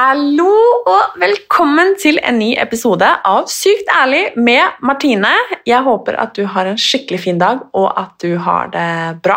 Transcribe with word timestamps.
Hallo 0.00 0.52
og 0.88 1.16
velkommen 1.20 1.90
til 2.00 2.16
en 2.24 2.38
ny 2.40 2.54
episode 2.62 3.04
av 3.26 3.50
Sykt 3.52 3.90
ærlig 3.92 4.30
med 4.38 4.78
Martine. 4.86 5.32
Jeg 5.68 5.84
håper 5.84 6.16
at 6.22 6.32
du 6.38 6.46
har 6.48 6.70
en 6.70 6.78
skikkelig 6.80 7.18
fin 7.26 7.40
dag, 7.42 7.60
og 7.76 7.90
at 8.00 8.14
du 8.22 8.38
har 8.40 8.70
det 8.72 9.20
bra. 9.20 9.36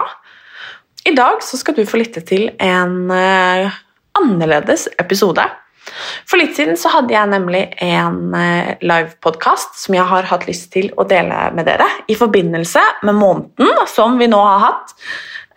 I 1.10 1.12
dag 1.18 1.44
skal 1.44 1.76
du 1.76 1.84
få 1.90 2.00
lytte 2.00 2.24
til 2.24 2.48
en 2.64 2.96
uh, 3.12 3.76
annerledes 4.22 4.88
episode. 5.04 5.44
For 6.30 6.40
litt 6.40 6.56
siden 6.56 6.80
så 6.80 6.94
hadde 6.96 7.18
jeg 7.18 7.34
nemlig 7.34 7.66
en 7.84 8.22
uh, 8.32 8.74
livepodkast 8.80 9.82
som 9.84 10.00
jeg 10.00 10.10
har 10.16 10.32
hatt 10.32 10.48
lyst 10.48 10.72
til 10.78 10.94
å 10.96 11.10
dele 11.10 11.50
med 11.58 11.68
dere 11.68 11.90
i 12.08 12.16
forbindelse 12.16 12.88
med 13.04 13.20
måneden 13.20 13.88
som 13.92 14.16
vi 14.22 14.32
nå 14.32 14.40
har 14.40 14.70
hatt, 14.70 15.00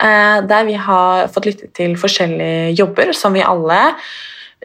uh, 0.03 0.39
der 0.49 0.67
vi 0.67 0.75
har 0.75 1.29
fått 1.31 1.53
lytte 1.53 1.75
til 1.79 1.95
forskjellige 2.01 2.73
jobber 2.81 3.15
som 3.15 3.39
vi 3.39 3.51
alle 3.55 3.85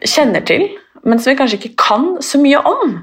kjenner 0.07 0.43
til, 0.47 0.67
men 1.03 1.19
som 1.19 1.31
vi 1.31 1.39
kanskje 1.39 1.59
ikke 1.59 1.77
kan 1.79 2.09
så 2.23 2.39
mye 2.41 2.61
om. 2.67 2.97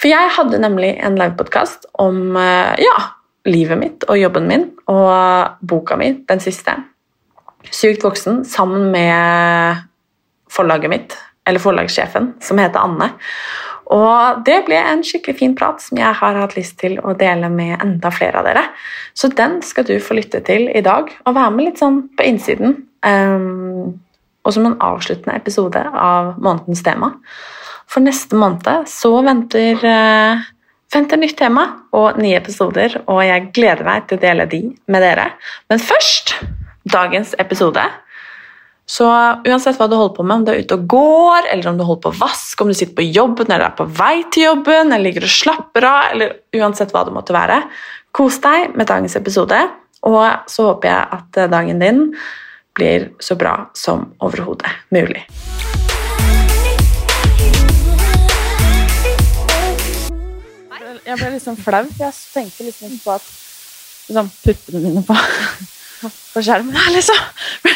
For 0.00 0.10
jeg 0.10 0.32
hadde 0.36 0.62
nemlig 0.62 0.96
en 1.04 1.18
livepodkast 1.18 1.86
om 2.02 2.36
eh, 2.38 2.82
ja, 2.82 2.96
livet 3.48 3.78
mitt 3.78 4.06
og 4.08 4.18
jobben 4.18 4.48
min 4.50 4.68
og 4.90 5.58
boka 5.66 5.98
mi, 5.98 6.12
den 6.28 6.42
siste. 6.42 6.74
Sykt 7.70 8.02
voksen, 8.04 8.42
sammen 8.48 8.90
med 8.94 9.82
forlaget 10.52 10.90
mitt, 10.90 11.14
eller 11.46 11.62
forlagssjefen, 11.62 12.34
som 12.42 12.58
heter 12.60 12.82
Anne. 12.82 13.12
Og 13.92 14.42
det 14.46 14.62
ble 14.66 14.78
en 14.78 15.02
skikkelig 15.04 15.36
fin 15.38 15.54
prat 15.58 15.82
som 15.82 15.98
jeg 16.00 16.16
har 16.18 16.38
hatt 16.38 16.54
lyst 16.56 16.78
til 16.80 16.96
å 17.02 17.14
dele 17.18 17.50
med 17.52 17.76
enda 17.82 18.12
flere 18.14 18.40
av 18.40 18.48
dere. 18.48 18.64
Så 19.14 19.30
den 19.32 19.58
skal 19.66 19.86
du 19.88 19.96
få 20.00 20.16
lytte 20.16 20.40
til 20.46 20.68
i 20.72 20.84
dag, 20.84 21.10
og 21.26 21.36
være 21.36 21.54
med 21.54 21.68
litt 21.68 21.82
sånn 21.82 22.02
på 22.16 22.26
innsiden. 22.26 22.78
Um, 23.04 23.98
og 24.42 24.54
som 24.54 24.66
en 24.66 24.78
avsluttende 24.82 25.36
episode 25.38 25.82
av 25.82 26.34
månedens 26.42 26.82
tema. 26.84 27.12
For 27.90 28.04
neste 28.04 28.38
måned 28.38 28.88
så 28.90 29.12
venter, 29.24 29.82
uh, 29.84 30.42
venter 30.92 31.20
nytt 31.20 31.36
tema 31.38 31.66
og 31.96 32.18
nye 32.22 32.38
episoder, 32.40 33.00
og 33.06 33.22
jeg 33.26 33.50
gleder 33.54 33.86
meg 33.86 34.08
til 34.08 34.18
å 34.18 34.24
dele 34.24 34.48
de 34.50 34.64
med 34.90 35.04
dere. 35.04 35.30
Men 35.70 35.82
først 35.82 36.36
dagens 36.88 37.36
episode. 37.38 37.84
Så 38.88 39.06
uansett 39.06 39.78
hva 39.78 39.86
du 39.88 39.94
holder 39.94 40.16
på 40.16 40.24
med, 40.26 40.40
om 40.40 40.46
du 40.46 40.50
er 40.52 40.64
ute 40.64 40.76
og 40.76 40.88
går, 40.90 41.46
eller 41.52 41.70
om 41.70 41.78
du 41.78 41.84
holder 41.86 42.02
på 42.02 42.12
å 42.12 42.20
vaske, 42.24 42.64
om 42.64 42.72
du 42.72 42.76
sitter 42.76 42.96
på 42.98 43.06
jobben 43.06 43.46
eller 43.48 43.68
er 43.68 43.76
på 43.78 43.86
vei 43.86 44.24
til 44.34 44.48
jobben, 44.48 44.90
eller 44.90 45.06
ligger 45.06 45.28
og 45.28 45.32
slapper 45.32 45.86
av, 45.86 46.00
eller 46.16 46.34
uansett 46.58 46.92
hva 46.92 47.04
det 47.06 47.14
måtte 47.14 47.36
være, 47.36 47.60
kos 48.12 48.40
deg 48.44 48.74
med 48.76 48.90
dagens 48.90 49.14
episode, 49.16 49.60
og 50.08 50.50
så 50.50 50.66
håper 50.72 50.90
jeg 50.90 51.18
at 51.18 51.38
dagen 51.52 51.80
din 51.80 52.02
blir 52.76 53.10
så 53.20 53.34
bra 53.36 53.70
som 53.76 54.12
overhodet 54.20 54.70
mulig. 54.90 55.26
Jeg 61.02 61.18
ble 61.18 61.30
liksom 61.34 61.56
flau, 61.58 61.82
for 61.90 62.04
jeg 62.06 62.14
tenkte 62.32 62.66
liksom 62.66 62.92
ikke 62.92 63.02
på 63.04 63.14
at 63.16 63.24
liksom, 64.06 64.28
puppene 64.44 64.82
mine 64.84 65.02
på, 65.06 65.16
på 66.06 66.42
skjermen 66.46 66.76
her, 66.78 66.92
liksom. 66.94 67.18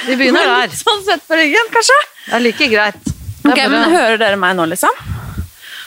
Vi 0.06 0.14
begynner 0.20 0.46
der. 0.52 0.76
Sånn 0.78 1.02
sett 1.06 1.26
på 1.26 1.38
ryggen, 1.38 1.72
kanskje. 1.74 1.98
Det 2.28 2.38
er 2.38 2.44
like 2.44 2.70
greit. 2.72 3.02
Det 3.02 3.50
er 3.50 3.54
Ok, 3.56 3.60
men 3.72 3.92
Hører 3.92 4.18
dere 4.22 4.38
meg 4.40 4.56
nå, 4.58 4.68
liksom? 4.70 5.02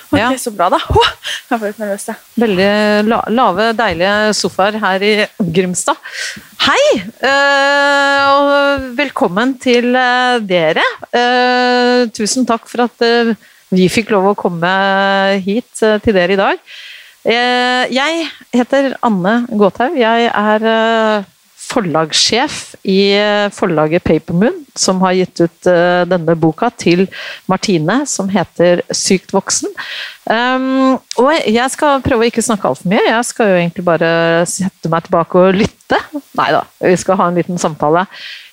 Ok, 0.10 0.18
Ja. 0.18 0.30
Så 0.42 0.50
bra, 0.58 0.72
da. 0.74 0.80
Oh, 0.90 1.10
jeg 1.52 1.62
ble 1.62 1.70
litt 1.70 1.82
nervøs, 1.84 2.08
jeg. 2.10 2.18
veldig 2.42 2.70
la, 3.06 3.20
lave, 3.30 3.68
deilige 3.78 4.14
sofaer 4.40 4.80
her 4.82 5.06
i 5.06 5.12
Grimstad. 5.54 6.00
Hei, 6.66 6.82
eh, 6.98 8.29
velkommen 9.00 9.56
til 9.62 9.94
eh, 9.96 10.42
dere. 10.44 10.84
Eh, 11.16 12.10
tusen 12.16 12.48
takk 12.48 12.68
for 12.68 12.88
at 12.88 13.06
eh, 13.06 13.34
vi 13.72 13.88
fikk 13.92 14.12
lov 14.12 14.32
å 14.32 14.38
komme 14.38 14.70
hit 15.46 15.78
til 15.80 16.16
dere 16.16 16.34
i 16.34 16.40
dag. 16.40 16.64
Jeg 17.30 18.22
heter 18.56 18.96
Anne 19.06 19.34
Gåthaug. 19.52 19.94
Jeg 20.00 20.30
er 20.32 20.64
forlagssjef 21.62 22.56
i 22.90 23.12
forlaget 23.54 24.08
Papermoon, 24.08 24.64
som 24.74 25.04
har 25.04 25.14
gitt 25.20 25.44
ut 25.44 25.70
denne 26.10 26.34
boka 26.40 26.72
til 26.74 27.06
Martine, 27.52 28.00
som 28.10 28.32
heter 28.34 28.82
Sykt 28.90 29.36
voksen. 29.36 29.70
Um, 30.26 30.98
og 31.22 31.30
jeg 31.36 31.76
skal 31.76 32.02
prøve 32.02 32.26
å 32.26 32.32
ikke 32.32 32.48
snakke 32.48 32.72
altfor 32.72 32.90
mye. 32.90 33.06
Jeg 33.12 33.28
skal 33.30 33.52
jo 33.52 33.60
egentlig 33.60 33.86
bare 33.92 34.10
sette 34.50 34.90
meg 34.90 35.06
tilbake 35.06 35.44
og 35.44 35.60
lytte. 35.60 35.79
Nei 36.40 36.50
da, 36.54 36.64
vi 36.84 36.96
skal 37.00 37.18
ha 37.20 37.30
en 37.30 37.38
liten 37.40 37.60
samtale. 37.62 38.06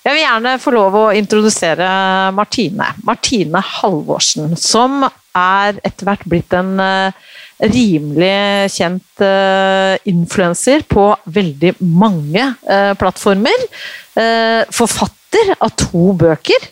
Jeg 0.05 0.15
vil 0.15 0.23
gjerne 0.23 0.55
få 0.61 0.73
lov 0.73 0.95
å 0.97 1.05
introdusere 1.17 1.87
Martine. 2.35 2.91
Martine 3.07 3.61
Halvorsen, 3.61 4.55
som 4.59 5.03
er 5.37 5.77
etter 5.85 6.07
hvert 6.07 6.25
blitt 6.29 6.55
en 6.57 6.79
eh, 6.81 7.27
rimelig 7.57 8.69
kjent 8.73 9.23
uh, 9.25 9.97
influenser 10.09 10.83
på 10.89 11.09
veldig 11.33 11.75
mange 11.81 12.43
eh, 12.45 12.93
plattformer. 12.97 13.67
Eh, 14.17 14.63
forfatter 14.73 15.53
av 15.57 15.73
to 15.77 16.11
bøker. 16.17 16.67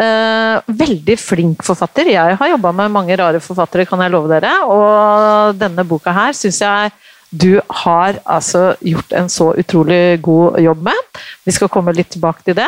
Eh, 0.00 0.72
veldig 0.80 1.16
flink 1.20 1.64
forfatter. 1.66 2.08
Jeg 2.14 2.38
har 2.40 2.52
jobba 2.54 2.72
med 2.76 2.92
mange 2.94 3.16
rare 3.20 3.40
forfattere, 3.44 3.84
kan 3.88 4.00
jeg 4.04 4.12
love 4.14 4.30
dere. 4.32 4.52
Og 4.64 5.58
denne 5.60 5.84
boka 5.88 6.14
her 6.16 6.36
syns 6.36 6.62
jeg 6.64 6.92
du 7.30 7.60
har 7.84 8.18
altså 8.24 8.74
gjort 8.82 9.12
en 9.14 9.28
så 9.30 9.52
utrolig 9.58 10.18
god 10.22 10.58
jobb 10.60 10.82
med. 10.82 11.20
Vi 11.46 11.54
skal 11.54 11.70
komme 11.70 11.94
litt 11.94 12.10
tilbake 12.10 12.42
til 12.46 12.56
det. 12.58 12.66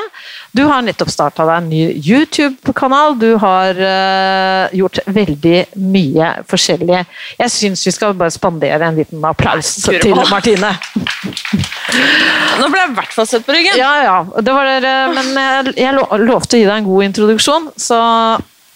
Du 0.54 0.62
har 0.68 0.84
nettopp 0.86 1.10
starta 1.10 1.46
deg 1.48 1.56
en 1.56 1.70
ny 1.72 1.82
YouTube-kanal. 1.98 3.16
Du 3.18 3.34
har 3.42 3.78
uh, 3.78 4.76
gjort 4.76 5.02
veldig 5.06 5.56
mye 5.82 6.30
forskjellig. 6.50 7.02
Jeg 7.40 7.54
syns 7.56 7.82
vi 7.88 7.94
skal 7.94 8.14
bare 8.14 8.34
spandere 8.34 8.86
en 8.86 9.02
liten 9.02 9.26
applaus 9.26 9.74
til. 9.82 10.14
Martine. 10.30 10.70
Nå 12.60 12.68
ble 12.70 12.84
jeg 12.84 12.92
i 12.92 12.96
hvert 13.00 13.16
fall 13.16 13.28
sett 13.28 13.44
på 13.46 13.56
ryggen. 13.56 13.74
Ja, 13.80 13.92
ja. 14.06 14.16
Det 14.38 14.54
var 14.54 14.70
dere, 14.70 14.94
men 15.16 15.34
jeg, 15.34 15.74
jeg 15.82 16.22
lovte 16.22 16.56
å 16.56 16.62
gi 16.62 16.68
deg 16.68 16.76
en 16.78 16.88
god 16.88 17.08
introduksjon, 17.10 17.70
så 17.74 17.98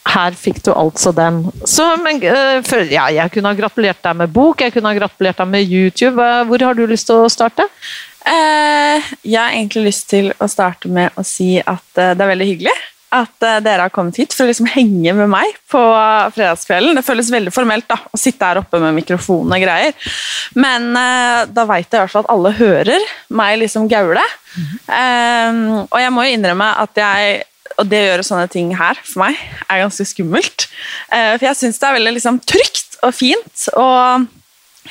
her 0.07 0.37
fikk 0.39 0.63
du 0.67 0.73
altså 0.73 1.13
den. 1.17 1.43
Så, 1.67 1.87
men, 2.03 2.23
eh, 2.23 2.59
for, 2.67 2.83
ja, 2.91 3.09
jeg 3.13 3.33
kunne 3.35 3.53
ha 3.53 3.59
gratulert 3.59 4.03
deg 4.05 4.19
med 4.23 4.35
bok, 4.35 4.63
jeg 4.63 4.75
kunne 4.75 4.93
ha 4.93 4.99
gratulert 4.99 5.41
deg 5.43 5.51
med 5.53 5.67
YouTube. 5.67 6.29
Hvor 6.51 6.67
har 6.69 6.79
du 6.79 6.85
lyst 6.87 7.11
til 7.11 7.25
å 7.25 7.33
starte? 7.33 7.67
Eh, 8.27 9.15
jeg 9.23 9.39
har 9.39 9.55
egentlig 9.55 9.89
lyst 9.91 10.09
til 10.11 10.33
å 10.43 10.49
starte 10.51 10.91
med 10.91 11.15
å 11.15 11.23
si 11.27 11.57
at 11.61 12.01
eh, 12.01 12.15
det 12.15 12.25
er 12.25 12.33
veldig 12.35 12.53
hyggelig 12.55 12.77
at 13.15 13.47
eh, 13.47 13.61
dere 13.65 13.87
har 13.87 13.95
kommet 13.95 14.19
hit 14.19 14.35
for 14.35 14.45
å 14.45 14.51
liksom 14.51 14.69
henge 14.73 15.15
med 15.17 15.31
meg 15.31 15.59
på 15.71 15.81
fredagskvelden. 16.35 16.99
Det 16.99 17.05
føles 17.07 17.31
veldig 17.33 17.53
formelt 17.55 17.87
da, 17.91 17.99
å 18.11 18.21
sitte 18.21 18.49
her 18.49 18.61
oppe 18.63 18.81
med 18.83 18.97
mikrofon 18.99 19.53
og 19.53 19.63
greier. 19.63 19.95
Men 20.59 20.91
eh, 20.99 21.43
da 21.55 21.67
veit 21.69 21.87
jeg 21.87 21.99
i 21.99 22.03
hvert 22.03 22.15
fall 22.15 22.27
at 22.27 22.33
alle 22.35 22.55
hører 22.59 23.11
meg 23.39 23.61
liksom 23.63 23.87
gaule. 23.91 24.25
Eh, 24.57 25.61
og 25.87 26.01
jeg 26.03 26.15
må 26.15 26.27
jo 26.27 26.39
innrømme 26.39 26.73
at 26.83 27.03
jeg 27.03 27.45
og 27.77 27.91
det 27.91 28.01
å 28.01 28.09
gjøre 28.11 28.25
sånne 28.27 28.49
ting 28.53 28.73
her 28.77 28.99
for 29.05 29.27
meg 29.27 29.39
er 29.67 29.83
ganske 29.83 30.07
skummelt. 30.09 30.67
Eh, 31.13 31.35
for 31.37 31.47
jeg 31.49 31.59
syns 31.61 31.81
det 31.81 31.89
er 31.89 31.99
veldig 31.99 32.15
liksom, 32.17 32.41
trygt 32.49 32.99
og 33.05 33.15
fint. 33.17 33.69
å 33.77 33.89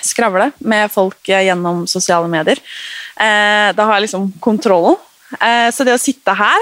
skravle 0.03 0.49
med 0.59 0.91
folk 0.91 1.29
eh, 1.31 1.45
gjennom 1.47 1.85
sosiale 1.89 2.29
medier. 2.29 2.59
Eh, 3.15 3.69
da 3.75 3.87
har 3.87 3.97
jeg 3.97 4.09
liksom 4.09 4.31
kontrollen. 4.43 4.99
Så 5.73 5.83
det 5.83 5.95
å 5.95 5.99
sitte 5.99 6.31
her 6.37 6.61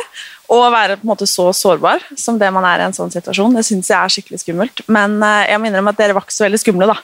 og 0.52 0.66
være 0.74 0.98
på 1.00 1.06
en 1.06 1.10
måte 1.14 1.26
så 1.30 1.46
sårbar 1.56 2.04
som 2.20 2.36
det 2.38 2.50
man 2.54 2.66
er 2.68 2.82
i 2.82 2.86
en 2.90 2.94
sånn 2.96 3.12
situasjon, 3.14 3.54
det 3.56 3.64
syns 3.66 3.88
jeg 3.90 3.98
er 3.98 4.12
skikkelig 4.12 4.42
skummelt. 4.42 4.82
Men 4.92 5.16
eh, 5.24 5.46
jeg 5.54 5.62
minner 5.64 5.80
om 5.80 5.88
at 5.90 5.98
dere 5.98 6.14
var 6.18 6.26
ikke 6.28 6.36
så 6.36 6.44
veldig 6.46 6.60
skumle, 6.62 6.90
da. 6.92 6.98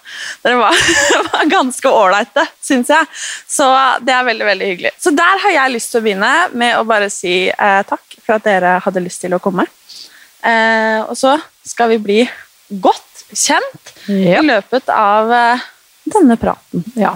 Dere 0.44 0.60
var, 0.60 0.82
var 1.32 1.48
ganske 1.54 1.94
ålreite, 1.94 2.44
syns 2.62 2.92
jeg. 2.94 3.08
Så 3.48 3.70
det 4.06 4.14
er 4.14 4.28
veldig, 4.28 4.46
veldig 4.52 4.70
hyggelig. 4.74 4.92
Så 5.02 5.16
der 5.16 5.42
har 5.46 5.56
jeg 5.56 5.76
lyst 5.78 5.94
til 5.94 6.02
å 6.02 6.06
begynne 6.06 6.34
med 6.60 6.76
å 6.78 6.84
bare 6.90 7.08
si 7.14 7.36
eh, 7.50 7.82
takk 7.90 8.20
for 8.26 8.38
at 8.38 8.46
dere 8.50 8.76
hadde 8.86 9.06
lyst 9.08 9.24
til 9.24 9.34
å 9.34 9.42
komme. 9.42 9.66
Eh, 10.44 11.00
og 11.08 11.16
så 11.20 11.38
skal 11.68 11.90
vi 11.96 12.02
bli 12.04 12.20
godt 12.84 13.24
kjent 13.34 13.96
Ja. 14.10 14.40
i 14.40 14.46
løpet 14.46 14.90
av 14.94 15.32
eh, 15.34 15.66
denne 16.10 16.38
praten. 16.42 16.84
Ja. 17.00 17.16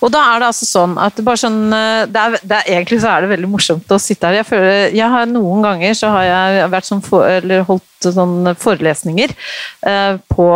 Og 0.00 0.12
da 0.14 0.22
er 0.32 0.42
det 0.42 0.50
altså 0.50 0.68
sånn 0.68 0.96
at 1.00 1.20
sånn 1.40 1.60
eh, 1.76 2.06
det 2.10 2.24
er, 2.24 2.38
det 2.42 2.58
er, 2.58 2.68
Egentlig 2.70 3.00
så 3.02 3.12
er 3.12 3.24
det 3.24 3.32
veldig 3.34 3.50
morsomt 3.50 3.94
å 3.94 4.00
sitte 4.00 4.28
her. 4.28 4.40
Jeg 4.40 4.48
føler, 4.48 4.96
jeg 4.96 5.14
har 5.14 5.30
Noen 5.30 5.64
ganger 5.64 5.94
så 5.96 6.10
har 6.14 6.26
jeg 6.26 6.70
vært 6.72 6.88
sånn 6.88 7.04
for, 7.04 7.26
eller 7.28 7.64
holdt 7.68 7.86
sånn 8.04 8.54
forelesninger 8.58 9.32
eh, 9.86 10.16
på 10.32 10.46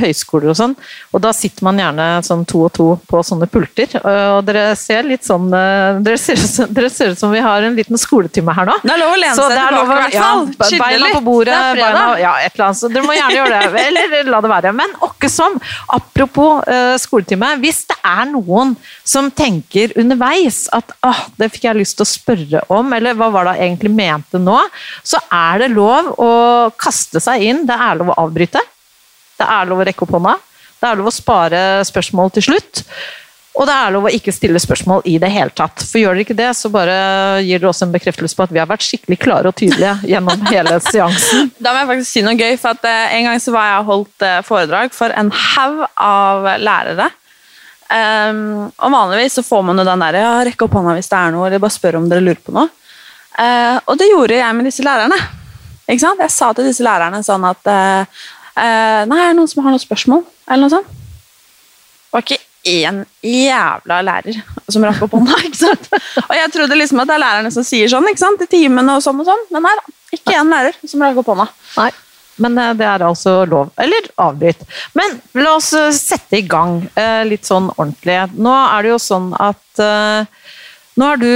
høyskoler 0.00 0.52
og 0.52 0.58
sånn, 0.58 0.74
og 1.14 1.22
da 1.24 1.32
sitter 1.34 1.66
man 1.66 1.78
gjerne 1.82 2.06
sånn 2.26 2.44
to 2.48 2.64
og 2.68 2.72
to 2.76 2.86
på 3.10 3.22
sånne 3.26 3.48
pulter. 3.50 3.90
Og 4.04 4.44
dere 4.46 4.76
ser 4.78 5.02
litt 5.08 5.24
sånn 5.26 5.48
eh, 5.54 5.98
Dere 6.04 6.18
ser, 6.20 6.38
ut 6.38 6.50
som- 6.54 6.72
dere 6.74 6.90
ser 6.90 7.10
ut 7.14 7.18
som 7.18 7.32
vi 7.34 7.40
har 7.42 7.62
en 7.62 7.74
liten 7.76 7.98
skoletime 7.98 8.54
her 8.54 8.66
nå. 8.68 8.76
Det 8.82 8.92
er 8.94 9.00
lov 9.02 9.12
å 9.14 9.18
lene 9.20 9.34
seg 9.34 9.56
tilbake, 9.56 9.84
i 9.84 9.86
hvert 9.98 10.14
fall. 10.14 10.46
Ja, 10.74 10.84
beina 10.84 11.10
på 11.14 11.22
bordet, 11.24 11.58
beina, 11.78 12.04
ja, 12.20 12.32
et 12.44 12.54
eller 12.54 12.66
annet. 12.68 12.78
Så 12.80 12.90
dere 12.92 13.06
må 13.06 13.16
gjerne 13.16 13.38
gjøre 13.38 13.60
det. 13.74 13.84
Eller 13.88 14.30
la 14.30 14.40
det 14.44 14.50
være. 14.54 14.72
Men 14.74 14.94
åkke 15.08 15.30
som, 15.30 15.58
apropos 15.98 16.62
eh, 16.68 16.94
skoletime. 17.02 17.52
Hvis 17.62 17.84
det 17.90 17.96
er 18.04 18.24
noen 18.30 18.74
som 19.04 19.30
tenker 19.34 19.92
underveis 20.00 20.64
at 20.74 20.92
åh, 21.06 21.24
det 21.40 21.50
fikk 21.54 21.64
jeg 21.68 21.78
lyst 21.80 21.98
til 21.98 22.04
å 22.06 22.10
spørre 22.10 22.64
om, 22.74 22.92
eller 22.96 23.14
hva 23.18 23.30
var 23.34 23.48
det 23.50 23.56
jeg 23.58 23.70
egentlig 23.72 23.94
mente 23.94 24.40
nå, 24.42 24.58
så 25.06 25.20
er 25.32 25.64
det 25.64 25.70
lov 25.74 26.12
å 26.20 26.30
kaste 26.84 27.22
seg 27.24 27.48
inn. 27.48 27.64
Det 27.68 27.76
er 27.76 28.00
lov 28.00 28.12
å 28.12 28.20
avbryte. 28.26 28.62
Det 29.34 29.48
er 29.48 29.68
lov 29.68 29.82
å 29.82 29.88
rekke 29.88 30.06
opp 30.06 30.16
hånda. 30.18 30.38
Det 30.80 30.88
er 30.90 30.98
lov 31.00 31.10
å 31.10 31.14
spare 31.14 31.60
spørsmål 31.88 32.34
til 32.36 32.50
slutt. 32.50 32.84
Og 33.54 33.68
det 33.70 33.74
er 33.74 33.92
lov 33.94 34.08
å 34.08 34.10
ikke 34.10 34.32
stille 34.34 34.58
spørsmål 34.58 35.04
i 35.06 35.14
det 35.22 35.30
hele 35.30 35.52
tatt. 35.54 35.84
For 35.86 36.00
gjør 36.00 36.16
dere 36.16 36.24
ikke 36.24 36.36
det, 36.38 36.48
så 36.58 36.70
bare 36.74 36.94
gir 37.44 37.60
dere 37.60 37.70
også 37.70 37.86
en 37.86 37.92
bekreftelse 37.94 38.34
på 38.34 38.46
at 38.48 38.54
vi 38.54 38.58
har 38.58 38.70
vært 38.70 38.82
skikkelig 38.82 39.18
klare 39.22 39.50
og 39.50 39.54
tydelige 39.60 39.94
gjennom 40.10 40.42
hele 40.50 40.80
seansen. 40.82 41.52
Da 41.62 41.70
må 41.70 41.84
jeg 41.84 41.90
faktisk 41.92 42.10
si 42.10 42.24
noe 42.26 42.34
gøy, 42.34 42.56
for 42.58 42.74
at 42.74 42.88
eh, 42.90 43.14
en 43.20 43.28
gang 43.28 43.42
så 43.42 43.54
var 43.54 43.68
jeg 43.70 43.86
holdt 43.90 44.26
eh, 44.26 44.40
foredrag 44.46 44.96
for 44.96 45.14
en 45.14 45.30
haug 45.30 45.84
av 46.02 46.50
lærere. 46.62 47.12
Um, 47.84 48.72
og 48.80 48.90
vanligvis 48.90 49.36
så 49.38 49.44
får 49.44 49.62
man 49.68 49.78
jo 49.78 49.84
den 49.86 50.02
der, 50.02 50.16
ja, 50.18 50.34
rekke 50.48 50.66
opp 50.66 50.74
hånda 50.74 50.96
hvis 50.96 51.10
det 51.12 51.18
er 51.20 51.34
noe, 51.34 51.46
eller 51.46 51.62
bare 51.62 51.76
spør 51.76 52.00
om 52.00 52.08
dere 52.10 52.24
lurer 52.24 52.42
på 52.42 52.54
noe. 52.56 52.72
Uh, 53.38 53.78
og 53.86 53.98
det 54.00 54.10
gjorde 54.10 54.40
jeg 54.40 54.56
med 54.58 54.66
disse 54.66 54.82
lærerne. 54.82 55.18
Ikke 55.84 56.00
sant? 56.00 56.22
Jeg 56.22 56.32
sa 56.32 56.50
til 56.56 56.68
disse 56.68 56.84
lærerne 56.84 57.20
sånn 57.24 57.44
at 57.48 57.70
eh, 57.70 58.22
eh, 58.56 59.02
Nei, 59.08 59.20
er 59.20 59.32
det 59.32 59.38
noen 59.38 59.50
som 59.50 59.64
har 59.64 59.74
noen 59.74 59.82
spørsmål? 59.82 60.22
Eller 60.48 60.64
noe 60.64 60.72
sånt? 60.72 60.92
Det 60.94 62.14
var 62.14 62.24
ikke 62.24 62.40
én 62.64 63.02
jævla 63.20 63.98
lærer 64.06 64.38
som 64.72 64.86
rakk 64.86 65.02
opp 65.04 65.18
hånda. 65.18 65.36
ikke 65.48 65.60
sant? 65.60 65.90
Og 66.24 66.32
jeg 66.38 66.54
trodde 66.54 66.78
liksom 66.80 67.02
at 67.02 67.10
det 67.10 67.18
er 67.18 67.24
lærerne 67.26 67.52
som 67.52 67.66
sier 67.66 67.90
sånn 67.92 68.08
ikke 68.08 68.22
sant? 68.22 68.46
i 68.46 68.48
timene 68.48 68.96
og 68.96 69.04
sånn 69.04 69.20
og 69.20 69.28
sånn, 69.28 69.44
men 69.52 69.66
nei 69.66 69.74
da. 69.80 69.94
Ikke 70.14 70.38
én 70.38 70.52
lærer 70.52 70.80
som 70.88 71.04
rakk 71.04 71.20
opp 71.20 71.30
hånda. 71.34 71.48
Nei, 71.74 71.90
men 72.46 72.60
eh, 72.62 72.74
det 72.80 72.88
er 72.88 73.04
altså 73.04 73.36
lov. 73.50 73.74
Eller 73.84 74.08
avbryt. 74.24 74.64
Men 74.96 75.18
la 75.36 75.56
oss 75.58 75.74
eh, 75.76 75.90
sette 75.96 76.40
i 76.40 76.46
gang 76.48 76.80
litt 77.28 77.44
sånn 77.44 77.68
ordentlig. 77.74 78.22
Nå 78.40 78.54
er 78.62 78.86
det 78.86 78.94
jo 78.94 79.02
sånn 79.02 79.32
at 79.36 79.60
Nå 80.94 81.06
har 81.08 81.18
du 81.18 81.26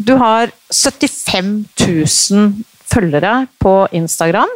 Du 0.00 0.14
har 0.16 0.50
75 0.72 1.64
000 1.76 2.52
følgere 2.90 3.46
på 3.60 3.74
Instagram. 3.92 4.48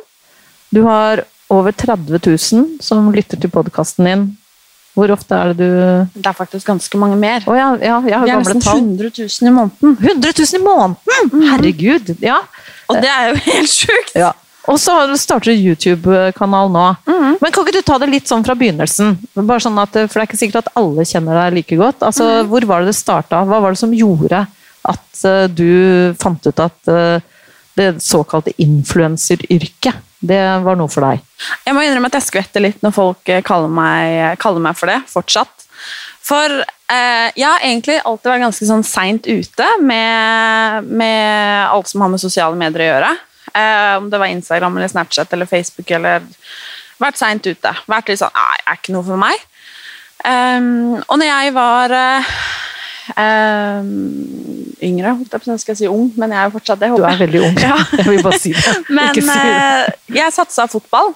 Du 0.72 0.82
har 0.86 1.24
over 1.52 1.72
30 1.72 2.18
000 2.26 2.78
som 2.82 3.10
lytter 3.12 3.40
til 3.40 3.52
podkasten 3.52 4.08
din. 4.08 4.24
Hvor 4.94 5.10
ofte 5.10 5.34
er 5.34 5.50
det 5.52 5.58
du 5.58 6.20
Det 6.22 6.28
er 6.30 6.36
faktisk 6.38 6.66
ganske 6.70 6.98
mange 6.98 7.18
mer. 7.18 7.42
Oh, 7.50 7.56
ja, 7.58 7.72
ja, 7.82 7.98
jeg 8.06 8.14
har 8.14 8.26
det 8.26 8.34
er 8.34 8.42
nesten 8.44 8.62
tall. 8.62 8.78
100 8.78 9.10
000 9.18 9.50
i 9.50 9.52
måneden. 9.52 9.96
100 9.98 10.32
000 10.38 10.54
i 10.54 10.62
måneden! 10.62 11.44
Herregud! 11.50 12.14
Ja. 12.22 12.38
Og 12.88 13.02
det 13.02 13.10
er 13.10 13.32
jo 13.32 13.40
helt 13.50 13.72
sjukt! 13.74 14.14
Ja. 14.14 14.32
Og 14.70 14.78
så 14.80 14.94
har 14.96 15.10
du 15.44 15.50
YouTube-kanal 15.52 16.70
nå. 16.72 16.86
Mhm. 17.04 17.36
Men 17.42 17.52
kan 17.52 17.66
ikke 17.66 17.76
du 17.76 17.82
ta 17.84 17.98
det 18.00 18.08
litt 18.08 18.30
sånn 18.30 18.44
fra 18.46 18.54
begynnelsen? 18.56 19.18
Bare 19.34 19.60
sånn 19.60 19.76
at, 19.82 19.92
For 19.92 20.14
det 20.14 20.22
er 20.22 20.28
ikke 20.30 20.40
sikkert 20.40 20.62
at 20.62 20.72
alle 20.78 21.04
kjenner 21.04 21.42
deg 21.42 21.58
like 21.58 21.76
godt. 21.76 22.00
Altså, 22.00 22.24
Mhm. 22.24 22.48
Hvor 22.48 22.64
var 22.70 22.80
det 22.80 22.94
det 22.94 22.96
starta? 22.96 23.44
Hva 23.44 23.60
var 23.60 23.72
det 23.74 23.78
som 23.82 23.92
gjorde 23.92 24.46
at 24.90 25.24
eh, 25.28 25.46
du 25.48 26.14
fant 26.20 26.46
ut 26.46 26.62
at 26.62 26.92
eh, 26.92 27.24
det 27.74 27.88
såkalte 28.04 28.54
influenseryrket, 28.62 30.02
det 30.24 30.40
var 30.64 30.78
noe 30.78 30.88
for 30.88 31.04
deg? 31.04 31.22
Jeg 31.66 31.76
må 31.76 31.82
innrømme 31.84 32.08
at 32.08 32.18
jeg 32.20 32.28
skvetter 32.28 32.62
litt 32.64 32.84
når 32.84 32.94
folk 32.96 33.32
eh, 33.32 33.42
kaller 33.44 33.72
meg, 33.72 34.38
kaller 34.42 34.62
meg 34.64 34.78
for 34.78 34.92
det, 34.92 35.00
fortsatt. 35.10 35.66
For 36.24 36.60
eh, 36.62 37.28
jeg 37.36 37.44
har 37.44 37.64
egentlig 37.66 37.98
alltid 38.00 38.30
vært 38.30 38.46
ganske 38.46 38.68
sånn 38.70 38.86
seint 38.86 39.28
ute 39.28 39.68
med, 39.84 40.88
med 40.88 41.66
alt 41.68 41.90
som 41.90 42.04
har 42.04 42.12
med 42.12 42.22
sosiale 42.22 42.56
medier 42.56 42.86
å 42.86 42.92
gjøre. 42.92 43.10
Eh, 43.54 43.96
om 43.98 44.08
det 44.10 44.20
var 44.22 44.32
Instagram 44.32 44.78
eller 44.78 44.92
Snapchat 44.92 45.34
eller 45.36 45.50
Facebook 45.50 45.90
eller 45.94 46.24
Vært 47.02 47.18
seint 47.18 47.42
ute. 47.42 47.72
Vært 47.90 48.12
litt 48.12 48.20
sånn 48.20 48.32
Nei, 48.38 48.58
er 48.70 48.78
ikke 48.78 48.94
noe 48.94 49.02
for 49.02 49.18
meg. 49.18 49.40
Um, 50.24 51.02
og 51.02 51.18
når 51.20 51.26
jeg 51.26 51.54
var 51.56 51.94
eh, 53.12 53.90
yngre, 54.88 55.14
holdt 55.18 55.34
jeg 55.36 55.44
på 55.44 55.54
å 55.54 55.60
skal 55.60 55.78
si 55.78 55.90
ung, 55.90 56.08
men 56.20 56.34
jeg 56.34 56.40
er 56.40 56.48
jo 56.48 56.54
fortsatt 56.56 56.82
det. 56.82 56.90
Du 56.94 57.04
er 57.04 57.20
veldig 57.20 57.44
ung. 57.48 57.60
Ja. 57.64 57.78
Jeg 58.00 58.08
vil 58.10 58.24
bare 58.24 58.40
si 58.40 58.52
det. 58.56 58.74
Men 58.96 59.14
si 59.16 59.24
det. 59.24 59.38
eh, 59.38 60.18
jeg 60.18 60.34
satsa 60.34 60.66
fotball 60.70 61.14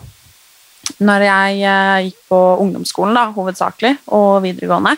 når 1.05 1.25
jeg 1.27 1.63
eh, 1.69 2.07
gikk 2.07 2.21
på 2.31 2.39
ungdomsskolen, 2.63 3.17
da, 3.19 3.27
hovedsakelig, 3.35 3.99
og 4.17 4.41
videregående, 4.45 4.95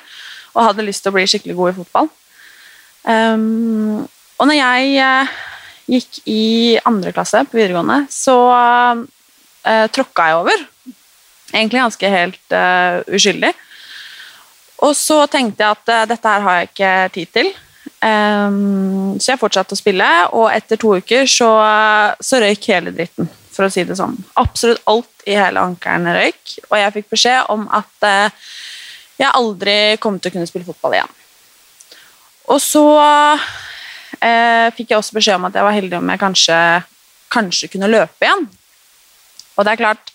og 0.55 0.67
hadde 0.69 0.87
lyst 0.87 1.03
til 1.03 1.11
å 1.11 1.17
bli 1.17 1.25
skikkelig 1.29 1.57
god 1.59 1.73
i 1.73 1.77
fotball. 1.81 2.11
Um, 3.11 4.05
og 4.39 4.49
når 4.49 4.59
jeg 4.59 4.93
eh, 5.03 5.33
gikk 5.91 6.21
i 6.31 6.43
andre 6.87 7.13
klasse 7.17 7.43
på 7.49 7.59
videregående, 7.59 8.05
så 8.13 8.37
uh, 8.55 9.87
tråkka 9.93 10.29
jeg 10.31 10.39
over. 10.45 10.63
Egentlig 11.51 11.83
ganske 11.83 12.13
helt 12.15 12.55
uh, 12.55 13.03
uskyldig. 13.11 13.51
Og 14.87 14.95
så 14.97 15.25
tenkte 15.31 15.65
jeg 15.65 15.77
at 15.77 15.93
eh, 15.93 16.07
dette 16.09 16.33
her 16.35 16.47
har 16.47 16.61
jeg 16.61 16.71
ikke 16.71 16.95
tid 17.17 17.35
til. 17.37 17.53
Um, 18.01 19.19
så 19.21 19.35
jeg 19.35 19.41
fortsatte 19.43 19.77
å 19.77 19.79
spille, 19.79 20.09
og 20.33 20.47
etter 20.55 20.79
to 20.81 20.95
uker 20.97 21.27
så, 21.29 21.51
så 22.17 22.41
røyk 22.41 22.71
hele 22.73 22.95
dritten, 22.97 23.29
for 23.53 23.67
å 23.67 23.73
si 23.73 23.85
det 23.85 23.99
sånn. 23.99 24.17
Absolutt 24.41 24.81
alt 24.89 25.27
i 25.29 25.37
hele 25.37 25.61
ankelen 25.61 26.09
røyk, 26.17 26.55
og 26.71 26.79
jeg 26.81 26.95
fikk 26.97 27.11
beskjed 27.13 27.51
om 27.53 27.67
at 27.77 28.07
uh, 28.09 28.47
jeg 29.21 29.37
aldri 29.37 29.77
kom 30.01 30.17
til 30.17 30.33
å 30.33 30.37
kunne 30.39 30.49
spille 30.49 30.69
fotball 30.69 30.97
igjen. 30.97 31.13
Og 32.51 32.63
så 32.65 32.87
uh, 32.97 34.69
fikk 34.79 34.95
jeg 34.95 34.97
også 34.97 35.19
beskjed 35.19 35.37
om 35.37 35.51
at 35.51 35.61
jeg 35.61 35.69
var 35.69 35.77
heldig 35.77 36.01
om 36.01 36.15
jeg 36.15 36.25
kanskje, 36.25 36.59
kanskje 37.37 37.69
kunne 37.75 37.93
løpe 37.93 38.27
igjen. 38.27 38.49
Og 39.59 39.67
det 39.67 39.75
er 39.75 39.83
klart, 39.83 40.15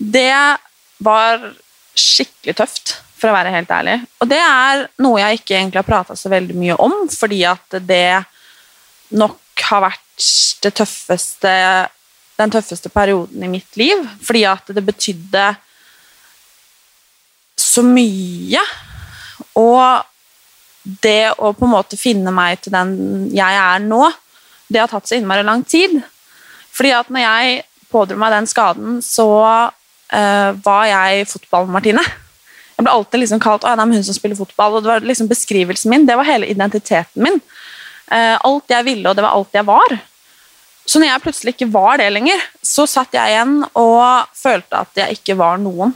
det 0.00 0.30
var 1.04 1.50
skikkelig 2.00 2.56
tøft, 2.58 2.96
for 3.24 3.32
å 3.32 3.38
være 3.38 3.54
helt 3.54 3.70
ærlig. 3.72 3.96
Og 4.20 4.28
det 4.28 4.40
er 4.44 4.84
noe 5.00 5.22
jeg 5.22 5.40
ikke 5.40 5.56
egentlig 5.56 5.80
har 5.80 5.88
prata 5.88 6.16
så 6.18 6.28
veldig 6.28 6.56
mye 6.60 6.76
om, 6.84 6.96
fordi 7.08 7.40
at 7.48 7.78
det 7.80 8.20
nok 9.16 9.64
har 9.70 9.86
vært 9.86 10.28
tøffeste 10.68 11.52
den 12.36 12.50
tøffeste 12.50 12.90
perioden 12.90 13.44
i 13.46 13.48
mitt 13.48 13.76
liv, 13.78 14.00
fordi 14.22 14.42
at 14.50 14.72
det 14.74 14.82
betydde 14.84 15.44
så 17.62 17.84
mye. 17.86 18.62
Og 19.56 20.02
det 20.82 21.30
å 21.38 21.52
på 21.54 21.68
en 21.68 21.74
måte 21.76 21.96
finne 21.96 22.34
meg 22.34 22.64
til 22.64 22.74
den 22.74 22.96
jeg 23.32 23.60
er 23.60 23.86
nå, 23.86 24.02
det 24.66 24.82
har 24.82 24.90
tatt 24.90 25.08
så 25.08 25.16
innmari 25.16 25.46
lang 25.46 25.62
tid. 25.62 26.00
Fordi 26.74 26.90
at 26.96 27.14
når 27.14 27.24
jeg 27.24 27.62
pådro 27.94 28.18
meg 28.18 28.34
den 28.34 28.50
skaden, 28.50 28.98
så 29.04 29.30
uh, 29.70 30.50
var 30.66 30.84
jeg 30.90 31.28
fotball-Martine. 31.30 32.02
Jeg 32.74 32.82
ble 32.82 32.94
alltid 32.94 33.22
liksom 33.22 33.42
kalt 33.42 33.64
«Å, 33.64 33.74
det 33.76 33.84
er 33.84 33.94
hun 33.94 34.06
som 34.06 34.16
spiller 34.16 34.38
fotball, 34.38 34.78
og 34.78 34.82
det 34.84 34.90
var 34.90 35.06
liksom 35.06 35.30
beskrivelsen 35.30 35.92
min. 35.92 36.06
Det 36.08 36.16
var 36.18 36.26
hele 36.26 36.48
identiteten 36.50 37.22
min. 37.22 37.38
Eh, 38.10 38.34
alt 38.34 38.74
jeg 38.74 38.86
ville, 38.88 39.06
og 39.08 39.16
det 39.16 39.24
var 39.24 39.36
alt 39.36 39.54
jeg 39.54 39.66
var. 39.68 39.96
Så 40.84 41.00
når 41.00 41.08
jeg 41.08 41.24
plutselig 41.24 41.54
ikke 41.54 41.70
var 41.72 42.00
det 42.00 42.10
lenger, 42.12 42.42
så 42.60 42.84
satt 42.90 43.14
jeg 43.16 43.32
igjen 43.32 43.62
og 43.64 44.34
følte 44.36 44.82
at 44.82 45.00
jeg 45.00 45.20
ikke 45.20 45.38
var 45.38 45.62
noen. 45.62 45.94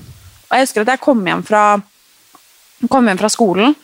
Og 0.49 0.55
jeg 0.55 0.65
husker 0.65 0.85
at 0.85 0.95
jeg 0.95 1.03
kom 1.05 1.21
hjem 1.29 1.43
fra, 1.45 1.65
kom 2.89 3.11
hjem 3.11 3.21
fra 3.21 3.29
skolen 3.33 3.75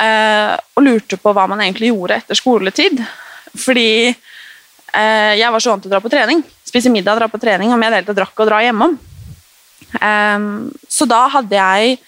eh, 0.00 0.54
og 0.56 0.86
lurte 0.86 1.18
på 1.20 1.34
hva 1.36 1.44
man 1.50 1.60
egentlig 1.60 1.90
gjorde 1.90 2.22
etter 2.22 2.38
skoletid. 2.38 3.02
Fordi 3.58 3.90
eh, 4.08 5.32
jeg 5.36 5.52
var 5.52 5.60
så 5.60 5.74
vant 5.74 5.84
til 5.84 5.90
å 5.90 5.96
dra 5.96 6.02
på 6.04 6.12
trening. 6.12 6.40
Spise 6.64 6.92
middag, 6.92 7.20
dra 7.20 7.28
på 7.28 7.40
trening, 7.42 7.74
om 7.74 7.84
jeg 7.84 8.06
tatt 8.06 8.16
drakk 8.22 8.40
og 8.40 8.48
dra 8.48 8.62
hjemom. 8.64 8.96
Em, 10.00 10.70
så 10.88 11.04
da 11.10 11.24
hadde 11.34 11.58
jeg 11.58 11.98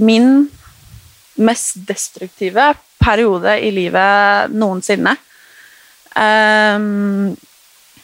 min 0.00 0.46
mest 1.42 1.80
destruktive 1.88 2.72
periode 3.02 3.56
i 3.60 3.70
livet 3.74 4.52
noensinne. 4.54 5.14
Um, 6.12 7.32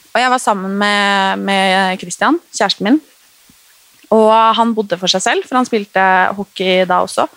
og 0.08 0.18
jeg 0.22 0.32
var 0.32 0.42
sammen 0.42 0.74
med, 0.80 1.44
med 1.44 2.00
Christian, 2.00 2.40
kjæresten 2.52 2.88
min. 2.88 3.00
Og 4.14 4.32
han 4.56 4.72
bodde 4.74 4.96
for 4.98 5.12
seg 5.12 5.22
selv, 5.24 5.46
for 5.46 5.60
han 5.60 5.68
spilte 5.68 6.02
hockey 6.36 6.86
da 6.88 7.02
også. 7.04 7.28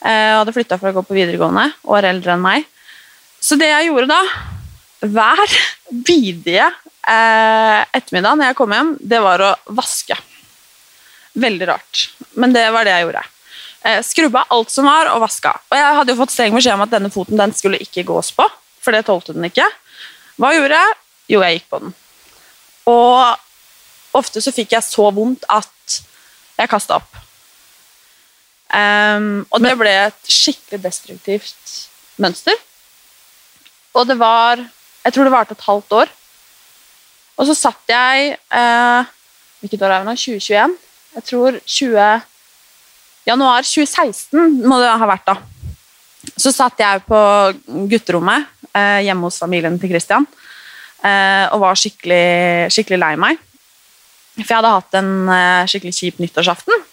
Uh, 0.00 0.32
og 0.32 0.38
hadde 0.42 0.56
flytta 0.56 0.80
for 0.80 0.90
å 0.90 0.96
gå 0.96 1.04
på 1.06 1.18
videregående, 1.18 1.68
år 1.92 2.08
eldre 2.10 2.34
enn 2.34 2.44
meg. 2.44 2.64
Så 3.40 3.56
det 3.60 3.70
jeg 3.70 3.88
gjorde 3.88 4.10
da, 4.10 4.20
hver 5.00 5.58
bidige 6.08 6.66
eh, 7.08 7.80
ettermiddag 7.96 8.36
når 8.36 8.50
jeg 8.50 8.58
kom 8.58 8.74
hjem, 8.74 8.94
det 9.00 9.20
var 9.24 9.44
å 9.44 9.52
vaske. 9.76 10.16
Veldig 11.40 11.68
rart, 11.70 12.08
men 12.42 12.52
det 12.52 12.66
var 12.74 12.84
det 12.84 12.96
jeg 12.96 13.06
gjorde. 13.06 13.22
Eh, 13.82 14.02
skrubba 14.04 14.44
alt 14.52 14.70
som 14.72 14.84
var, 14.84 15.08
og 15.14 15.22
vaska. 15.22 15.54
Og 15.70 15.78
jeg 15.78 15.96
hadde 15.98 16.12
jo 16.12 16.18
fått 16.18 16.34
streng 16.34 16.56
beskjed 16.56 16.76
om 16.76 16.84
at 16.84 16.92
denne 16.92 17.12
foten 17.12 17.40
den 17.40 17.54
skulle 17.56 17.80
ikke 17.80 18.04
gås 18.08 18.28
på, 18.36 18.44
for 18.80 18.92
det 18.92 19.06
tålte 19.08 19.32
den 19.36 19.46
ikke. 19.48 19.64
Hva 20.40 20.52
gjorde 20.56 20.76
jeg? 20.76 20.98
Jo, 21.32 21.40
jeg 21.44 21.58
gikk 21.58 21.70
på 21.72 21.80
den. 21.84 21.94
Og 22.90 24.18
ofte 24.20 24.42
så 24.44 24.52
fikk 24.52 24.74
jeg 24.76 24.84
så 24.84 25.08
vondt 25.14 25.46
at 25.48 26.00
jeg 26.60 26.70
kasta 26.70 26.98
opp. 27.00 27.20
Um, 28.70 29.46
og 29.50 29.64
det 29.64 29.72
ble 29.80 29.90
et 30.06 30.28
skikkelig 30.30 30.78
destruktivt 30.84 31.72
mønster. 32.22 32.54
Og 33.98 34.06
det 34.06 34.14
var 34.20 34.60
Jeg 35.02 35.14
tror 35.14 35.24
det 35.24 35.32
varte 35.32 35.54
et 35.56 35.64
halvt 35.64 35.92
år. 35.96 36.10
Og 37.40 37.46
så 37.48 37.54
satt 37.56 37.88
jeg 37.88 38.34
eh, 38.36 39.04
Hvilket 39.60 39.82
år 39.82 39.94
er 39.94 40.02
det 40.04 40.10
nå? 40.10 40.14
2021? 40.14 40.74
Jeg 41.16 41.24
tror 41.24 41.56
20 41.64 42.20
Januar 43.30 43.66
2016 43.66 44.60
må 44.66 44.80
det 44.82 44.90
ha 44.90 45.08
vært 45.08 45.28
da. 45.28 45.36
Så 46.34 46.52
satt 46.52 46.80
jeg 46.80 47.04
på 47.06 47.20
gutterommet 47.90 48.48
eh, 48.74 49.06
hjemme 49.06 49.28
hos 49.28 49.40
familien 49.40 49.78
til 49.80 49.92
Christian 49.92 50.26
eh, 51.04 51.46
og 51.52 51.62
var 51.62 51.78
skikkelig, 51.78 52.70
skikkelig 52.74 53.00
lei 53.00 53.14
meg. 53.20 53.40
For 54.40 54.46
jeg 54.48 54.58
hadde 54.58 54.74
hatt 54.74 54.98
en 55.00 55.12
eh, 55.32 55.68
skikkelig 55.70 55.96
kjip 55.96 56.20
nyttårsaften. 56.22 56.86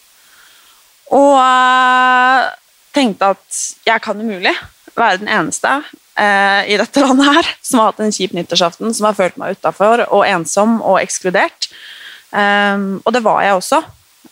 Og 1.18 1.36
eh, 1.42 2.48
tenkte 2.96 3.34
at 3.36 3.62
jeg 3.88 4.04
kan 4.04 4.20
umulig 4.20 4.56
være 4.98 5.22
den 5.22 5.30
eneste 5.32 5.70
eh, 6.18 6.64
i 6.74 6.80
dette 6.80 7.04
landet 7.04 7.30
her 7.30 7.52
som 7.62 7.82
har 7.82 7.92
hatt 7.92 8.02
en 8.04 8.16
kjip 8.16 8.34
nyttårsaften, 8.36 8.94
som 8.96 9.10
har 9.10 9.18
følt 9.18 9.38
meg 9.40 9.58
utafor 9.58 10.08
og 10.08 10.26
ensom 10.28 10.80
og 10.82 11.00
ekskludert. 11.02 11.70
Um, 12.28 12.98
og 13.06 13.14
det 13.16 13.24
var 13.24 13.40
jeg 13.46 13.56
også. 13.56 13.80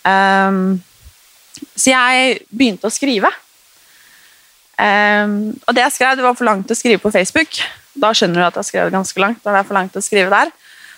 Um, 0.04 0.82
så 1.56 1.92
jeg 1.92 2.40
begynte 2.50 2.90
å 2.90 2.94
skrive. 2.94 3.30
Um, 4.76 5.56
og 5.64 5.76
det 5.76 5.86
jeg 5.86 5.96
skrev, 5.96 6.18
det 6.20 6.26
var 6.26 6.36
for 6.36 6.48
langt 6.48 6.72
å 6.72 6.78
skrive 6.78 7.00
på 7.04 7.12
Facebook. 7.14 7.60
Da 7.96 8.12
skjønner 8.16 8.42
du 8.42 8.48
at 8.48 8.58
jeg 8.60 8.70
skrev 8.72 8.90
det 8.90 8.98
ganske 8.98 9.22
langt. 9.24 9.44
det 9.44 9.54
er 9.54 9.68
for 9.68 9.78
langt 9.78 9.96
å 9.96 10.04
skrive 10.04 10.32
der. 10.34 10.52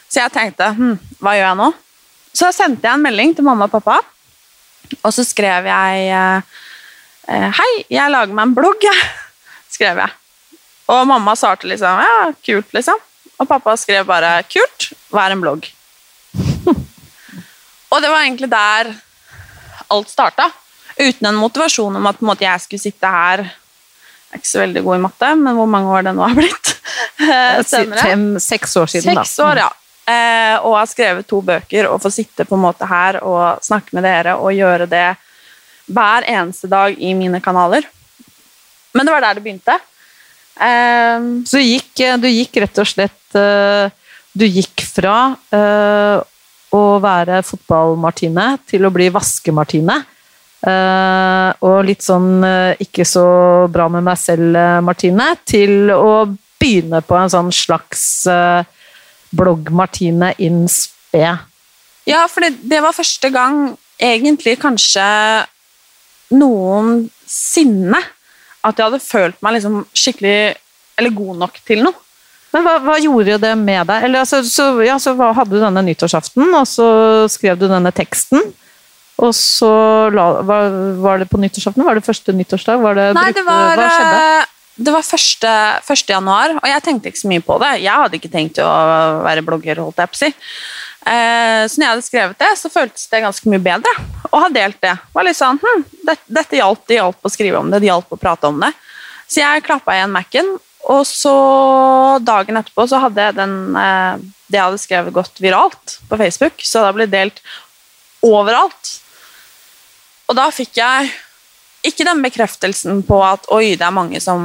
Så 0.07 0.21
jeg 0.21 0.33
tenkte 0.33 0.71
hm, 0.73 0.95
hva 1.21 1.35
gjør 1.37 1.49
jeg 1.49 1.59
nå? 1.59 1.71
Så 2.37 2.51
sendte 2.53 2.87
jeg 2.87 2.97
en 2.97 3.03
melding 3.03 3.33
til 3.37 3.45
mamma 3.45 3.67
og 3.67 3.73
pappa, 3.73 3.97
og 5.01 5.11
så 5.13 5.25
skrev 5.25 5.67
jeg 5.67 6.09
eh, 6.13 6.57
Hei, 7.27 7.71
jeg 7.91 8.11
lager 8.13 8.31
meg 8.31 8.45
en 8.47 8.53
blogg, 8.55 8.85
skrev 9.75 9.99
jeg. 9.99 10.13
Og 10.87 11.01
mamma 11.09 11.33
svarte 11.35 11.67
liksom 11.67 11.99
ja, 11.99 12.29
kult, 12.45 12.69
liksom. 12.77 13.01
Og 13.37 13.49
pappa 13.49 13.73
skrev 13.77 14.07
bare 14.07 14.39
kult, 14.47 14.91
hva 15.11 15.25
er 15.25 15.35
en 15.35 15.43
blogg? 15.43 15.67
og 17.91 17.97
det 17.99 18.13
var 18.13 18.21
egentlig 18.21 18.49
der 18.53 18.93
alt 19.93 20.09
starta. 20.11 20.49
Uten 20.97 21.27
en 21.29 21.37
motivasjon 21.37 21.95
om 21.99 22.07
at 22.09 22.21
måte, 22.25 22.45
jeg 22.47 22.63
skulle 22.63 22.81
sitte 22.81 23.09
her 23.13 23.43
Jeg 23.45 24.33
er 24.33 24.39
ikke 24.41 24.49
så 24.49 24.59
veldig 24.63 24.81
god 24.83 24.95
i 24.97 25.01
matte, 25.03 25.27
men 25.39 25.55
hvor 25.55 25.67
mange 25.71 25.91
år 25.93 26.07
det 26.07 26.13
nå 26.17 26.25
har 26.25 26.35
blitt? 26.35 26.71
Fem-seks 28.01 28.73
år 28.81 28.89
siden, 28.91 29.15
da. 29.15 29.23
Seks 29.23 29.37
år, 29.45 29.61
ja. 29.61 29.69
Eh, 30.07 30.55
og 30.63 30.77
har 30.77 30.87
skrevet 30.87 31.27
to 31.27 31.39
bøker 31.43 31.87
og 31.91 32.01
får 32.03 32.13
sitte 32.15 32.45
på 32.47 32.55
en 32.55 32.63
måte 32.63 32.87
her 32.87 33.19
og 33.27 33.63
snakke 33.63 33.95
med 33.95 34.05
dere 34.07 34.37
og 34.39 34.53
gjøre 34.55 34.87
det 34.87 35.07
hver 35.91 36.27
eneste 36.27 36.67
dag 36.71 36.95
i 36.99 37.13
mine 37.15 37.41
kanaler. 37.43 37.87
Men 38.95 39.07
det 39.07 39.13
var 39.15 39.23
der 39.25 39.37
det 39.39 39.43
begynte. 39.45 39.77
Eh, 40.59 41.27
Så 41.47 41.59
du 41.59 41.63
gikk, 41.63 41.93
du 42.23 42.27
gikk 42.27 42.59
rett 42.63 42.79
og 42.83 42.87
slett 42.89 43.35
eh, 43.37 43.91
Du 44.33 44.45
gikk 44.45 44.81
fra 44.91 45.35
eh, 45.53 46.17
å 46.77 46.99
være 47.03 47.41
fotball-Martine 47.45 48.51
til 48.69 48.87
å 48.87 48.93
bli 48.93 49.09
vaske-Martine. 49.13 49.97
Uh, 50.57 51.53
og 51.63 51.83
litt 51.85 52.01
sånn 52.01 52.41
uh, 52.41 52.73
ikke 52.81 53.05
så 53.05 53.27
bra 53.71 53.85
med 53.93 54.05
meg 54.07 54.17
selv-Martine, 54.19 55.29
til 55.45 55.91
å 55.93 56.25
begynne 56.57 57.01
på 57.05 57.17
en 57.17 57.31
sånn 57.31 57.51
slags 57.53 58.01
eh, 58.31 58.65
blogg-Martine 59.37 60.33
in 60.43 60.63
spe. 60.71 61.35
Ja, 62.07 62.23
for 62.31 62.45
det, 62.45 62.55
det 62.65 62.81
var 62.83 62.95
første 62.97 63.29
gang 63.29 63.75
egentlig 64.01 64.57
kanskje 64.61 65.05
noensinne 66.33 67.99
at 68.65 68.79
jeg 68.79 68.89
hadde 68.89 69.03
følt 69.03 69.43
meg 69.45 69.57
liksom 69.57 69.83
skikkelig 69.95 70.57
eller 70.97 71.13
god 71.13 71.41
nok 71.43 71.61
til 71.67 71.83
noe. 71.85 72.06
Men 72.53 72.63
hva, 72.63 72.77
hva 72.85 72.95
gjorde 73.03 73.37
det 73.43 73.53
med 73.59 73.87
deg? 73.89 74.05
Eller, 74.07 74.23
altså, 74.23 74.39
så, 74.47 74.69
ja, 74.85 74.95
så 75.03 75.13
hadde 75.19 75.51
du 75.51 75.59
denne 75.59 75.83
nyttårsaften, 75.83 76.47
og 76.55 76.65
så 76.69 76.87
skrev 77.31 77.57
du 77.59 77.67
denne 77.67 77.91
teksten. 77.95 78.41
Og 79.17 79.33
så 79.33 79.69
la, 80.13 80.27
var, 80.45 80.69
var 81.01 81.19
det 81.23 81.27
på 81.31 81.39
nyttårsaften? 81.41 81.83
Var 81.85 81.97
det 81.97 82.05
første 82.05 82.35
nyttårsdag? 82.37 82.79
Var 82.83 82.99
det, 82.99 83.07
Nei, 83.17 83.31
det 83.35 83.43
var, 83.47 83.73
hva 83.79 83.87
skjedde? 83.91 84.19
eh, 84.37 84.53
det 84.87 84.93
var 84.93 85.01
første, 85.07 85.51
1. 85.81 86.03
januar, 86.13 86.51
og 86.59 86.67
jeg 86.69 86.83
tenkte 86.85 87.09
ikke 87.09 87.23
så 87.23 87.29
mye 87.31 87.41
på 87.41 87.55
det. 87.63 87.71
Jeg 87.81 87.97
hadde 88.03 88.19
ikke 88.19 88.29
tenkt 88.29 88.59
å 88.61 88.67
være 89.25 89.41
blogger, 89.47 89.81
holdt 89.81 90.03
jeg 90.03 90.11
på 90.13 90.19
å 90.19 90.21
si. 90.21 90.29
Eh, 91.07 91.63
Så 91.65 91.79
når 91.81 91.85
jeg 91.87 91.93
hadde 91.95 92.05
skrevet 92.05 92.37
det, 92.43 92.51
så 92.61 92.69
føltes 92.69 93.07
det 93.09 93.23
ganske 93.25 93.49
mye 93.49 93.63
bedre 93.65 93.93
å 94.29 94.43
ha 94.45 94.51
delt 94.53 94.77
det. 94.85 94.93
Det 95.01 95.17
var 95.17 95.25
litt 95.25 95.39
sånn, 95.39 95.57
hm, 95.63 95.83
det, 96.05 96.17
Dette 96.39 96.59
hjalp, 96.61 96.85
det 96.87 96.99
hjalp 97.01 97.25
å 97.25 97.31
skrive 97.33 97.57
om 97.63 97.71
det, 97.73 97.81
det 97.81 97.89
hjalp 97.89 98.13
å 98.13 98.19
prate 98.21 98.51
om 98.53 98.61
det. 98.61 98.69
Så 99.27 99.41
jeg 99.41 99.65
klappa 99.65 99.97
igjen 99.97 100.13
Mac-en, 100.13 100.53
og 100.87 101.03
så 101.07 101.35
dagen 102.23 102.59
etterpå 102.59 102.87
så 102.87 103.01
hadde 103.03 103.27
jeg 103.27 103.37
den, 103.37 103.55
eh, 103.75 104.23
det 104.47 104.59
jeg 104.59 104.63
hadde 104.69 104.81
skrevet 104.81 105.15
gått 105.15 105.41
viralt 105.43 105.97
på 106.07 106.19
Facebook, 106.19 106.63
så 106.63 106.85
det 106.85 106.95
ble 106.95 107.09
delt 107.11 107.41
overalt. 108.25 108.93
Og 110.27 110.35
da 110.39 110.47
fikk 110.51 110.79
jeg 110.79 111.11
ikke 111.87 112.07
den 112.07 112.23
bekreftelsen 112.23 113.03
på 113.07 113.19
at 113.23 113.45
oi, 113.53 113.75
det 113.79 113.85
er 113.85 113.95
mange 113.95 114.19
som, 114.23 114.41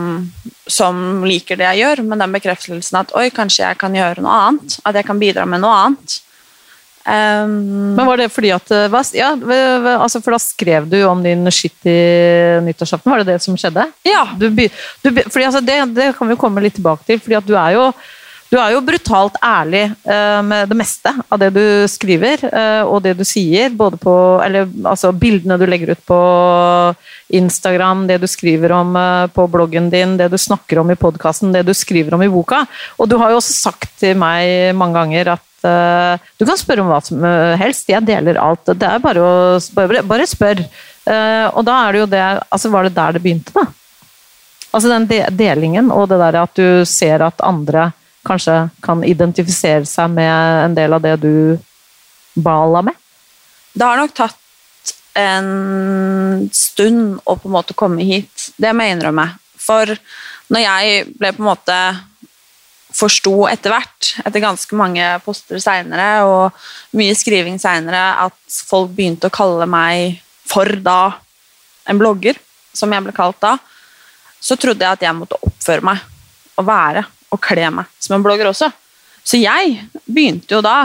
som 0.70 1.24
liker 1.26 1.58
det 1.58 1.66
jeg 1.70 1.82
gjør, 1.82 2.04
men 2.10 2.22
den 2.22 2.34
bekreftelsen 2.36 3.00
at 3.00 3.14
oi, 3.18 3.28
kanskje 3.34 3.64
jeg 3.64 3.80
kan 3.80 3.94
gjøre 3.96 4.22
noe 4.22 4.36
annet. 4.48 4.78
At 4.86 4.98
jeg 4.98 5.08
kan 5.08 5.22
bidra 5.22 5.46
med 5.48 5.62
noe 5.64 5.78
annet. 5.86 6.18
Um, 7.02 7.94
Men 7.96 8.06
var 8.06 8.20
det 8.20 8.28
fordi 8.30 8.52
at 8.54 8.70
eh, 8.70 8.96
ja, 9.18 9.32
altså 9.96 10.20
For 10.22 10.36
da 10.36 10.38
skrev 10.38 10.86
du 10.86 11.00
om 11.02 11.18
din 11.24 11.50
skitty 11.50 11.94
nyttårsaften, 12.62 13.10
var 13.10 13.22
det 13.22 13.34
det 13.34 13.42
som 13.42 13.58
skjedde? 13.58 13.88
Ja. 14.06 14.22
Du, 14.38 14.46
du, 14.48 15.08
fordi 15.26 15.46
altså 15.48 15.62
det, 15.64 15.78
det 15.96 16.12
kan 16.18 16.30
vi 16.30 16.38
komme 16.38 16.62
litt 16.62 16.78
tilbake 16.78 17.02
til, 17.08 17.18
fordi 17.22 17.40
at 17.40 17.48
du 17.48 17.56
er 17.58 17.78
jo 17.78 17.88
du 18.52 18.58
er 18.60 18.74
jo 18.74 18.82
brutalt 18.84 19.38
ærlig 19.40 19.86
eh, 19.88 20.40
med 20.44 20.68
det 20.68 20.76
meste 20.76 21.08
av 21.32 21.38
det 21.40 21.48
du 21.56 21.88
skriver 21.88 22.42
eh, 22.50 22.82
og 22.84 23.00
det 23.00 23.14
du 23.16 23.24
sier. 23.24 23.72
både 23.72 23.96
på, 23.96 24.12
eller 24.44 24.68
altså 24.84 25.08
Bildene 25.16 25.56
du 25.56 25.64
legger 25.64 25.94
ut 25.94 26.02
på 26.04 26.18
Instagram, 27.32 28.04
det 28.10 28.18
du 28.20 28.28
skriver 28.28 28.74
om 28.76 28.92
på 29.32 29.46
bloggen 29.48 29.88
din, 29.90 30.18
det 30.20 30.28
du 30.28 30.36
snakker 30.36 30.82
om 30.82 30.92
i 30.92 30.98
podkasten, 31.00 31.54
det 31.56 31.64
du 31.64 31.72
skriver 31.72 32.12
om 32.12 32.22
i 32.22 32.28
boka. 32.28 32.66
Og 33.00 33.08
du 33.08 33.16
har 33.16 33.32
jo 33.32 33.40
også 33.40 33.56
sagt 33.56 33.88
til 34.04 34.20
meg 34.20 34.76
mange 34.76 35.00
ganger 35.00 35.32
at 35.38 35.48
eh, 35.68 36.30
du 36.38 36.44
kan 36.48 36.58
spørre 36.58 36.84
om 36.84 36.90
hva 36.92 37.00
som 37.04 37.22
eh, 37.24 37.54
helst. 37.60 37.90
Jeg 37.90 38.04
deler 38.06 38.40
alt. 38.40 38.66
Det 38.66 38.88
er 38.88 39.02
bare 39.02 39.22
å 39.22 39.34
spørre. 39.62 40.02
bare 40.06 40.26
spør. 40.28 40.62
Eh, 40.62 41.46
og 41.50 41.64
da 41.66 41.78
er 41.84 41.92
det 41.92 42.02
jo 42.02 42.10
det 42.12 42.22
altså 42.22 42.70
Var 42.70 42.86
det 42.86 42.94
der 42.94 43.16
det 43.16 43.22
begynte, 43.24 43.54
da? 43.56 43.66
Altså 44.72 44.88
den 44.88 45.08
de 45.10 45.18
delingen 45.36 45.90
og 45.92 46.06
det 46.08 46.20
der 46.20 46.38
at 46.40 46.54
du 46.56 46.84
ser 46.88 47.24
at 47.26 47.42
andre 47.44 47.90
kanskje 48.24 48.54
kan 48.84 49.02
identifisere 49.04 49.84
seg 49.88 50.14
med 50.14 50.30
en 50.68 50.76
del 50.78 50.94
av 50.94 51.02
det 51.04 51.16
du 51.20 51.58
bala 52.38 52.84
med? 52.86 52.96
Det 53.74 53.84
har 53.84 53.98
nok 54.00 54.14
tatt 54.14 54.38
en 55.18 56.48
stund 56.54 57.18
å 57.24 57.36
på 57.36 57.50
en 57.50 57.56
måte 57.58 57.76
komme 57.76 58.04
hit. 58.06 58.52
Det 58.56 58.72
må 58.72 58.86
jeg 58.86 58.96
innrømme. 58.96 59.26
For 59.60 59.92
når 60.52 60.64
jeg 60.64 61.04
ble 61.18 61.34
på 61.36 61.42
en 61.42 61.50
måte 61.50 61.78
forsto 62.96 63.46
etter 63.50 63.72
hvert, 63.72 64.12
etter 64.24 64.42
ganske 64.44 64.78
mange 64.78 65.06
poster 65.24 65.60
seinere 65.62 66.24
og 66.28 66.96
mye 66.98 67.14
skriving 67.16 67.58
seinere, 67.62 68.02
at 68.26 68.62
folk 68.68 68.92
begynte 68.96 69.30
å 69.30 69.34
kalle 69.34 69.68
meg 69.70 70.20
for 70.48 70.68
da 70.84 71.14
en 71.88 72.00
blogger, 72.00 72.38
som 72.72 72.92
jeg 72.92 73.04
ble 73.04 73.14
kalt 73.16 73.40
da, 73.42 73.56
så 74.42 74.56
trodde 74.58 74.84
jeg 74.84 74.98
at 74.98 75.04
jeg 75.04 75.16
måtte 75.16 75.38
oppføre 75.44 75.86
meg 75.86 76.02
og 76.58 76.66
være 76.66 77.04
og 77.32 77.40
kle 77.42 77.68
meg 77.72 77.90
som 78.02 78.16
en 78.16 78.24
blogger 78.24 78.50
også. 78.50 78.68
Så 79.22 79.38
jeg 79.38 79.78
begynte 80.04 80.56
jo 80.56 80.62
da 80.64 80.78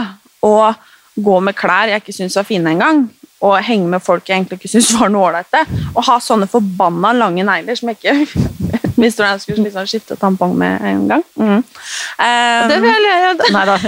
å 0.44 0.72
gå 1.18 1.38
med 1.42 1.56
klær 1.58 1.90
jeg 1.90 2.02
ikke 2.02 2.14
syntes 2.14 2.38
var 2.38 2.46
fine 2.46 2.72
engang, 2.76 3.08
og 3.42 3.58
henge 3.62 3.86
med 3.90 4.02
folk 4.02 4.26
jeg 4.26 4.40
egentlig 4.40 4.60
ikke 4.60 4.70
syntes 4.70 4.94
var 4.98 5.10
noe 5.12 5.28
ålreite. 5.28 5.62
Og 5.94 6.04
ha 6.06 6.18
sånne 6.22 6.48
forbanna 6.50 7.12
lange 7.16 7.44
negler 7.46 7.78
som 7.78 7.90
jeg 7.90 7.98
ikke 7.98 8.67
Hvis 8.98 9.14
du 9.14 9.22
jeg 9.22 9.40
skulle 9.42 9.64
liksom 9.68 9.86
skifte 9.86 10.16
tampong 10.18 10.56
med 10.58 10.82
en 10.82 11.04
gang. 11.12 11.24
Mm. 11.38 11.60
Um, 11.62 12.68
Det 12.72 12.78
vil 12.82 13.06
jeg 13.06 13.22
gjøre. 13.22 13.50
Nei 13.54 13.64
da, 13.68 13.76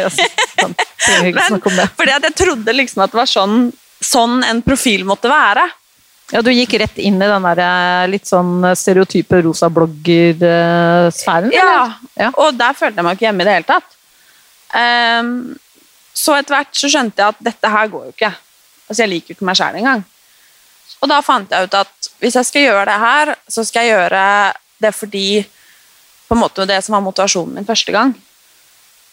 det. 0.71 1.87
fordi 1.99 2.14
at 2.14 2.26
jeg 2.29 2.37
trodde 2.38 2.75
liksom 2.76 3.02
at 3.02 3.12
det 3.12 3.19
var 3.19 3.31
sånn, 3.31 3.57
sånn 3.99 4.45
en 4.47 4.62
profil 4.62 5.07
måtte 5.09 5.31
være. 5.33 5.67
Ja, 6.31 6.45
du 6.47 6.52
gikk 6.55 6.76
rett 6.79 7.00
inn 7.02 7.19
i 7.19 7.26
den 7.26 7.47
der 7.49 7.62
eh, 7.64 8.05
litt 8.12 8.29
sånn 8.29 8.62
stereotype 8.79 9.40
rosa 9.43 9.67
blogger-sfæren? 9.75 11.50
Ja, 11.50 11.88
ja. 12.14 12.29
og 12.38 12.55
der 12.55 12.76
følte 12.79 13.00
jeg 13.00 13.09
meg 13.09 13.19
ikke 13.19 13.26
hjemme 13.26 13.43
i 13.43 13.49
det 13.49 13.57
hele 13.57 13.67
tatt. 13.67 13.97
Um, 14.71 15.33
så 16.14 16.37
etter 16.38 16.55
hvert 16.55 16.79
så 16.79 16.90
skjønte 16.93 17.19
jeg 17.19 17.35
at 17.35 17.43
dette 17.50 17.75
her 17.75 17.90
går 17.90 18.07
jo 18.07 18.14
ikke. 18.14 18.31
Altså, 18.87 19.02
jeg 19.02 19.11
liker 19.11 19.33
jo 19.33 19.38
ikke 19.40 19.49
meg 19.50 19.59
sjæl 19.59 19.81
engang. 19.81 20.07
Og 21.00 21.11
da 21.11 21.21
fant 21.25 21.50
jeg 21.50 21.67
ut 21.67 21.76
at 21.81 22.11
hvis 22.21 22.37
jeg 22.37 22.47
skal 22.47 22.67
gjøre 22.69 22.87
det 22.90 22.99
her, 23.00 23.35
så 23.49 23.64
skal 23.67 23.87
jeg 23.87 23.97
gjøre 23.97 24.25
det 24.81 24.91
er 24.91 24.97
fordi 24.97 25.43
på 26.31 26.37
en 26.37 26.41
måte 26.41 26.67
det 26.69 26.79
som 26.85 26.97
var 26.97 27.05
motivasjonen 27.05 27.59
min 27.59 27.69
første 27.69 27.93
gang. 27.95 28.15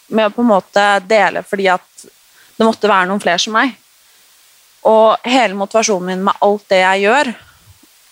Med 0.08 0.30
å 0.30 0.34
på 0.36 0.44
en 0.44 0.52
måte 0.52 0.86
dele 1.10 1.44
fordi 1.44 1.68
at 1.74 2.08
det 2.58 2.66
måtte 2.66 2.90
være 2.90 3.10
noen 3.10 3.22
flere 3.22 3.42
som 3.42 3.56
meg. 3.58 3.76
Og 4.88 5.28
hele 5.28 5.58
motivasjonen 5.58 6.12
min 6.12 6.26
med 6.30 6.44
alt 6.46 6.66
det 6.72 6.82
jeg 6.84 7.06
gjør, 7.08 7.32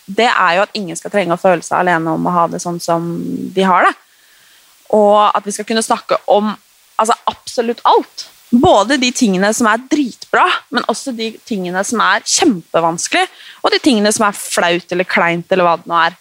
det 0.06 0.28
er 0.30 0.58
jo 0.58 0.66
at 0.66 0.76
ingen 0.78 0.98
skal 0.98 1.14
trenge 1.14 1.34
å 1.34 1.42
føle 1.42 1.66
seg 1.66 1.80
alene 1.80 2.14
om 2.14 2.28
å 2.28 2.34
ha 2.36 2.46
det 2.52 2.62
sånn 2.62 2.82
som 2.84 3.08
de 3.56 3.66
har 3.66 3.88
det. 3.88 3.94
Og 4.94 5.18
at 5.32 5.46
vi 5.46 5.54
skal 5.56 5.68
kunne 5.70 5.86
snakke 5.86 6.20
om 6.30 6.52
altså, 6.52 7.16
absolutt 7.32 7.82
alt. 7.90 8.28
Både 8.50 9.00
de 9.02 9.10
tingene 9.16 9.50
som 9.58 9.68
er 9.70 9.82
dritbra, 9.90 10.46
men 10.74 10.86
også 10.92 11.16
de 11.18 11.32
tingene 11.48 11.82
som 11.88 12.04
er 12.06 12.26
kjempevanskelig, 12.30 13.26
og 13.64 13.74
de 13.74 13.82
tingene 13.82 14.12
som 14.14 14.28
er 14.28 14.38
flaut 14.38 14.94
eller 14.94 15.10
kleint, 15.10 15.50
eller 15.52 15.66
hva 15.66 15.80
det 15.82 15.90
nå 15.90 15.98
er. 16.04 16.20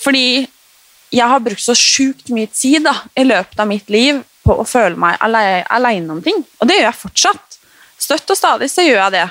Fordi 0.00 0.46
jeg 1.10 1.26
har 1.26 1.42
brukt 1.42 1.62
så 1.62 1.74
sjukt 1.76 2.30
mye 2.34 2.48
tid 2.54 2.84
da, 2.86 2.94
i 3.18 3.26
løpet 3.26 3.58
av 3.60 3.68
mitt 3.68 3.88
liv 3.90 4.20
på 4.46 4.56
å 4.62 4.66
føle 4.66 4.96
meg 4.98 5.18
alene, 5.20 5.64
alene 5.68 6.14
om 6.14 6.20
ting. 6.24 6.42
Og 6.60 6.68
det 6.68 6.78
gjør 6.78 6.88
jeg 6.88 7.00
fortsatt. 7.02 7.56
Støtt 8.00 8.32
og 8.32 8.38
stadig 8.38 8.70
så 8.72 8.84
gjør 8.86 9.02
jeg 9.02 9.16
det. 9.18 9.26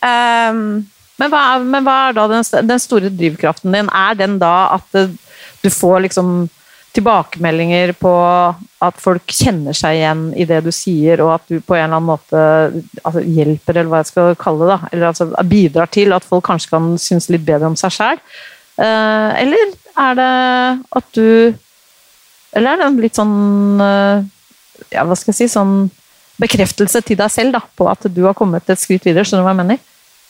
Um, 0.00 0.86
Men 1.16 1.32
hva, 1.32 1.40
er, 1.54 1.62
men 1.64 1.84
hva 1.84 1.96
er 2.08 2.16
da 2.16 2.26
den, 2.28 2.44
den 2.68 2.80
store 2.82 3.08
drivkraften 3.08 3.72
din? 3.72 3.88
Er 3.88 4.16
den 4.18 4.36
da 4.40 4.68
at 4.74 4.98
eh, 4.98 5.14
du 5.62 5.70
får 5.72 6.02
liksom 6.04 6.48
tilbakemeldinger 6.96 7.94
på 8.00 8.12
at 8.84 9.00
folk 9.00 9.32
kjenner 9.32 9.76
seg 9.76 9.98
igjen 9.98 10.26
i 10.36 10.44
det 10.48 10.62
du 10.64 10.70
sier, 10.72 11.20
og 11.24 11.34
at 11.38 11.48
du 11.48 11.58
på 11.60 11.76
en 11.76 11.86
eller 11.86 11.98
annen 11.98 12.08
måte 12.08 12.42
altså, 13.02 13.24
hjelper, 13.24 13.78
eller 13.78 13.90
hva 13.92 14.02
jeg 14.02 14.10
skal 14.12 14.36
kalle 14.40 14.64
det, 14.64 14.70
da, 14.74 14.90
eller 14.92 15.08
altså, 15.10 15.28
bidrar 15.48 15.90
til 15.92 16.12
at 16.16 16.28
folk 16.28 16.44
kanskje 16.48 16.72
kan 16.72 16.92
synes 17.00 17.30
litt 17.32 17.44
bedre 17.48 17.72
om 17.72 17.80
seg 17.80 17.96
sjæl? 17.96 18.22
eller 18.76 19.70
er 19.96 20.16
det 20.18 20.32
at 20.98 21.12
du 21.16 21.54
Eller 22.56 22.72
er 22.72 22.80
det 22.80 22.86
en 22.86 22.98
litt 23.02 23.18
sånn 23.18 23.82
eh, 23.82 24.24
Ja, 24.94 25.04
hva 25.04 25.16
skal 25.18 25.32
jeg 25.32 25.38
si 25.42 25.52
Sånn 25.52 25.88
bekreftelse 26.36 27.00
til 27.00 27.16
deg 27.16 27.32
selv 27.32 27.54
da, 27.56 27.62
på 27.64 27.86
at 27.88 28.02
du 28.12 28.18
har 28.26 28.36
kommet 28.36 28.68
et 28.68 28.80
skritt 28.80 29.06
videre? 29.08 29.24
Skjønner 29.24 29.40
du 29.40 29.46
hva 29.46 29.54
jeg 29.54 29.62
mener? 29.62 29.78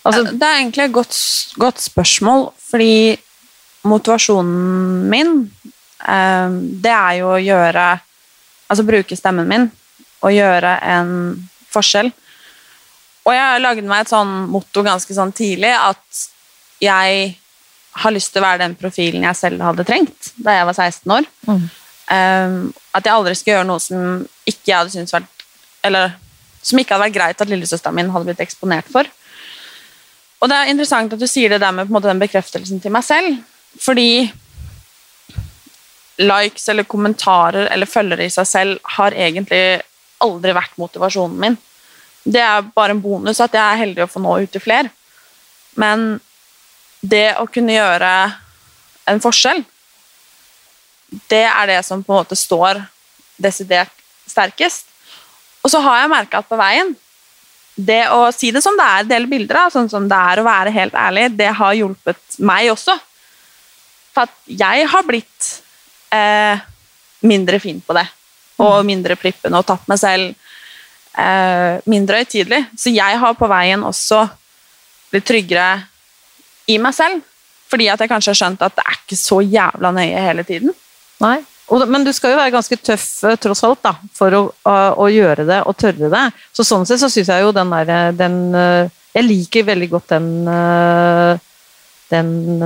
Altså, 0.06 0.22
det 0.30 0.46
er 0.46 0.60
egentlig 0.60 0.84
et 0.84 0.92
godt, 0.94 1.16
godt 1.58 1.80
spørsmål, 1.82 2.44
fordi 2.62 3.16
motivasjonen 3.90 5.08
min 5.10 5.32
eh, 6.06 6.54
det 6.84 6.92
er 6.94 7.16
jo 7.18 7.32
å 7.34 7.40
gjøre 7.42 7.88
Altså 8.70 8.86
bruke 8.86 9.18
stemmen 9.18 9.50
min 9.50 9.66
og 10.26 10.32
gjøre 10.34 10.72
en 10.90 11.10
forskjell. 11.70 12.08
Og 13.26 13.34
jeg 13.34 13.62
lagde 13.62 13.86
meg 13.86 14.04
et 14.04 14.10
sånn 14.10 14.32
motto 14.50 14.82
ganske 14.86 15.14
sånn 15.14 15.30
tidlig 15.36 15.70
at 15.74 16.22
jeg 16.82 17.36
har 18.02 18.14
lyst 18.14 18.32
til 18.32 18.42
å 18.42 18.46
være 18.46 18.62
den 18.64 18.76
profilen 18.78 19.24
jeg 19.26 19.38
selv 19.38 19.64
hadde 19.64 19.86
trengt 19.88 20.30
da 20.36 20.58
jeg 20.58 20.68
var 20.68 20.76
16 20.76 21.14
år. 21.16 21.28
Mm. 21.48 21.66
Um, 22.06 22.56
at 22.94 23.06
jeg 23.06 23.14
aldri 23.14 23.34
skal 23.34 23.52
gjøre 23.56 23.68
noe 23.68 23.82
som 23.82 24.22
ikke 24.46 24.70
jeg 24.70 24.76
hadde 24.78 24.92
syntes 24.94 25.14
vært 25.16 25.42
Eller 25.82 26.12
som 26.62 26.78
ikke 26.78 26.94
hadde 26.94 27.06
vært 27.08 27.16
greit 27.16 27.42
at 27.42 27.50
lillesøsteren 27.50 27.94
min 27.94 28.10
hadde 28.10 28.26
blitt 28.28 28.42
eksponert 28.42 28.88
for. 28.90 29.06
Og 30.42 30.50
det 30.50 30.56
er 30.56 30.70
interessant 30.72 31.12
at 31.14 31.20
du 31.20 31.28
sier 31.30 31.52
det 31.52 31.60
der 31.62 31.74
med 31.74 31.92
måte, 31.92 32.10
den 32.10 32.22
bekreftelsen 32.22 32.82
til 32.82 32.92
meg 32.94 33.06
selv. 33.06 33.38
Fordi 33.78 34.26
likes 36.18 36.66
eller 36.72 36.88
kommentarer 36.88 37.68
eller 37.70 37.90
følgere 37.90 38.26
i 38.26 38.32
seg 38.32 38.48
selv 38.48 38.92
har 38.96 39.14
egentlig 39.14 39.80
aldri 40.24 40.54
vært 40.56 40.78
motivasjonen 40.80 41.40
min. 41.44 41.58
Det 42.26 42.42
er 42.42 42.66
bare 42.74 42.96
en 42.96 43.02
bonus 43.02 43.40
at 43.44 43.54
jeg 43.54 43.62
er 43.62 43.82
heldig 43.84 44.06
å 44.06 44.10
få 44.10 44.22
nå 44.24 44.38
ut 44.42 44.52
til 44.52 44.64
flere. 44.64 44.90
Men 45.78 46.16
det 47.06 47.36
å 47.40 47.46
kunne 47.50 47.76
gjøre 47.76 48.12
en 49.06 49.22
forskjell, 49.22 49.62
det 51.30 51.44
er 51.46 51.70
det 51.70 51.80
som 51.86 52.02
på 52.02 52.12
en 52.12 52.22
måte 52.22 52.38
står 52.38 52.82
desidert 53.38 53.92
sterkest. 54.26 54.88
Og 55.62 55.70
så 55.70 55.80
har 55.82 56.02
jeg 56.02 56.12
merka 56.12 56.40
at 56.42 56.48
på 56.48 56.58
veien 56.58 56.94
det 57.76 58.06
å 58.08 58.30
si 58.32 58.50
det 58.54 58.62
som 58.64 58.76
det 58.78 58.84
er, 58.86 59.08
dele 59.08 59.28
bilder 59.28 59.66
av, 59.66 59.72
sånn 59.74 59.90
som 59.92 60.06
det 60.08 60.16
er 60.16 60.40
å 60.40 60.46
være 60.46 60.72
helt 60.72 60.94
ærlig, 60.96 61.28
det 61.36 61.50
har 61.58 61.76
hjulpet 61.76 62.38
meg 62.40 62.70
også. 62.72 62.94
For 64.16 64.24
at 64.24 64.36
jeg 64.48 64.86
har 64.88 65.04
blitt 65.04 65.50
eh, 66.16 66.62
mindre 67.28 67.60
fin 67.60 67.82
på 67.84 67.96
det. 67.96 68.06
Og 68.64 68.80
mindre 68.88 69.18
prippende 69.20 69.60
og 69.60 69.66
tatt 69.68 69.84
meg 69.90 70.00
selv 70.00 70.30
eh, 71.20 71.84
mindre 71.84 72.22
høytidelig. 72.22 72.62
Så 72.80 72.94
jeg 72.94 73.20
har 73.20 73.36
på 73.36 73.50
veien 73.52 73.84
også 73.84 74.22
blitt 75.12 75.28
tryggere 75.28 75.68
i 76.70 76.78
meg 76.82 76.94
selv. 76.96 77.24
Fordi 77.70 77.88
at 77.90 78.02
jeg 78.02 78.10
kanskje 78.10 78.32
har 78.32 78.38
skjønt 78.38 78.62
at 78.62 78.76
det 78.78 78.84
er 78.86 78.98
ikke 79.00 79.18
så 79.18 79.40
jævla 79.42 79.92
nøye 79.94 80.24
hele 80.28 80.44
tiden. 80.46 80.74
Nei. 81.22 81.38
Men 81.66 82.04
du 82.06 82.12
skal 82.14 82.30
jo 82.30 82.38
være 82.38 82.54
ganske 82.54 82.78
tøff 82.78 83.06
eh, 83.26 83.38
tross 83.42 83.64
alt 83.66 83.80
da, 83.82 83.96
for 84.14 84.34
å, 84.38 84.42
å, 84.70 85.08
gjøre 85.10 85.48
det 85.48 85.64
og 85.66 85.74
tørre 85.80 86.10
det. 86.12 86.22
Så 86.54 86.62
sånn 86.66 86.86
sett 86.86 87.02
så 87.02 87.10
syns 87.10 87.32
jeg 87.32 87.42
jo 87.42 87.50
den 87.54 87.72
derre 87.74 88.12
den 88.14 88.38
eh, 88.54 88.94
Jeg 89.16 89.26
liker 89.26 89.66
veldig 89.66 89.88
godt 89.90 90.14
den 90.14 90.30
eh, 90.52 91.42
den 92.06 92.60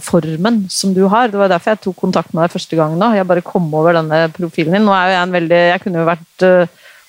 formen 0.00 0.62
som 0.72 0.94
du 0.96 1.02
har. 1.12 1.28
Det 1.28 1.36
var 1.36 1.50
derfor 1.52 1.74
jeg 1.74 1.82
tok 1.84 1.98
kontakt 2.00 2.30
med 2.32 2.46
deg 2.46 2.54
første 2.54 2.78
gang 2.78 2.94
nå. 2.96 3.10
Jeg 3.12 3.28
bare 3.28 3.44
kom 3.44 3.66
over 3.76 3.92
denne 3.92 4.22
profilen 4.32 4.72
din. 4.72 4.86
Nå 4.88 4.94
er 4.96 5.10
jo 5.10 5.12
jeg 5.12 5.20
en 5.26 5.34
veldig 5.34 5.58
Jeg 5.66 5.82
kunne 5.82 6.00
jo 6.00 6.06
vært 6.08 6.46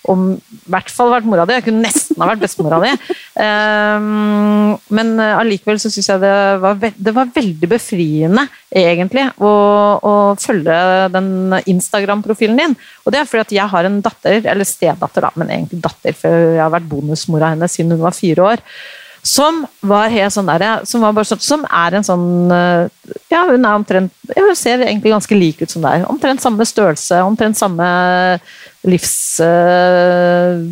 om 0.07 0.27
i 0.38 0.71
hvert 0.71 0.91
fall 0.93 1.12
vært 1.12 1.27
mora 1.27 1.45
di. 1.47 1.55
Jeg 1.57 1.65
kunne 1.65 1.83
nesten 1.83 2.21
ha 2.21 2.27
vært 2.29 2.43
bestemora 2.43 2.79
di. 2.83 2.91
Um, 3.39 4.75
men 4.93 5.15
allikevel 5.19 5.81
så 5.81 5.91
syns 5.91 6.10
jeg 6.12 6.21
det 6.23 6.33
var, 6.63 6.77
det 6.79 7.13
var 7.15 7.33
veldig 7.36 7.69
befriende, 7.71 8.45
egentlig, 8.71 9.25
å, 9.43 9.51
å 9.99 10.13
følge 10.41 10.77
den 11.13 11.57
Instagram-profilen 11.63 12.62
din. 12.62 12.77
Og 13.05 13.15
det 13.15 13.21
er 13.21 13.29
fordi 13.29 13.45
at 13.45 13.57
jeg 13.57 13.73
har 13.73 13.89
en 13.89 13.99
datter, 14.05 14.39
eller 14.43 14.67
stedatter, 14.67 15.27
da, 15.27 15.33
men 15.39 15.51
egentlig 15.57 15.81
datter, 15.83 16.15
for 16.17 16.39
jeg 16.55 16.63
har 16.63 16.73
vært 16.73 16.89
bonusmora 16.91 17.51
hennes 17.55 17.77
siden 17.77 17.97
hun 17.97 18.05
var 18.05 18.15
fire 18.17 18.47
år. 18.53 18.65
Som 19.27 19.65
var 19.83 20.11
helt 20.13 20.31
sånn 20.31 20.47
der, 20.47 20.85
som, 20.87 21.03
var 21.03 21.27
sånn, 21.27 21.41
som 21.43 21.65
er 21.67 21.97
en 21.97 22.05
sånn 22.05 22.27
Ja, 23.31 23.41
hun 23.49 23.65
er 23.65 23.73
omtrent 23.75 24.13
ja, 24.31 24.45
Hun 24.45 24.55
ser 24.55 24.83
egentlig 24.85 25.11
ganske 25.11 25.35
lik 25.37 25.63
ut 25.63 25.73
som 25.73 25.83
deg. 25.83 26.05
Omtrent 26.07 26.43
samme 26.43 26.67
størrelse, 26.67 27.19
omtrent 27.25 27.59
samme 27.59 27.87
livs... 28.87 29.15
Uh, 29.43 30.63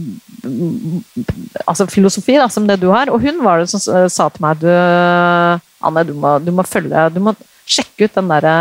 altså 1.65 1.87
filosofi 1.89 2.35
da, 2.37 2.45
som 2.53 2.67
det 2.69 2.77
du 2.81 2.87
har. 2.93 3.09
Og 3.11 3.23
hun 3.23 3.41
var 3.43 3.63
det 3.63 3.71
som 3.71 3.81
sa 3.81 4.29
til 4.29 4.45
meg 4.45 4.61
du, 4.61 4.69
Anne, 4.69 6.05
du 6.05 6.13
må, 6.13 6.37
du 6.43 6.51
må 6.53 6.65
følge 6.67 7.09
Du 7.15 7.19
må 7.25 7.35
sjekke 7.65 8.05
ut 8.05 8.17
den 8.19 8.29
derre 8.29 8.55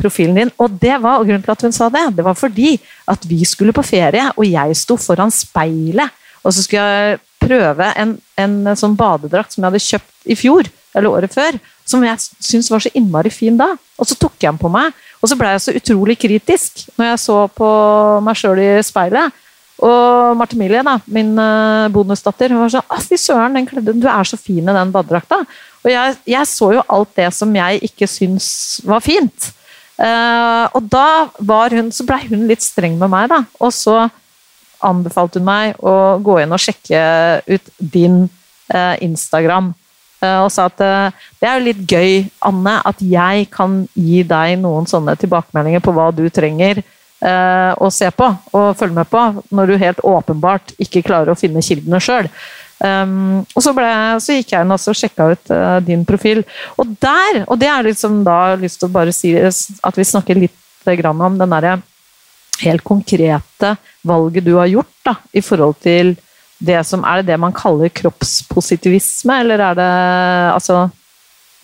profilen 0.00 0.38
din. 0.40 0.52
Og 0.58 0.72
det 0.80 0.96
var 1.02 1.20
og 1.20 1.28
grunnen 1.28 1.44
til 1.44 1.54
at 1.54 1.64
hun 1.66 1.74
sa 1.74 1.88
det. 1.92 2.08
Det 2.18 2.24
var 2.26 2.34
fordi 2.38 2.76
at 3.06 3.26
vi 3.28 3.44
skulle 3.46 3.74
på 3.76 3.84
ferie, 3.86 4.24
og 4.34 4.48
jeg 4.48 4.78
sto 4.78 4.96
foran 4.98 5.30
speilet. 5.30 6.10
Og 6.42 6.54
så 6.54 6.62
skulle 6.62 6.82
jeg 6.82 7.18
prøve 7.46 7.92
en, 7.96 8.16
en 8.42 8.58
sånn 8.76 8.98
badedrakt 8.98 9.54
som 9.54 9.62
jeg 9.62 9.70
hadde 9.70 9.86
kjøpt 9.86 10.30
i 10.34 10.36
fjor, 10.38 10.68
eller 10.96 11.18
året 11.20 11.34
før, 11.34 11.58
som 11.86 12.04
jeg 12.04 12.18
syntes 12.20 12.70
var 12.72 12.82
så 12.82 12.92
innmari 12.98 13.30
fin 13.32 13.56
da. 13.58 13.72
Og 13.96 14.08
så 14.08 14.18
tok 14.18 14.36
jeg 14.40 14.50
den 14.50 14.60
på 14.60 14.70
meg, 14.72 14.94
og 15.22 15.30
så 15.30 15.38
ble 15.38 15.54
jeg 15.54 15.64
så 15.64 15.74
utrolig 15.78 16.18
kritisk 16.20 16.86
når 16.96 17.12
jeg 17.12 17.22
så 17.24 17.40
på 17.56 17.68
meg 18.26 18.38
sjøl 18.38 18.62
i 18.62 18.70
speilet. 18.84 19.42
Og 19.84 20.36
Marte 20.40 20.56
Milie, 20.56 20.80
da, 20.86 20.96
min 21.12 21.34
uh, 21.36 21.88
bonusdatter, 21.92 22.54
hun 22.54 22.62
var 22.62 22.72
sånn 22.72 22.86
Å, 22.88 23.00
fy 23.04 23.18
søren, 23.20 23.58
den 23.58 23.66
kledde, 23.68 23.92
du 23.92 24.06
er 24.08 24.24
så 24.24 24.38
fin 24.40 24.64
i 24.64 24.76
den 24.76 24.92
badedrakta. 24.94 25.42
Og 25.84 25.90
jeg, 25.92 26.16
jeg, 26.32 26.48
så 26.48 26.70
jo 26.78 26.84
alt 26.96 27.12
det 27.18 27.28
som 27.36 27.52
jeg 27.54 27.82
ikke 27.90 28.08
syns 28.08 28.48
var 28.88 29.04
fint. 29.04 29.50
Uh, 30.00 30.64
og 30.76 30.88
da 30.92 31.08
var 31.44 31.76
hun, 31.76 31.92
så 31.92 32.06
blei 32.08 32.22
hun 32.30 32.46
litt 32.48 32.64
streng 32.64 32.96
med 33.00 33.12
meg, 33.12 33.28
da. 33.32 33.42
Og 33.60 33.74
så 33.76 34.06
anbefalte 34.86 35.40
hun 35.40 35.48
meg 35.48 35.80
å 35.80 36.16
gå 36.24 36.40
inn 36.42 36.54
og 36.54 36.62
sjekke 36.62 37.00
ut 37.46 37.72
din 37.78 38.24
eh, 38.72 38.94
Instagram. 39.06 39.74
og 40.26 40.48
sa 40.50 40.64
at 40.66 40.78
det 40.80 41.46
er 41.46 41.58
jo 41.58 41.64
litt 41.66 41.82
gøy, 41.92 42.24
Anne, 42.48 42.78
at 42.88 43.02
jeg 43.04 43.46
kan 43.52 43.82
gi 43.92 44.22
deg 44.26 44.56
noen 44.58 44.88
sånne 44.88 45.12
tilbakemeldinger 45.20 45.82
på 45.84 45.92
hva 45.92 46.08
du 46.10 46.24
trenger 46.32 46.80
å 47.20 47.90
se 47.92 48.08
på 48.10 48.26
og 48.56 48.78
følge 48.80 48.96
med 48.96 49.10
på, 49.12 49.22
når 49.52 49.68
du 49.68 49.76
helt 49.84 50.00
åpenbart 50.00 50.72
ikke 50.82 51.04
klarer 51.04 51.34
å 51.34 51.38
finne 51.38 51.62
kildene 51.62 52.00
sjøl. 52.00 52.30
Um, 52.76 53.40
og 53.56 53.62
så, 53.64 53.72
ble, 53.72 53.88
så 54.20 54.34
gikk 54.36 54.50
jeg 54.52 54.64
inn 54.66 54.74
og 54.74 54.82
sjekka 54.84 55.30
ut 55.32 55.52
uh, 55.54 55.78
din 55.80 56.02
profil, 56.04 56.42
og 56.76 56.90
der, 57.00 57.38
og 57.46 57.56
det 57.60 57.70
er 57.72 57.86
liksom 57.86 58.18
da 58.26 58.52
lyst 58.60 58.82
til 58.82 58.90
å 58.90 58.92
bare 58.92 59.14
si 59.16 59.32
at 59.32 59.96
vi 59.96 60.04
snakker 60.04 60.42
litt 60.42 60.90
grann 61.00 61.22
om 61.24 61.38
den 61.40 61.54
derre 61.54 61.78
helt 62.62 62.84
konkrete 62.84 63.74
valget 64.06 64.44
du 64.44 64.54
har 64.56 64.70
gjort 64.70 64.94
da, 65.04 65.16
i 65.32 65.42
forhold 65.44 65.76
til 65.84 66.16
det 66.58 66.78
som 66.88 67.02
Er 67.04 67.20
det 67.20 67.34
det 67.34 67.36
man 67.40 67.52
kaller 67.52 67.90
kroppspositivisme, 67.92 69.40
eller 69.42 69.60
er 69.60 69.74
det 69.76 69.92
Altså, 70.54 70.88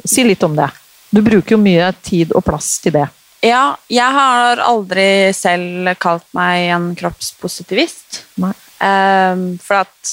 si 0.05 0.24
litt 0.24 0.42
om 0.44 0.57
det. 0.57 0.68
Du 1.11 1.22
bruker 1.24 1.57
jo 1.57 1.62
mye 1.62 1.92
tid 2.05 2.33
og 2.37 2.44
plass 2.44 2.78
til 2.85 2.92
det. 2.98 3.07
Ja, 3.42 3.74
jeg 3.90 4.14
har 4.14 4.61
aldri 4.62 5.33
selv 5.35 5.94
kalt 5.98 6.28
meg 6.37 6.68
en 6.76 6.92
kroppspositivist. 6.98 8.22
Um, 8.38 9.59
for 9.62 9.83
at 9.83 10.12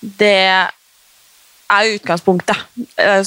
det 0.00 0.68
er 1.68 1.84
jo 1.84 1.98
utgangspunktet, 1.98 2.60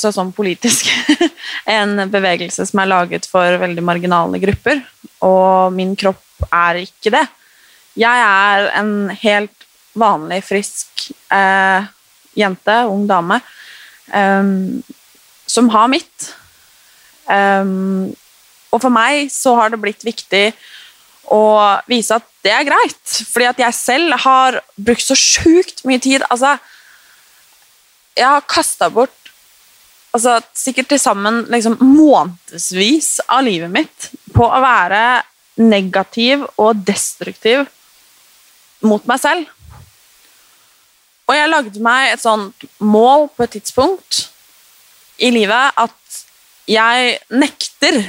så 0.02 0.10
sånn 0.14 0.32
politisk, 0.34 0.88
en 1.78 2.08
bevegelse 2.12 2.66
som 2.66 2.82
er 2.82 2.90
laget 2.90 3.28
for 3.30 3.60
veldig 3.62 3.84
marginale 3.86 4.42
grupper. 4.42 4.82
Og 5.26 5.76
min 5.76 5.94
kropp 6.00 6.48
er 6.50 6.82
ikke 6.82 7.14
det. 7.14 7.26
Jeg 8.00 8.24
er 8.26 8.72
en 8.80 9.12
helt 9.22 9.68
vanlig, 10.00 10.42
frisk 10.48 11.10
eh, 11.34 11.88
jente, 12.38 12.78
ung 12.88 13.06
dame, 13.10 13.42
eh, 14.10 14.52
som 15.46 15.72
har 15.76 15.92
mitt. 15.92 16.32
Eh, 17.30 17.74
og 18.72 18.80
for 18.80 18.94
meg 18.94 19.28
så 19.34 19.58
har 19.60 19.74
det 19.74 19.82
blitt 19.84 20.06
viktig 20.08 20.46
å 21.32 21.44
vise 21.92 22.16
at 22.18 22.28
det 22.46 22.54
er 22.56 22.68
greit. 22.68 23.16
Fordi 23.32 23.50
at 23.52 23.62
jeg 23.62 23.78
selv 23.78 24.18
har 24.26 24.62
brukt 24.76 25.06
så 25.06 25.18
sjukt 25.18 25.84
mye 25.88 26.02
tid. 26.02 26.26
Altså, 26.32 26.56
jeg 28.18 28.28
har 28.28 28.48
kasta 28.50 28.90
bort 28.92 29.32
altså, 30.16 30.40
sikkert 30.58 30.92
til 30.92 31.02
sammen 31.02 31.46
liksom, 31.52 31.78
månedsvis 31.82 33.20
av 33.28 33.46
livet 33.48 33.72
mitt 33.74 34.10
på 34.36 34.48
å 34.48 34.62
være 34.64 35.22
negativ 35.62 36.46
og 36.62 36.84
destruktiv 36.88 37.66
mot 38.88 39.04
meg 39.10 39.22
selv. 39.22 39.50
Og 41.30 41.38
jeg 41.38 41.52
lagde 41.52 41.84
meg 41.84 42.12
et 42.12 42.24
sånt 42.24 42.66
mål 42.84 43.30
på 43.36 43.46
et 43.46 43.56
tidspunkt 43.56 44.26
i 45.22 45.30
livet 45.32 45.78
at 45.80 46.20
jeg 46.72 47.16
nekter 47.32 48.02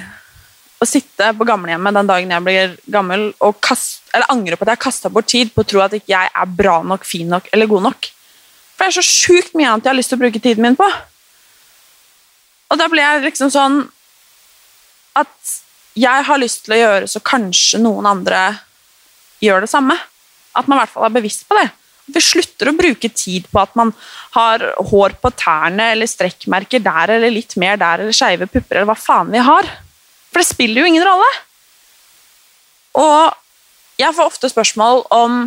å 0.83 0.87
sitte 0.89 1.29
på 1.39 1.47
gamlehjemmet 1.47 1.95
den 1.95 2.09
dagen 2.11 2.33
jeg 2.35 2.45
blir 2.47 2.73
gammel 2.91 3.29
og 3.45 3.61
kast, 3.63 4.01
angre 4.27 4.59
på 4.59 4.67
at 4.67 4.75
jeg 4.75 4.83
kasta 4.83 5.11
bort 5.13 5.31
tid 5.31 5.53
på 5.55 5.63
å 5.63 5.69
tro 5.69 5.85
at 5.85 5.95
ikke 5.95 6.11
jeg 6.15 6.33
er 6.35 6.57
bra 6.59 6.81
nok, 6.83 7.07
fin 7.07 7.31
nok 7.31 7.47
eller 7.53 7.71
god 7.71 7.87
nok. 7.91 8.09
For 8.83 8.91
det 8.91 8.97
er 8.97 9.05
så 9.07 9.15
sjukt 9.15 9.53
mye 9.55 9.69
annet 9.71 9.85
jeg 9.87 9.93
har 9.93 9.95
lyst 9.95 10.11
til 10.11 10.19
å 10.19 10.23
bruke 10.25 10.41
tiden 10.43 10.65
min 10.65 10.75
på. 10.75 10.87
Og 12.75 12.81
da 12.81 12.89
blir 12.91 13.05
jeg 13.05 13.21
liksom 13.29 13.53
sånn 13.55 13.77
at 15.21 15.53
jeg 15.95 16.25
har 16.27 16.41
lyst 16.43 16.65
til 16.65 16.75
å 16.75 16.79
gjøre 16.81 17.11
så 17.13 17.23
kanskje 17.23 17.79
noen 17.79 18.09
andre 18.11 18.41
gjør 19.45 19.63
det 19.63 19.71
samme. 19.71 19.95
At 20.59 20.67
man 20.67 20.81
i 20.81 20.83
hvert 20.83 20.95
fall 20.97 21.07
er 21.07 21.15
bevisst 21.15 21.47
på 21.47 21.61
det. 21.61 21.69
At 21.71 22.19
vi 22.19 22.25
slutter 22.27 22.73
å 22.73 22.75
bruke 22.75 23.13
tid 23.15 23.47
på 23.55 23.63
at 23.63 23.79
man 23.79 23.95
har 24.35 24.67
hår 24.91 25.15
på 25.23 25.31
tærne 25.39 25.93
eller 25.95 26.11
strekkmerker 26.11 26.83
der 26.83 27.15
eller 27.21 27.39
litt 27.39 27.55
mer 27.63 27.79
der 27.79 28.03
eller 28.03 28.19
skeive 28.19 28.51
pupper 28.51 28.81
eller 28.81 28.91
hva 28.91 28.99
faen 28.99 29.31
vi 29.31 29.47
har. 29.47 29.73
For 30.35 30.43
det 30.43 30.51
spiller 30.51 30.83
jo 30.83 30.91
ingen 30.91 31.07
rolle. 31.07 31.33
Og 32.99 33.31
jeg 34.03 34.19
får 34.19 34.35
ofte 34.35 34.51
spørsmål 34.51 35.07
om 35.15 35.43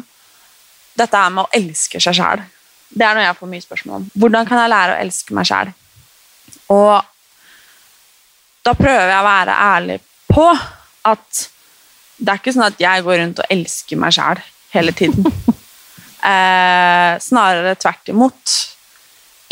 dette 0.95 1.19
er 1.19 1.36
med 1.36 1.50
å 1.50 1.58
elske 1.60 2.00
seg 2.00 2.21
sjæl. 2.24 2.52
Det 2.96 3.04
er 3.04 3.18
noe 3.18 3.26
jeg 3.26 3.38
får 3.40 3.52
mye 3.52 3.66
spørsmål 3.66 3.98
om. 4.00 4.06
Hvordan 4.16 4.48
kan 4.48 4.62
jeg 4.62 4.72
lære 4.72 4.96
å 4.96 5.02
elske 5.04 5.36
meg 5.36 5.50
sjæl? 5.50 5.72
Og 6.72 6.94
da 8.66 8.74
prøver 8.74 9.12
jeg 9.12 9.20
å 9.20 9.28
være 9.28 9.58
ærlig 9.66 9.98
på 10.32 10.46
at 11.06 11.42
det 12.16 12.32
er 12.32 12.40
ikke 12.40 12.54
sånn 12.56 12.70
at 12.70 12.80
jeg 12.80 13.04
går 13.06 13.20
rundt 13.22 13.42
og 13.44 13.52
elsker 13.52 14.00
meg 14.00 14.16
sjæl 14.16 14.42
hele 14.72 14.96
tiden. 14.96 15.28
eh, 16.32 17.14
snarere 17.22 17.76
tvert 17.78 18.14
imot. 18.14 18.56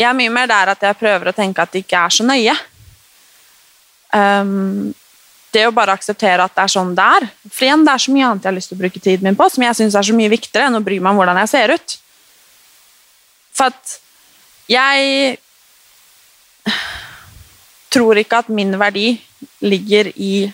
Jeg 0.00 0.08
er 0.08 0.16
mye 0.18 0.32
mer 0.32 0.48
der 0.50 0.72
at 0.72 0.88
jeg 0.88 0.98
prøver 0.98 1.30
å 1.30 1.36
tenke 1.36 1.62
at 1.62 1.72
det 1.74 1.84
ikke 1.84 2.00
er 2.00 2.14
så 2.16 2.26
nøye. 2.26 2.54
Um, 4.14 4.94
det 5.54 5.66
å 5.68 5.74
bare 5.74 5.94
akseptere 5.94 6.42
at 6.42 6.54
det 6.56 6.64
er 6.64 6.72
sånn 6.72 6.94
det 6.96 7.04
er. 7.18 7.28
For 7.46 7.68
igjen, 7.68 7.84
det 7.86 7.92
er 7.92 8.02
så 8.02 8.14
mye 8.14 8.30
annet 8.30 8.46
jeg 8.46 8.50
har 8.50 8.56
lyst 8.56 8.72
til 8.72 8.78
å 8.78 8.82
bruke 8.82 9.02
tiden 9.02 9.28
min 9.28 9.38
på, 9.38 9.46
som 9.52 9.66
jeg 9.66 9.78
syns 9.78 9.98
er 9.98 10.08
så 10.08 10.16
mye 10.16 10.32
viktigere 10.32 10.70
enn 10.70 10.80
å 10.80 10.82
bry 10.84 10.98
meg 10.98 11.12
om 11.12 11.20
hvordan 11.20 11.38
jeg 11.44 11.52
ser 11.52 11.74
ut. 11.76 11.96
For 13.54 13.70
at 13.70 13.98
jeg 14.70 15.36
tror 17.94 18.18
ikke 18.18 18.40
at 18.42 18.50
min 18.50 18.74
verdi 18.80 19.12
ligger 19.64 20.10
i, 20.14 20.48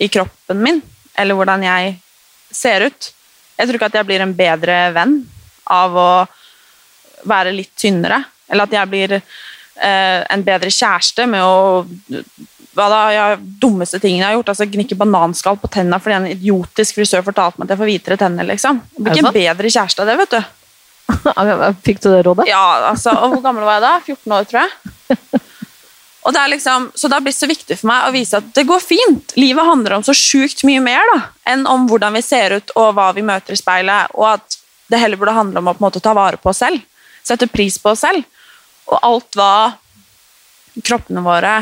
i 0.00 0.08
kroppen 0.08 0.62
min, 0.64 0.80
eller 1.18 1.36
hvordan 1.36 1.66
jeg 1.66 1.96
ser 2.54 2.86
ut. 2.88 3.10
Jeg 3.58 3.68
tror 3.68 3.78
ikke 3.78 3.90
at 3.92 4.00
jeg 4.00 4.08
blir 4.08 4.24
en 4.24 4.34
bedre 4.36 4.78
venn 4.94 5.18
av 5.70 5.98
å 5.98 6.08
være 7.28 7.52
litt 7.54 7.74
tynnere, 7.80 8.22
eller 8.48 8.68
at 8.68 8.74
jeg 8.76 8.90
blir 8.90 9.14
eh, 9.18 10.18
en 10.24 10.44
bedre 10.46 10.72
kjæreste 10.72 11.28
med 11.30 11.44
å 11.44 11.86
hva 12.74 12.88
da, 12.90 13.00
jeg, 13.14 13.38
dummeste 13.62 14.00
tingene 14.02 14.24
jeg 14.24 14.30
har 14.32 14.36
gjort. 14.40 14.50
altså 14.50 14.66
Gnikke 14.66 14.98
bananskall 14.98 15.58
på 15.62 15.70
tenna 15.70 16.00
fordi 16.02 16.16
en 16.16 16.32
idiotisk 16.32 16.98
frisør 16.98 17.22
fortalte 17.26 17.60
meg 17.60 17.68
at 17.68 17.74
jeg 17.74 17.80
får 17.82 17.90
hvitere 17.90 18.18
tenner. 18.18 18.48
liksom. 18.48 18.80
Jeg 18.96 19.04
blir 19.04 19.14
ikke 19.14 19.30
en 19.30 19.36
bedre 19.36 19.70
kjæreste 19.76 20.02
av 20.02 20.10
det, 20.10 20.16
vet 20.24 20.34
du. 20.34 20.63
Fikk 21.86 22.00
du 22.02 22.10
det 22.10 22.22
rådet? 22.26 22.46
Ja, 22.48 22.90
altså, 22.90 23.12
og 23.16 23.36
Hvor 23.36 23.42
gammel 23.44 23.66
var 23.66 23.78
jeg 23.78 23.84
da? 23.84 23.94
14 24.04 24.36
år, 24.38 24.48
tror 24.50 24.64
jeg. 24.64 25.42
Og 26.24 26.32
det 26.32 26.40
er 26.40 26.48
liksom, 26.54 26.86
så 26.96 27.08
det 27.08 27.18
har 27.18 27.24
blitt 27.24 27.36
så 27.36 27.48
viktig 27.48 27.76
for 27.76 27.90
meg 27.90 28.06
å 28.06 28.12
vise 28.14 28.38
at 28.40 28.46
det 28.56 28.64
går 28.64 28.80
fint. 28.80 29.34
Livet 29.36 29.66
handler 29.68 29.98
om 29.98 30.04
så 30.06 30.14
sjukt 30.16 30.62
mye 30.64 30.80
mer 30.80 31.04
da, 31.10 31.18
enn 31.52 31.66
om 31.68 31.84
hvordan 31.90 32.16
vi 32.16 32.22
ser 32.24 32.54
ut 32.56 32.72
og 32.80 32.94
hva 32.96 33.10
vi 33.12 33.24
møter 33.26 33.52
i 33.52 33.60
speilet. 33.60 34.14
Og 34.16 34.30
at 34.30 34.56
det 34.88 35.02
heller 35.02 35.20
burde 35.20 35.36
handle 35.36 35.60
om 35.60 35.68
å 35.68 35.74
på 35.76 35.82
en 35.82 35.86
måte 35.90 36.00
ta 36.04 36.14
vare 36.16 36.40
på 36.40 36.48
oss 36.48 36.62
selv. 36.64 36.80
Sette 37.24 37.48
pris 37.52 37.76
på 37.80 37.92
oss 37.92 38.06
selv. 38.06 38.24
Og 38.88 38.96
alt 39.04 39.36
hva 39.36 39.52
kroppene 40.80 41.20
våre 41.24 41.58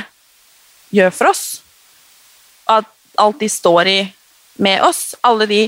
gjør 0.95 1.11
for 1.17 1.33
oss. 1.33 1.45
At 2.71 2.87
alt 3.19 3.43
de 3.43 3.51
står 3.51 3.91
i 3.91 3.99
med 4.63 4.87
oss. 4.87 5.17
Alle 5.27 5.51
de 5.51 5.65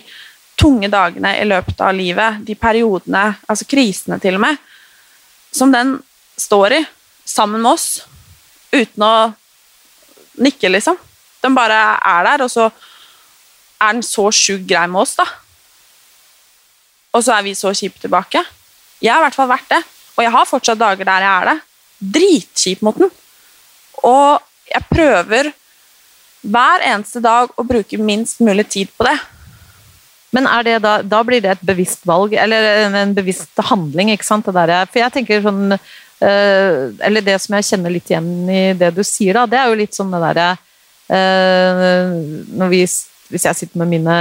tunge 0.64 0.88
dagene 0.88 1.34
i 1.36 1.44
løpet 1.44 1.80
av 1.84 1.92
livet, 1.92 2.40
de 2.46 2.56
periodene, 2.56 3.26
altså 3.44 3.66
krisene 3.68 4.16
til 4.22 4.38
og 4.38 4.46
med, 4.46 4.60
som 5.52 5.72
den 5.72 5.98
står 6.40 6.78
i 6.78 6.82
sammen 7.28 7.60
med 7.60 7.74
oss, 7.74 7.88
uten 8.72 9.04
å 9.04 9.14
nikke, 10.40 10.70
liksom. 10.72 10.96
Den 11.44 11.56
bare 11.56 11.76
er 12.00 12.24
der, 12.30 12.46
og 12.46 12.52
så 12.52 12.70
er 13.78 13.92
den 13.92 14.04
så 14.06 14.30
sjukt 14.32 14.64
grei 14.68 14.86
med 14.88 15.02
oss, 15.04 15.14
da. 15.20 15.26
Og 17.14 17.22
så 17.22 17.36
er 17.36 17.44
vi 17.46 17.52
så 17.54 17.74
kjipe 17.76 18.00
tilbake. 18.02 18.40
Jeg 19.04 19.12
har 19.12 19.20
i 19.20 19.26
hvert 19.28 19.36
fall 19.36 19.52
vært 19.52 19.68
det, 19.70 19.82
og 20.16 20.24
jeg 20.24 20.32
har 20.34 20.48
fortsatt 20.48 20.80
dager 20.80 21.06
der 21.06 21.26
jeg 21.26 21.34
er 21.34 21.50
det. 21.50 21.58
Dritkjip 22.16 22.82
mot 22.86 22.98
den. 22.98 23.12
Og 24.04 24.40
jeg 24.72 24.88
prøver 24.88 25.52
hver 26.44 26.88
eneste 26.88 27.22
dag 27.24 27.52
å 27.54 27.64
bruke 27.68 28.00
minst 28.00 28.42
mulig 28.44 28.66
tid 28.72 28.90
på 28.96 29.06
det. 29.06 29.14
Men 30.34 30.48
da, 30.82 30.96
da, 31.06 31.22
blir 31.26 31.42
det 31.44 31.52
et 31.54 31.66
bevisst 31.66 32.02
valg, 32.08 32.34
eller 32.34 32.88
en, 32.88 33.14
bevisst 33.14 33.60
handling, 33.70 34.10
ikke 34.14 34.26
sant? 34.26 34.50
Der, 34.50 34.72
for 34.90 34.98
jeg 34.98 35.14
tenker 35.14 35.44
sånn 35.44 35.76
øh, 35.76 36.74
Eller 36.98 37.22
det 37.22 37.38
som 37.42 37.54
jeg 37.54 37.68
kjenner 37.68 37.94
litt 37.94 38.10
igjen 38.10 38.28
i 38.50 38.64
det 38.78 38.90
du 38.96 39.02
sier, 39.06 39.38
da, 39.38 39.46
det 39.46 39.60
er 39.60 39.70
jo 39.70 39.78
litt 39.78 39.94
sånn 39.94 40.10
det 40.14 40.22
derre 40.24 40.48
øh, 41.14 42.66
Hvis 42.74 43.46
jeg 43.46 43.60
sitter 43.60 43.84
med 43.84 43.94
mine 43.94 44.18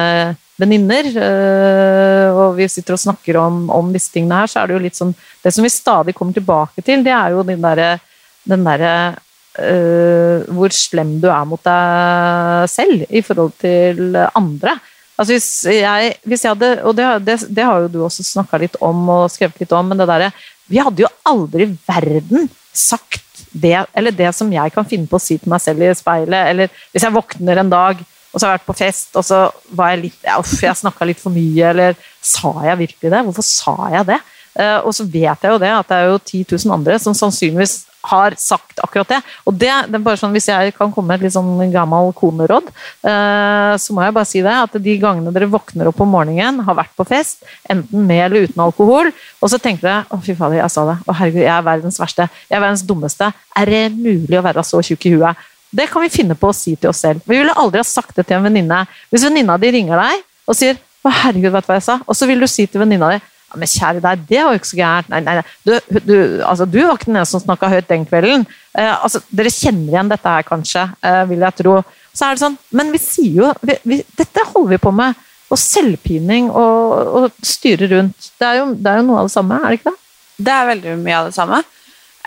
venninner, 0.62 1.10
øh, 1.17 2.39
og 2.43 2.58
vi 2.62 2.69
sitter 2.69 2.93
og 2.93 3.02
snakker 3.02 3.41
om, 3.41 3.65
om, 3.73 3.89
disse 3.93 4.13
tingene 4.13 4.43
her, 4.43 4.52
så 4.52 4.62
er 4.62 4.69
det 4.69 4.78
jo 4.78 4.86
litt 4.86 4.99
sånn 4.99 5.15
Det 5.41 5.52
som 5.54 5.65
vi 5.65 5.73
stadig 5.73 6.13
kommer 6.13 6.38
tilbake 6.38 6.86
til, 6.86 7.02
det 7.06 7.15
er 7.15 7.34
jo 7.34 7.45
den 7.47 7.63
derre 7.63 7.95
den 8.43 8.65
der, 8.67 9.15
uh, 9.56 10.43
hvor 10.52 10.73
slem 10.76 11.15
du 11.23 11.30
er 11.32 11.45
mot 11.47 11.62
deg 11.63 12.71
selv 12.71 13.06
i 13.08 13.21
forhold 13.23 13.54
til 13.62 14.17
andre. 14.36 14.76
Altså 15.13 15.36
hvis 15.36 15.49
jeg, 15.69 16.15
hvis 16.26 16.43
jeg 16.45 16.56
hadde, 16.56 16.71
og 16.88 16.95
det, 16.97 17.08
det, 17.28 17.38
det, 17.54 17.65
har 17.67 17.84
jo 17.84 17.91
du 17.91 17.99
også 18.06 18.26
snakka 18.26 18.58
litt 18.63 18.80
om 18.82 19.04
og 19.13 19.28
skrevet 19.32 19.62
litt 19.62 19.76
om, 19.76 19.91
men 19.91 20.02
det 20.02 20.10
derre 20.10 20.32
Vi 20.71 20.80
hadde 20.82 21.04
jo 21.04 21.12
aldri 21.30 21.67
i 21.67 21.73
verden 21.86 22.49
sagt 22.73 23.21
det, 23.54 23.84
eller 23.93 24.15
det 24.15 24.32
som 24.34 24.49
jeg 24.49 24.73
kan 24.73 24.88
finne 24.89 25.06
på 25.10 25.19
å 25.19 25.21
si 25.21 25.38
til 25.38 25.52
meg 25.52 25.62
selv 25.62 25.84
i 25.86 25.91
speilet, 25.93 26.49
eller 26.49 26.71
hvis 26.93 27.06
jeg 27.06 27.13
våkner 27.13 27.62
en 27.62 27.69
dag 27.69 28.02
og 28.34 28.41
så 28.41 28.47
har 28.47 28.56
jeg 28.56 28.62
vært 28.63 28.69
på 28.71 28.78
fest, 28.80 29.12
og 29.19 29.26
så 29.28 29.39
var 29.78 29.91
jeg 29.93 30.06
litt 30.08 30.23
Uff, 30.39 30.56
jeg 30.63 30.80
snakka 30.80 31.06
litt 31.06 31.19
for 31.21 31.34
mye, 31.36 31.67
eller 31.69 31.97
sa 32.17 32.49
jeg 32.65 32.80
virkelig 32.80 33.12
det? 33.13 33.19
Hvorfor 33.28 33.45
sa 33.45 33.76
jeg 33.93 34.08
det? 34.10 34.17
Eh, 34.59 34.79
og 34.85 34.93
så 34.95 35.05
vet 35.07 35.41
jeg 35.41 35.55
jo 35.55 35.61
det, 35.61 35.71
at 35.73 35.89
det 35.89 35.97
er 35.97 36.11
jo 36.11 36.21
10 36.21 36.45
000 36.51 36.75
andre 36.75 36.99
som 37.01 37.15
sannsynligvis 37.17 37.81
har 38.03 38.35
sagt 38.37 38.81
akkurat 38.83 39.13
det. 39.13 39.19
Og 39.47 39.55
det, 39.55 39.71
det 39.87 39.95
er 39.95 40.03
bare 40.03 40.19
sånn, 40.19 40.33
Hvis 40.35 40.49
jeg 40.51 40.73
kan 40.75 40.91
komme 40.91 41.13
med 41.13 41.21
et 41.21 41.27
litt 41.27 41.35
sånn 41.35 41.71
gammel 41.71 42.11
koneråd, 42.17 42.67
eh, 43.07 43.75
så 43.79 43.95
må 43.95 44.03
jeg 44.03 44.15
bare 44.17 44.29
si 44.29 44.43
det, 44.43 44.55
at 44.65 44.75
de 44.75 44.97
gangene 44.99 45.31
dere 45.35 45.47
våkner 45.51 45.89
opp 45.89 46.03
om 46.03 46.11
morgenen, 46.11 46.59
har 46.67 46.77
vært 46.77 46.93
på 46.99 47.07
fest, 47.07 47.47
enten 47.71 48.03
med 48.09 48.25
eller 48.25 48.49
uten 48.49 48.65
alkohol, 48.65 49.11
og 49.39 49.51
så 49.51 49.59
tenker 49.61 49.87
dere 49.87 50.03
å 50.11 50.19
fy 50.23 50.35
fader, 50.35 50.59
jeg 50.59 50.75
sa 50.75 50.85
det, 50.91 50.99
å 51.07 51.15
herregud, 51.15 51.45
jeg 51.45 51.55
er 51.55 51.65
verdens 51.69 51.99
verste, 52.01 52.27
jeg 52.49 52.59
er 52.59 52.65
verdens 52.65 52.85
dummeste, 52.87 53.31
er 53.31 53.71
det 53.71 53.83
mulig 53.95 54.39
å 54.39 54.45
være 54.45 54.67
så 54.67 54.83
tjukk 54.83 55.07
i 55.07 55.15
huet? 55.15 55.49
Det 55.73 55.87
kan 55.89 56.03
vi 56.03 56.11
finne 56.13 56.35
på 56.37 56.51
å 56.51 56.53
si 56.53 56.75
til 56.75 56.91
oss 56.91 56.99
selv. 57.01 57.23
Vi 57.25 57.39
ville 57.39 57.55
aldri 57.57 57.79
ha 57.81 57.87
sagt 57.87 58.13
det 58.19 58.27
til 58.29 58.37
en 58.37 58.43
venninne. 58.45 58.83
Hvis 59.09 59.23
venninna 59.25 59.55
di 59.57 59.71
ringer 59.73 59.97
deg 59.97 60.19
og 60.45 60.57
sier 60.59 60.77
å 61.01 61.09
herregud, 61.23 61.49
vet 61.55 61.65
du 61.65 61.71
hva 61.71 61.79
jeg 61.79 61.85
sa? 61.87 61.95
Og 62.05 62.13
så 62.13 62.27
vil 62.29 62.43
du 62.43 62.45
si 62.51 62.67
til 62.69 62.83
venninna 62.83 63.09
di 63.15 63.17
ja, 63.53 63.59
men 63.61 63.69
kjære 63.69 64.01
deg, 64.01 64.21
det 64.29 64.39
var 64.41 64.55
jo 64.55 64.59
ikke 64.59 64.69
så 64.71 64.77
gærent. 64.79 65.09
Nei, 65.13 65.19
nei, 65.21 65.35
nei. 65.37 65.43
Du, 65.61 65.99
du, 66.01 66.15
altså, 66.41 66.65
du 66.65 66.79
var 66.81 66.95
ikke 66.97 67.11
den 67.11 67.19
eneste 67.19 67.37
som 67.37 67.43
snakka 67.43 67.69
høyt 67.69 67.89
den 67.91 68.07
kvelden. 68.09 68.45
Eh, 68.73 68.93
altså, 68.95 69.21
dere 69.29 69.51
kjenner 69.53 69.93
igjen 69.93 70.09
dette 70.09 70.33
her, 70.33 70.47
kanskje, 70.47 70.87
eh, 71.05 71.19
vil 71.29 71.45
jeg 71.45 71.57
tro. 71.59 71.75
Så 72.13 72.25
er 72.25 72.33
det 72.33 72.43
sånn, 72.43 72.57
Men 72.73 72.89
vi 72.93 73.01
sier 73.01 73.37
jo 73.39 73.51
vi, 73.65 73.77
vi, 73.89 73.99
Dette 74.17 74.45
holder 74.51 74.75
vi 74.75 74.81
på 74.81 74.93
med. 74.95 75.21
Og 75.53 75.59
selvpining 75.61 76.49
og, 76.49 77.13
og 77.19 77.45
styre 77.45 77.91
rundt. 77.91 78.31
Det 78.41 78.47
er, 78.47 78.61
jo, 78.63 78.71
det 78.73 78.89
er, 78.89 79.01
jo, 79.01 79.05
noe 79.05 79.21
av 79.21 79.29
det 79.29 79.35
samme, 79.35 79.59
er 79.59 79.69
det 79.69 79.77
ikke 79.77 79.91
det? 79.91 79.99
Det 80.43 80.53
er 80.53 80.69
veldig 80.71 80.93
mye 81.03 81.17
av 81.19 81.27
det 81.29 81.35
samme. 81.35 81.59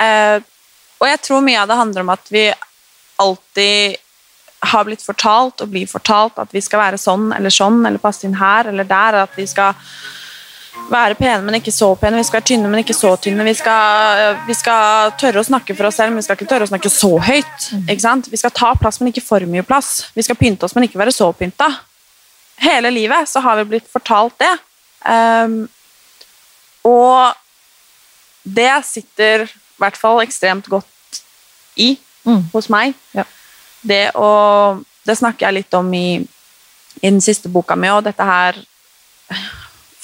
Eh, 0.06 0.36
og 1.00 1.08
jeg 1.10 1.22
tror 1.26 1.42
mye 1.42 1.62
av 1.62 1.70
det 1.70 1.78
handler 1.80 2.06
om 2.06 2.12
at 2.14 2.30
vi 2.30 2.44
alltid 3.24 3.96
har 4.66 4.86
blitt 4.86 5.02
fortalt 5.04 5.64
og 5.64 5.72
blir 5.72 5.88
fortalt 5.90 6.38
at 6.40 6.54
vi 6.54 6.62
skal 6.64 6.80
være 6.84 7.00
sånn 7.00 7.28
eller 7.34 7.52
sånn 7.52 7.82
eller 7.82 8.02
passe 8.02 8.26
inn 8.28 8.38
her 8.38 8.70
eller 8.70 8.86
der. 8.86 9.24
At 9.26 9.34
vi 9.36 9.48
skal 9.50 9.74
være 10.90 11.16
pene, 11.18 11.42
men 11.42 11.58
ikke 11.58 11.74
så 11.74 11.88
pene. 11.98 12.20
Vi 12.20 12.26
skal 12.28 12.40
være 12.40 12.48
tynne, 12.52 12.70
men 12.70 12.82
ikke 12.82 12.94
så 12.96 13.12
tynne. 13.20 13.44
Vi 13.46 13.54
skal, 13.58 14.36
vi 14.46 14.54
skal, 14.56 15.12
tørre 15.20 15.42
å 15.42 15.46
snakke 15.46 15.74
for 15.76 15.88
oss 15.88 15.98
selv, 15.98 16.12
men 16.12 16.22
vi 16.22 16.26
skal 16.26 16.38
ikke 16.38 16.50
tørre 16.50 16.68
å 16.68 16.70
snakke 16.70 16.92
så 16.92 17.10
høyt. 17.26 17.68
Vi 17.88 18.40
skal 18.40 18.54
ta 18.54 18.72
plass, 18.78 19.00
men 19.00 19.10
ikke 19.12 19.24
for 19.26 19.46
mye 19.50 19.66
plass. 19.66 20.06
Vi 20.14 20.24
skal 20.26 20.38
pynte 20.38 20.66
oss, 20.66 20.76
men 20.76 20.86
ikke 20.86 21.00
være 21.00 21.14
så 21.14 21.30
pynta. 21.36 21.70
Hele 22.62 22.92
livet 22.94 23.28
så 23.28 23.42
har 23.44 23.58
vi 23.60 23.68
blitt 23.74 23.88
fortalt 23.92 24.38
det. 24.40 24.52
Um, 25.06 25.66
og 26.86 27.34
det 28.46 28.72
sitter 28.86 29.46
i 29.46 29.82
hvert 29.82 29.98
fall 29.98 30.22
ekstremt 30.22 30.68
godt 30.70 31.20
i 31.82 31.96
mm. 32.24 32.46
hos 32.54 32.70
meg. 32.72 32.94
Ja. 33.16 33.26
Det 33.86 34.04
å 34.18 34.30
Det 35.06 35.14
snakker 35.14 35.46
jeg 35.46 35.54
litt 35.54 35.74
om 35.78 35.92
i, 35.94 36.18
i 36.98 37.06
den 37.06 37.20
siste 37.22 37.46
boka 37.46 37.76
mi, 37.78 37.86
og 37.94 38.02
dette 38.02 38.24
her 38.26 38.56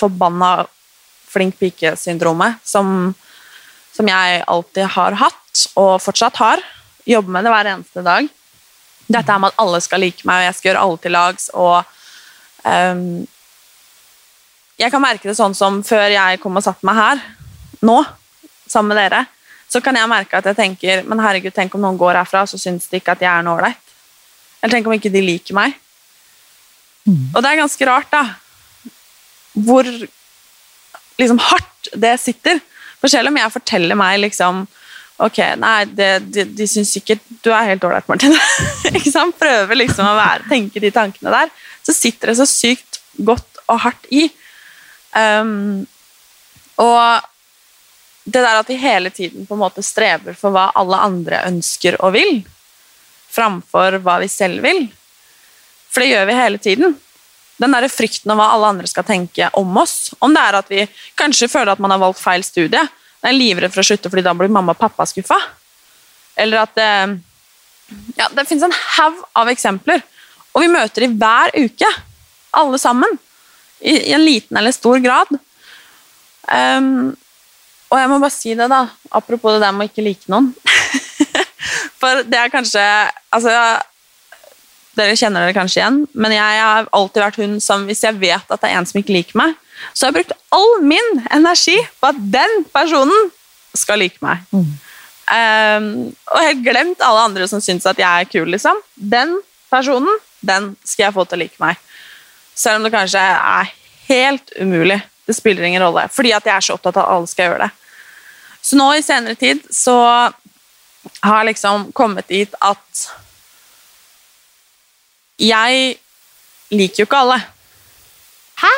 forbanna 0.02 0.52
flink 1.32 1.58
pike-syndromet 1.60 2.60
som, 2.64 3.12
som, 3.92 4.08
jeg 4.08 4.44
alltid 4.46 4.88
har 4.96 5.18
hatt, 5.22 5.66
og 5.78 5.96
fortsatt 6.02 6.40
har. 6.42 6.62
Jobber 7.08 7.36
med 7.36 7.46
det 7.46 7.52
hver 7.54 7.70
eneste 7.74 8.04
dag. 8.04 8.28
Dette 9.12 9.38
med 9.38 9.52
at 9.52 9.60
alle 9.62 9.80
skal 9.84 10.02
like 10.04 10.26
meg, 10.28 10.40
og 10.40 10.48
jeg 10.48 10.58
skal 10.58 10.70
gjøre 10.70 10.86
alle 10.86 11.02
til 11.02 11.16
lags. 11.16 11.48
og 11.54 11.84
um, 12.64 13.04
Jeg 14.80 14.92
kan 14.92 15.04
merke 15.04 15.28
det 15.28 15.38
sånn 15.38 15.56
som 15.56 15.80
før 15.86 16.08
jeg 16.12 16.40
kom 16.42 16.58
og 16.58 16.64
satte 16.64 16.86
meg 16.88 17.00
her, 17.00 17.22
nå, 17.82 17.98
sammen 18.68 18.92
med 18.92 19.02
dere, 19.02 19.24
så 19.72 19.80
kan 19.84 19.96
jeg 19.96 20.08
merke 20.08 20.36
at 20.38 20.46
jeg 20.50 20.58
tenker 20.58 21.00
men 21.08 21.20
herregud, 21.24 21.54
tenk 21.56 21.74
om 21.74 21.82
noen 21.82 21.98
går 22.00 22.18
herfra 22.20 22.44
så 22.46 22.60
syns 22.60 22.90
de 22.92 23.00
ikke 23.00 23.16
at 23.16 23.24
jeg 23.24 23.32
er 23.32 23.44
noe 23.44 23.56
ålreit. 23.56 23.94
Eller 24.60 24.76
tenk 24.76 24.86
om 24.86 24.94
ikke 24.94 25.10
de 25.12 25.22
liker 25.24 25.56
meg. 25.56 25.74
Mm. 27.08 27.32
Og 27.32 27.38
det 27.40 27.50
er 27.50 27.62
ganske 27.64 27.88
rart, 27.88 28.12
da 28.12 28.41
hvor 29.52 29.88
liksom 31.20 31.40
hardt 31.42 31.90
det 31.94 32.14
sitter. 32.20 32.60
For 33.00 33.12
selv 33.12 33.32
om 33.32 33.38
jeg 33.40 33.54
forteller 33.56 33.98
meg 33.98 34.20
liksom 34.22 34.66
Ok, 35.22 35.36
nei, 35.60 35.84
det, 35.86 36.06
de, 36.34 36.42
de 36.56 36.66
syns 36.66 36.90
sikkert 36.96 37.20
du 37.44 37.50
er 37.52 37.68
helt 37.68 37.84
ålreit, 37.86 38.08
Martin. 38.10 38.32
Prøver 39.42 39.78
liksom 39.78 40.08
å 40.08 40.16
være, 40.16 40.48
tenke 40.50 40.80
de 40.82 40.90
tankene 40.90 41.30
der. 41.30 41.52
Så 41.84 41.94
sitter 41.94 42.32
det 42.32 42.38
så 42.40 42.46
sykt 42.48 42.98
godt 43.22 43.60
og 43.68 43.78
hardt 43.84 44.08
i. 44.10 44.24
Um, 45.14 45.84
og 46.80 47.22
det 48.24 48.42
der 48.42 48.58
at 48.64 48.72
vi 48.72 48.80
hele 48.80 49.12
tiden 49.14 49.46
på 49.46 49.54
en 49.54 49.62
måte 49.62 49.84
streber 49.84 50.34
for 50.38 50.54
hva 50.54 50.70
alle 50.80 50.98
andre 51.04 51.44
ønsker 51.52 52.00
og 52.00 52.16
vil, 52.16 52.42
framfor 53.30 54.00
hva 54.02 54.18
vi 54.24 54.32
selv 54.32 54.64
vil. 54.64 54.86
For 55.92 56.02
det 56.02 56.12
gjør 56.16 56.28
vi 56.32 56.40
hele 56.40 56.62
tiden 56.62 56.96
den 57.62 57.74
der 57.76 57.88
frykten 57.92 58.32
av 58.34 58.40
hva 58.40 58.48
alle 58.54 58.70
andre 58.74 58.90
skal 58.90 59.06
tenke 59.06 59.48
om 59.58 59.76
oss. 59.80 60.12
Om 60.18 60.34
det 60.34 60.42
er 60.42 60.58
at 60.58 60.70
vi 60.72 60.86
kanskje 61.18 61.50
føler 61.52 61.74
at 61.74 61.82
man 61.82 61.94
har 61.94 62.02
valgt 62.02 62.22
feil 62.22 62.44
studie, 62.46 62.82
er 63.22 63.36
livredd 63.36 63.70
for 63.70 63.82
å 63.82 63.86
slutte 63.86 64.10
fordi 64.10 64.24
da 64.26 64.34
blir 64.34 64.50
mamma 64.50 64.74
og 64.74 64.80
pappa 64.80 65.06
skuffa. 65.06 65.38
Eller 66.36 66.64
at 66.64 66.74
det 66.78 66.88
Ja, 68.16 68.30
det 68.32 68.46
fins 68.48 68.62
en 68.64 68.72
haug 68.72 69.18
av 69.36 69.50
eksempler, 69.52 70.00
og 70.54 70.62
vi 70.64 70.70
møter 70.72 71.04
dem 71.04 71.18
hver 71.20 71.52
uke. 71.58 71.88
Alle 72.56 72.78
sammen. 72.80 73.18
I, 73.80 73.92
i 74.08 74.12
en 74.14 74.24
liten 74.24 74.56
eller 74.56 74.72
stor 74.72 75.00
grad. 75.02 75.28
Um, 76.46 77.12
og 77.92 77.98
jeg 77.98 78.08
må 78.08 78.18
bare 78.22 78.32
si 78.32 78.54
det, 78.56 78.68
da, 78.72 78.86
apropos 79.10 79.56
det 79.56 79.64
der 79.64 79.74
med 79.76 79.88
å 79.88 79.90
ikke 79.90 80.04
like 80.06 80.30
noen. 80.32 80.52
For 82.00 82.22
det 82.24 82.38
er 82.38 82.52
kanskje 82.52 82.82
altså, 83.34 83.52
dere 84.98 85.16
kjenner 85.16 85.46
dere 85.46 85.56
kanskje 85.56 85.80
igjen, 85.80 86.00
men 86.12 86.34
jeg 86.34 86.62
har 86.62 86.88
alltid 86.92 87.22
vært 87.24 87.40
hun 87.40 87.58
som 87.64 87.86
hvis 87.88 88.02
jeg 88.04 88.18
vet 88.20 88.50
at 88.52 88.60
det 88.60 88.70
er 88.70 88.78
en 88.78 88.88
som 88.88 89.00
ikke 89.00 89.14
liker 89.16 89.38
meg, 89.40 89.54
så 89.92 90.06
har 90.06 90.12
jeg 90.12 90.18
brukt 90.20 90.34
all 90.54 90.72
min 90.84 91.22
energi 91.32 91.78
på 92.00 92.10
at 92.12 92.18
den 92.34 92.58
personen 92.74 93.30
skal 93.76 94.02
like 94.02 94.20
meg. 94.24 94.42
Mm. 94.52 94.66
Um, 95.32 95.86
og 96.28 96.44
helt 96.44 96.64
glemt 96.66 97.04
alle 97.04 97.24
andre 97.28 97.46
som 97.48 97.62
syns 97.64 97.86
at 97.88 98.00
jeg 98.00 98.08
er 98.08 98.28
kul, 98.28 98.50
liksom. 98.52 98.78
Den 98.94 99.38
personen, 99.72 100.20
den 100.44 100.74
skal 100.84 101.08
jeg 101.08 101.16
få 101.16 101.24
til 101.24 101.38
å 101.38 101.42
like 101.44 101.62
meg. 101.62 101.80
Selv 102.58 102.80
om 102.80 102.86
det 102.86 102.92
kanskje 102.92 103.22
er 103.22 103.72
helt 104.10 104.52
umulig. 104.60 105.00
Det 105.26 105.36
spiller 105.38 105.64
ingen 105.64 105.82
rolle, 105.82 106.08
fordi 106.12 106.34
at 106.36 106.46
jeg 106.46 106.56
er 106.56 106.66
så 106.66 106.76
opptatt 106.76 106.98
av 106.98 107.06
at 107.06 107.14
alle 107.14 107.30
skal 107.30 107.48
gjøre 107.48 107.64
det. 107.64 107.70
Så 108.62 108.78
nå 108.78 108.88
i 108.94 109.02
senere 109.02 109.38
tid 109.38 109.62
så 109.72 109.96
har 111.22 111.38
jeg 111.40 111.48
liksom 111.52 111.88
kommet 111.96 112.28
dit 112.30 112.52
at 112.62 113.06
jeg 115.42 115.96
liker 116.72 117.02
jo 117.02 117.08
ikke 117.08 117.22
alle. 117.24 117.38
Hæ? 118.62 118.72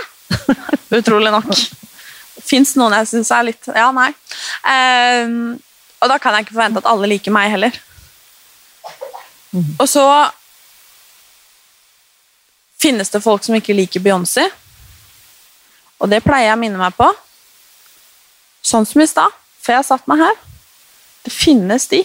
Utrolig 0.99 1.33
nok. 1.35 1.51
Fins 2.45 2.75
noen 2.79 2.97
jeg 2.99 3.09
syns 3.11 3.31
er 3.33 3.47
litt 3.47 3.69
Ja, 3.73 3.89
nei. 3.95 4.11
Um, 4.65 5.57
og 6.03 6.11
da 6.11 6.19
kan 6.21 6.37
jeg 6.37 6.47
ikke 6.47 6.57
forvente 6.57 6.83
at 6.83 6.89
alle 6.91 7.09
liker 7.09 7.33
meg 7.35 7.53
heller. 7.55 7.77
Mm. 9.55 9.77
Og 9.79 9.87
så 9.89 10.05
finnes 12.81 13.09
det 13.13 13.23
folk 13.25 13.45
som 13.47 13.57
ikke 13.57 13.77
liker 13.77 14.03
Beyoncé. 14.05 14.45
Og 16.03 16.11
det 16.13 16.21
pleier 16.25 16.51
jeg 16.51 16.59
å 16.59 16.61
minne 16.61 16.81
meg 16.81 16.97
på. 16.99 17.07
Sånn 18.65 18.85
som 18.89 19.01
i 19.01 19.09
stad, 19.09 19.33
før 19.65 19.79
jeg 19.79 19.89
satt 19.89 20.09
meg 20.11 20.21
her. 20.25 20.41
Det 21.25 21.33
finnes 21.33 21.89
de. 21.89 22.03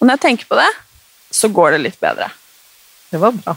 Og 0.00 0.08
når 0.08 0.16
jeg 0.16 0.24
tenker 0.26 0.50
på 0.50 0.58
det, 0.58 0.70
så 1.30 1.50
går 1.52 1.76
det 1.76 1.84
litt 1.84 2.00
bedre. 2.02 2.32
Det 3.12 3.20
var 3.20 3.36
bra. 3.36 3.56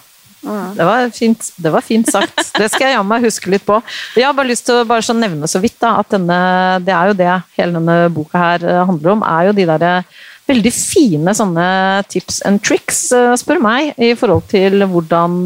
Det 0.75 0.85
var, 0.85 1.09
fint, 1.09 1.53
det 1.55 1.69
var 1.73 1.81
fint 1.81 2.11
sagt. 2.11 2.51
Det 2.53 2.67
skal 2.69 2.89
jeg 2.89 2.97
jammen 2.99 3.23
huske 3.23 3.49
litt 3.49 3.65
på. 3.65 3.79
Jeg 4.13 4.27
har 4.27 4.35
bare 4.37 4.51
lyst 4.51 4.67
til 4.67 4.81
å 4.81 4.85
bare 4.87 5.05
så 5.05 5.15
nevne 5.17 5.49
så 5.49 5.61
vidt 5.63 5.79
da, 5.81 5.95
at 6.03 6.11
denne, 6.13 6.37
det 6.85 6.93
er 6.93 7.09
jo 7.09 7.17
det 7.17 7.31
hele 7.57 7.79
denne 7.79 7.97
boka 8.13 8.41
her 8.41 8.65
eh, 8.65 8.83
handler 8.85 9.15
om. 9.15 9.25
er 9.25 9.49
jo 9.49 9.55
de 9.57 9.65
der 9.71 9.85
eh, 9.89 10.21
veldig 10.45 10.73
fine 10.75 11.33
sånne 11.33 11.67
tips 12.13 12.43
and 12.45 12.61
tricks, 12.65 13.07
eh, 13.15 13.33
spør 13.41 13.63
meg, 13.63 13.95
i 13.97 14.13
forhold 14.19 14.45
til 14.51 14.85
hvordan 14.85 15.39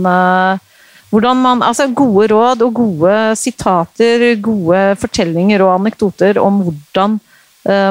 hvordan 1.09 1.39
man, 1.41 1.63
altså 1.65 1.87
Gode 1.97 2.27
råd 2.29 2.61
og 2.61 2.75
gode 2.77 3.13
sitater, 3.39 4.27
gode 4.45 4.83
fortellinger 5.01 5.63
og 5.65 5.79
anekdoter 5.79 6.37
om 6.37 6.59
hvordan 6.67 7.17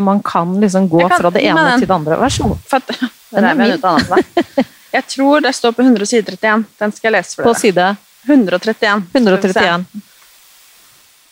man 0.06 0.22
kan 0.24 0.54
liksom 0.62 0.86
gå 0.90 1.02
kan, 1.02 1.18
fra 1.18 1.30
det 1.34 1.42
ene 1.50 1.64
til 1.76 1.86
det 1.86 1.96
andre. 1.96 2.16
Vær 2.18 2.32
så 2.32 2.46
god. 2.46 3.02
Den 3.34 3.48
er 3.50 3.58
min. 3.58 4.64
Jeg 4.92 5.04
tror 5.06 5.42
det 5.44 5.52
står 5.52 5.74
på 5.76 5.84
131. 5.84 6.64
Den 6.78 6.94
skal 6.94 7.10
jeg 7.10 7.16
lese 7.18 7.36
for 7.36 7.44
dere. 7.44 7.54
På 7.54 7.60
side? 7.60 7.88
131. 8.28 9.04
131. 9.12 9.86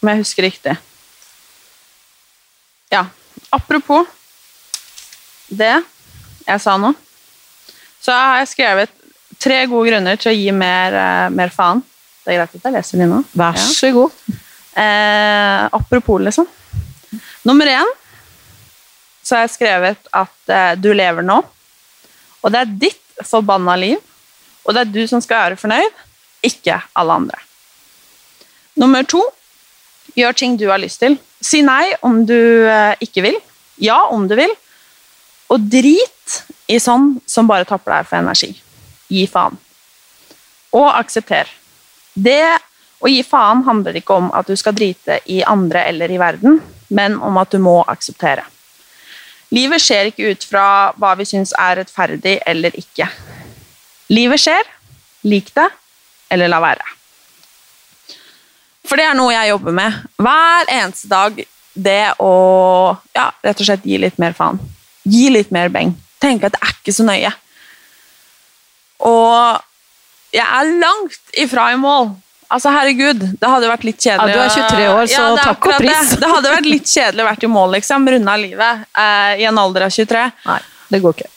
Om 0.02 0.10
jeg 0.12 0.20
husker 0.20 0.46
riktig. 0.46 0.76
Ja. 2.92 3.06
Apropos 3.50 4.06
det 5.48 5.74
jeg 6.46 6.62
sa 6.62 6.76
nå, 6.80 6.92
så 8.02 8.14
har 8.14 8.40
jeg 8.42 8.52
skrevet 8.52 8.92
tre 9.42 9.62
gode 9.70 9.90
grunner 9.90 10.18
til 10.20 10.32
å 10.32 10.36
gi 10.36 10.50
mer, 10.54 10.94
uh, 10.94 11.28
mer 11.34 11.52
faen. 11.54 11.82
Det 12.24 12.34
er 12.34 12.40
greit 12.40 12.58
at 12.58 12.68
jeg 12.68 12.74
leser 12.74 13.02
de 13.02 13.08
nå? 13.10 13.22
Vær 13.38 13.58
så 13.60 13.90
god. 13.94 14.14
Eh, 14.76 15.68
apropos, 15.72 16.18
liksom. 16.20 16.46
Nummer 17.42 17.66
én 17.70 17.92
så 19.22 19.36
har 19.36 19.46
jeg 19.46 19.54
skrevet 19.54 20.10
at 20.14 20.52
eh, 20.52 20.72
du 20.78 20.90
lever 20.94 21.24
nå, 21.24 21.38
og 22.42 22.52
det 22.52 22.60
er 22.60 22.74
ditt 22.84 23.05
forbanna 23.24 23.76
liv, 23.80 24.00
og 24.66 24.74
det 24.74 24.82
er 24.82 24.92
du 24.92 25.02
som 25.08 25.22
skal 25.22 25.44
være 25.44 25.60
fornøyd, 25.60 26.04
ikke 26.44 26.80
alle 26.98 27.16
andre. 27.22 27.40
Nummer 28.76 29.06
to 29.08 29.22
Gjør 30.16 30.32
ting 30.32 30.56
du 30.56 30.68
har 30.70 30.80
lyst 30.80 31.02
til. 31.02 31.18
Si 31.44 31.60
nei 31.64 31.90
om 32.06 32.22
du 32.24 32.36
eh, 32.36 32.94
ikke 33.04 33.24
vil. 33.26 33.36
Ja 33.82 34.06
om 34.12 34.24
du 34.28 34.36
vil. 34.38 34.52
Og 35.52 35.66
drit 35.70 36.38
i 36.72 36.78
sånn 36.82 37.18
som 37.28 37.48
bare 37.50 37.66
tapper 37.68 37.98
deg 37.98 38.08
for 38.08 38.20
energi. 38.22 38.54
Gi 39.12 39.26
faen. 39.30 39.58
Og 40.72 40.88
aksepter. 40.88 41.50
Det 42.14 42.40
å 43.04 43.10
gi 43.12 43.20
faen 43.26 43.62
handler 43.66 43.98
ikke 44.00 44.16
om 44.16 44.30
at 44.34 44.48
du 44.48 44.56
skal 44.56 44.74
drite 44.76 45.20
i 45.28 45.42
andre 45.44 45.84
eller 45.90 46.10
i 46.10 46.18
verden, 46.20 46.62
men 46.88 47.18
om 47.20 47.36
at 47.36 47.52
du 47.52 47.60
må 47.60 47.82
akseptere. 47.84 48.46
Livet 49.54 49.82
skjer 49.82 50.10
ikke 50.10 50.32
ut 50.32 50.46
fra 50.48 50.66
hva 50.98 51.12
vi 51.18 51.26
syns 51.28 51.52
er 51.60 51.78
rettferdig 51.80 52.40
eller 52.46 52.74
ikke. 52.78 53.06
Livet 54.10 54.42
skjer. 54.42 54.72
Lik 55.26 55.50
det, 55.54 55.66
eller 56.30 56.50
la 56.50 56.60
være. 56.62 56.92
For 58.86 58.98
det 58.98 59.08
er 59.08 59.16
noe 59.18 59.34
jeg 59.34 59.50
jobber 59.50 59.74
med 59.74 59.94
hver 60.22 60.68
eneste 60.70 61.10
dag. 61.10 61.40
Det 61.76 62.02
å 62.22 62.34
ja, 63.16 63.26
rett 63.44 63.58
og 63.60 63.66
slett 63.68 63.86
gi 63.86 63.98
litt 64.00 64.20
mer 64.22 64.36
faen. 64.36 64.60
Gi 65.02 65.26
litt 65.34 65.50
mer 65.54 65.68
beng. 65.74 65.92
Tenke 66.22 66.48
at 66.48 66.54
det 66.54 66.62
er 66.62 66.76
ikke 66.78 66.94
så 66.94 67.06
nøye. 67.06 67.32
Og 69.06 69.58
jeg 70.34 70.46
er 70.46 70.72
langt 70.80 71.36
ifra 71.36 71.68
i 71.74 71.80
mål. 71.80 72.14
Altså, 72.48 72.70
herregud, 72.70 73.22
det 73.40 73.48
hadde 73.50 73.68
vært 73.70 73.84
litt 73.88 73.98
kjedelig 74.04 74.34
Ja, 74.34 74.36
du 74.36 74.42
er 74.44 74.52
23 74.54 74.84
år, 74.92 75.06
så 75.10 75.22
Ja, 75.22 75.30
takk 75.42 75.66
og 75.66 75.80
pris. 75.80 76.10
Det. 76.12 76.20
det 76.22 76.28
hadde 76.30 76.52
vært 76.52 76.68
litt 76.70 76.86
kjedelig 76.90 77.24
å 77.24 77.26
vært 77.30 77.46
i 77.48 77.50
mål, 77.50 77.72
liksom. 77.78 78.06
Runda 78.14 78.36
livet 78.38 78.84
eh, 79.02 79.32
i 79.42 79.48
en 79.50 79.58
alder 79.58 79.88
av 79.88 79.90
23. 79.96 80.22
Nei, 80.46 80.60
det 80.94 81.00
går 81.02 81.16
ikke. 81.16 81.30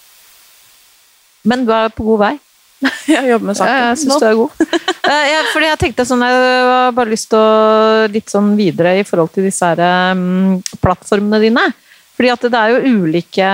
Men 1.50 1.66
du 1.66 1.74
er 1.74 1.90
på 1.96 2.06
god 2.12 2.20
vei. 2.28 2.32
Jeg 3.10 3.26
jobber 3.32 3.50
med 3.50 3.58
Ja, 3.58 3.60
saken. 3.60 3.82
jeg 3.90 3.98
syns 4.04 4.22
du 4.22 4.28
er 4.30 4.40
god. 4.44 4.64
Eh, 5.10 5.26
jeg, 5.26 5.46
fordi 5.56 5.66
jeg 5.66 5.80
tenkte 5.82 6.04
sånn, 6.06 6.22
jeg 6.22 6.42
har 6.70 6.92
bare 6.94 7.10
lyst 7.10 7.32
til 7.32 7.40
å 7.42 8.10
litt 8.14 8.30
sånn 8.30 8.52
videre 8.54 8.92
i 9.00 9.06
forhold 9.08 9.32
til 9.34 9.48
disse 9.48 9.66
her, 9.66 9.80
um, 10.14 10.60
plattformene 10.84 11.40
dine. 11.42 11.64
Fordi 12.14 12.30
at 12.30 12.44
det 12.46 12.60
er 12.60 12.74
jo 12.76 12.92
ulike 13.00 13.48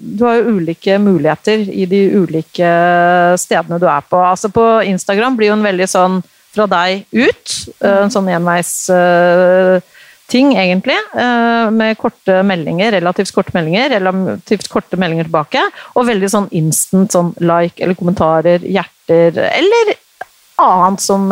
Du 0.00 0.24
har 0.26 0.40
jo 0.40 0.56
ulike 0.56 0.96
muligheter 0.98 1.62
i 1.70 1.84
de 1.86 2.00
ulike 2.18 2.70
stedene 3.38 3.78
du 3.78 3.86
er 3.86 4.02
på. 4.10 4.18
Altså 4.24 4.50
På 4.50 4.64
Instagram 4.82 5.36
blir 5.38 5.52
jo 5.52 5.58
en 5.60 5.66
veldig 5.68 5.86
sånn 5.92 6.18
fra 6.54 6.66
deg 6.70 7.04
ut. 7.12 7.54
eh, 7.82 8.02
En 8.04 8.10
sånn 8.12 8.28
enveis 8.32 8.72
eh, 8.90 9.80
egentlig. 10.32 10.98
eh, 11.14 11.70
Med 11.70 11.96
korte 11.98 12.42
meldinger, 12.42 12.92
relativt 12.92 13.32
korte 13.32 13.54
meldinger, 13.54 13.90
relativt 13.90 14.68
korte 14.68 14.96
meldinger 14.96 15.24
tilbake. 15.28 15.62
Og 15.96 16.06
veldig 16.08 16.30
sånn 16.30 16.48
instant 16.52 17.12
sånn 17.12 17.34
like 17.40 17.80
eller 17.82 17.94
kommentarer, 17.94 18.60
hjerter 18.60 19.38
eller 19.52 19.94
annet 20.58 21.00
som 21.00 21.28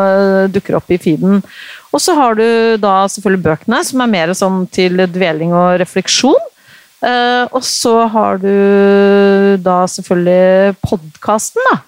dukker 0.54 0.76
opp 0.78 0.90
i 0.94 0.98
feeden. 1.02 1.40
Og 1.92 2.00
så 2.00 2.14
har 2.14 2.36
du 2.38 2.76
da 2.78 3.08
selvfølgelig 3.10 3.42
bøkene, 3.42 3.80
som 3.84 4.00
er 4.04 4.12
mer 4.12 4.32
sånn 4.38 4.68
til 4.70 5.02
dveling 5.10 5.50
og 5.52 5.80
refleksjon. 5.82 6.38
Og 7.50 7.62
så 7.66 8.06
har 8.14 8.38
du 8.38 9.56
da 9.66 9.80
selvfølgelig 9.90 10.76
podkasten, 10.86 11.66
da. 11.72 11.80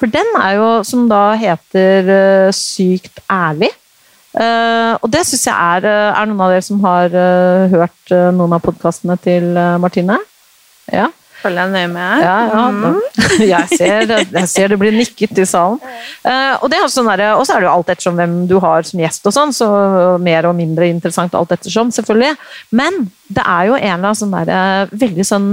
For 0.00 0.08
den 0.08 0.32
er 0.40 0.56
jo, 0.56 0.68
som 0.88 1.04
da 1.10 1.34
heter 1.38 2.08
uh, 2.08 2.48
Sykt 2.56 3.20
ærlig. 3.30 3.68
Uh, 4.30 4.94
og 5.02 5.08
det 5.10 5.24
syns 5.26 5.42
jeg 5.48 5.50
er 5.58 5.86
eh, 5.90 6.18
Er 6.20 6.28
noen 6.30 6.42
av 6.44 6.52
dere 6.52 6.62
som 6.62 6.78
har 6.84 7.10
uh, 7.10 7.64
hørt 7.72 8.12
noen 8.36 8.52
av 8.54 8.62
podkastene 8.62 9.16
til 9.18 9.48
Martine? 9.82 10.20
Ja. 10.86 11.08
Følger 11.40 11.66
jeg 11.66 11.72
nøye 11.72 11.88
med. 11.90 12.22
Ja, 12.22 12.36
ja. 12.52 12.62
da- 12.84 13.26
Jeg, 13.52 13.78
ser, 13.78 14.10
jeg 14.10 14.48
ser 14.50 14.70
det 14.72 14.78
blir 14.80 14.92
nikket 14.92 15.38
i 15.40 15.46
salen. 15.48 15.78
Og 16.60 16.66
det 16.68 16.76
er 16.76 16.90
sånn 16.92 17.08
der, 17.08 17.22
så 17.46 17.54
er 17.54 17.62
det 17.62 17.68
jo 17.68 17.72
alt 17.72 17.92
ettersom 17.94 18.18
hvem 18.18 18.34
du 18.50 18.56
har 18.60 18.84
som 18.84 19.00
gjest 19.00 19.28
og 19.30 19.32
sånn, 19.32 19.54
så 19.56 19.68
mer 20.20 20.48
og 20.50 20.56
mindre 20.58 20.90
interessant 20.90 21.36
alt 21.38 21.54
ettersom, 21.54 21.92
selvfølgelig. 21.94 22.34
Men 22.76 23.06
det 23.32 23.46
er 23.46 23.70
jo 23.70 23.78
en 23.78 23.86
eller 23.86 24.10
annen 24.10 24.18
sånn 24.20 24.34
der, 24.36 24.92
veldig 25.00 25.26
sånn 25.30 25.48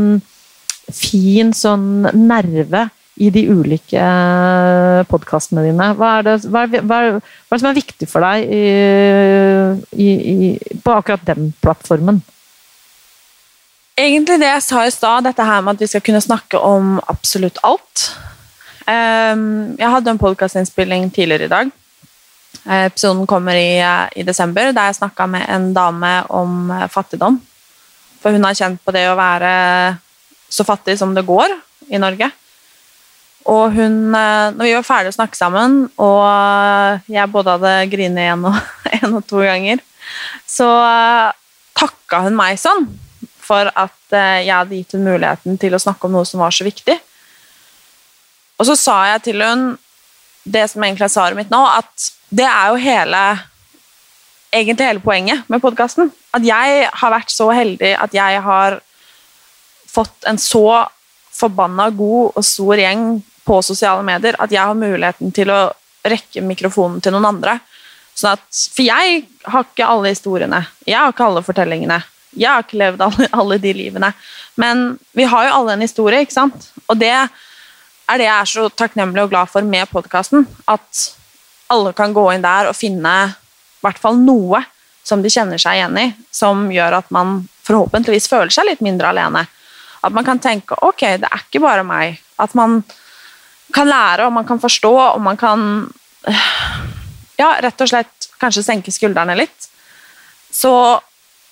fin 0.98 1.54
sånn 1.56 1.88
nerve 2.18 2.88
i 3.18 3.30
de 3.34 3.44
ulike 3.50 4.08
podkastene 5.10 5.66
dine. 5.66 5.92
Hva 5.98 6.14
er, 6.20 6.26
det, 6.28 6.36
hva, 6.46 6.64
er, 6.66 6.86
hva, 6.86 7.02
er, 7.02 7.20
hva 7.20 7.56
er 7.56 7.58
det 7.58 7.64
som 7.64 7.70
er 7.72 7.80
viktig 7.80 8.10
for 8.12 8.26
deg 8.26 8.54
i, 8.54 8.64
i, 9.98 10.10
i, 10.34 10.50
på 10.84 10.96
akkurat 10.96 11.26
den 11.28 11.52
plattformen? 11.64 12.22
Egentlig 13.98 14.38
det 14.38 14.52
jeg 14.52 14.66
sa 14.68 14.86
i 14.86 14.94
stad, 14.94 15.26
dette 15.26 15.46
her 15.46 15.64
med 15.66 15.78
at 15.78 15.82
vi 15.82 15.90
skal 15.90 16.04
kunne 16.06 16.22
snakke 16.22 16.62
om 16.62 17.00
absolutt 17.10 17.58
alt. 17.66 18.12
Ehm, 18.88 19.76
jeg 19.80 19.90
hadde 19.90 20.14
en 20.14 20.22
podkastinnspilling 20.22 21.10
tidligere 21.14 21.50
i 21.50 21.52
dag. 21.52 21.72
Eh, 22.68 22.86
Episoden 22.86 23.26
kommer 23.28 23.58
i, 23.58 23.80
eh, 23.82 24.08
i 24.16 24.24
desember, 24.24 24.72
der 24.72 24.92
jeg 24.92 25.00
snakka 25.02 25.26
med 25.28 25.50
en 25.50 25.74
dame 25.74 26.24
om 26.30 26.72
eh, 26.72 26.88
fattigdom. 26.88 27.42
For 28.22 28.32
hun 28.32 28.44
har 28.44 28.54
kjent 28.54 28.84
på 28.86 28.94
det 28.94 29.08
å 29.10 29.18
være 29.18 29.98
så 30.50 30.64
fattig 30.64 30.98
som 30.98 31.14
det 31.16 31.26
går 31.26 31.50
i 31.90 31.98
Norge. 31.98 32.32
Og 33.48 33.72
hun, 33.78 33.98
eh, 34.16 34.54
når 34.56 34.64
vi 34.66 34.76
var 34.76 34.86
ferdige 34.86 35.14
å 35.14 35.18
snakke 35.18 35.40
sammen, 35.40 35.80
og 36.04 37.08
jeg 37.08 37.32
både 37.32 37.56
hadde 37.56 37.74
grinet 37.92 38.34
én 38.34 38.48
og, 38.50 38.58
og 39.16 39.22
to 39.30 39.44
ganger, 39.46 39.84
så 40.48 40.68
eh, 40.84 41.36
takka 41.78 42.26
hun 42.26 42.36
meg 42.36 42.60
sånn 42.60 42.90
for 43.48 43.70
at 43.72 44.16
eh, 44.16 44.44
jeg 44.48 44.56
hadde 44.56 44.80
gitt 44.80 44.96
henne 44.98 45.14
muligheten 45.14 45.60
til 45.62 45.76
å 45.76 45.82
snakke 45.82 46.08
om 46.08 46.18
noe 46.18 46.28
som 46.28 46.44
var 46.44 46.56
så 46.56 46.68
viktig. 46.68 46.98
Og 48.58 48.68
så 48.68 48.76
sa 48.80 48.98
jeg 49.14 49.30
til 49.30 49.44
hun 49.46 49.70
det 50.48 50.66
som 50.72 50.84
egentlig 50.84 51.08
er 51.08 51.14
svaret 51.14 51.40
mitt 51.40 51.52
nå, 51.52 51.60
at 51.60 52.10
det 52.32 52.48
er 52.48 52.72
jo 52.72 52.82
hele 52.84 53.22
egentlig 54.56 54.88
hele 54.88 55.04
poenget 55.04 55.48
med 55.52 55.64
podkasten. 55.64 56.12
At 56.36 56.44
jeg 56.48 56.88
har 56.92 57.14
vært 57.14 57.32
så 57.32 57.50
heldig 57.52 57.94
at 58.00 58.16
jeg 58.16 58.44
har 58.44 58.80
fått 59.88 60.28
en 60.30 60.40
så 60.40 60.88
forbanna 61.38 61.90
god 61.96 62.38
og 62.40 62.46
stor 62.46 62.80
gjeng 62.82 63.10
på 63.48 63.62
sosiale 63.64 64.04
medier 64.06 64.36
at 64.44 64.52
jeg 64.52 64.62
har 64.62 64.78
muligheten 64.78 65.32
til 65.36 65.52
å 65.54 65.62
rekke 66.08 66.44
mikrofonen 66.44 67.02
til 67.04 67.16
noen 67.16 67.30
andre. 67.32 67.58
Sånn 68.18 68.36
at, 68.36 68.46
for 68.74 68.84
jeg 68.86 69.24
har 69.48 69.66
ikke 69.66 69.88
alle 69.88 70.14
historiene. 70.14 70.64
Jeg 70.88 70.98
har 71.00 71.14
ikke 71.14 71.28
alle 71.28 71.44
fortellingene. 71.46 72.00
Jeg 72.38 72.50
har 72.52 72.66
ikke 72.66 72.80
levd 72.82 73.04
alle, 73.06 73.28
alle 73.42 73.60
de 73.62 73.74
livene. 73.78 74.12
Men 74.60 74.88
vi 75.18 75.28
har 75.30 75.48
jo 75.48 75.60
alle 75.60 75.78
en 75.78 75.86
historie, 75.86 76.24
ikke 76.26 76.38
sant? 76.38 76.72
Og 76.88 76.98
det 77.00 77.14
er 77.14 78.20
det 78.20 78.28
jeg 78.28 78.34
er 78.34 78.50
så 78.50 78.68
takknemlig 78.72 79.26
og 79.26 79.34
glad 79.34 79.52
for 79.52 79.68
med 79.68 79.90
podkasten. 79.92 80.48
At 80.68 81.04
alle 81.72 81.94
kan 81.96 82.16
gå 82.16 82.26
inn 82.34 82.46
der 82.46 82.72
og 82.72 82.78
finne 82.78 83.14
i 83.28 83.86
hvert 83.86 84.00
fall 84.02 84.18
noe 84.20 84.64
som 85.08 85.22
de 85.24 85.32
kjenner 85.32 85.60
seg 85.62 85.78
igjen 85.78 86.00
i, 86.02 86.08
som 86.34 86.66
gjør 86.74 86.98
at 87.00 87.12
man 87.16 87.46
forhåpentligvis 87.68 88.28
føler 88.32 88.52
seg 88.52 88.68
litt 88.68 88.84
mindre 88.84 89.12
alene. 89.14 89.46
At 90.04 90.16
man 90.16 90.26
kan 90.28 90.42
tenke 90.42 90.78
ok, 90.84 91.04
det 91.22 91.30
er 91.30 91.44
ikke 91.46 91.64
bare 91.64 91.86
meg. 91.88 92.20
At 92.42 92.56
man 92.58 92.82
kan 93.74 93.90
lære, 93.90 94.28
og 94.28 94.34
man 94.34 94.48
kan 94.48 94.60
forstå, 94.60 94.94
og 95.16 95.22
man 95.22 95.38
kan 95.38 95.62
ja, 97.38 97.52
rett 97.62 97.84
og 97.84 97.90
slett 97.90 98.30
kanskje 98.42 98.66
senke 98.66 98.94
skuldrene 98.94 99.36
litt. 99.38 99.70
Så 100.52 100.72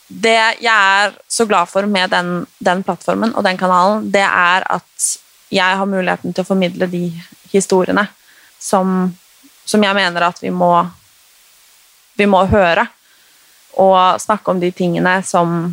det 0.07 0.37
jeg 0.61 0.71
er 0.71 1.15
så 1.27 1.47
glad 1.49 1.69
for 1.69 1.87
med 1.89 2.11
den, 2.13 2.45
den 2.61 2.83
plattformen 2.85 3.33
og 3.35 3.45
den 3.45 3.57
kanalen, 3.57 4.09
det 4.13 4.25
er 4.25 4.65
at 4.69 5.07
jeg 5.53 5.79
har 5.79 5.89
muligheten 5.89 6.33
til 6.33 6.43
å 6.43 6.47
formidle 6.47 6.87
de 6.89 7.07
historiene 7.51 8.07
som, 8.59 9.09
som 9.65 9.83
jeg 9.83 9.97
mener 9.97 10.27
at 10.27 10.41
vi 10.43 10.51
må, 10.53 10.71
vi 12.17 12.27
må 12.29 12.43
høre. 12.49 12.87
Og 13.81 14.21
snakke 14.23 14.53
om 14.53 14.61
de 14.61 14.71
tingene 14.71 15.17
som, 15.27 15.67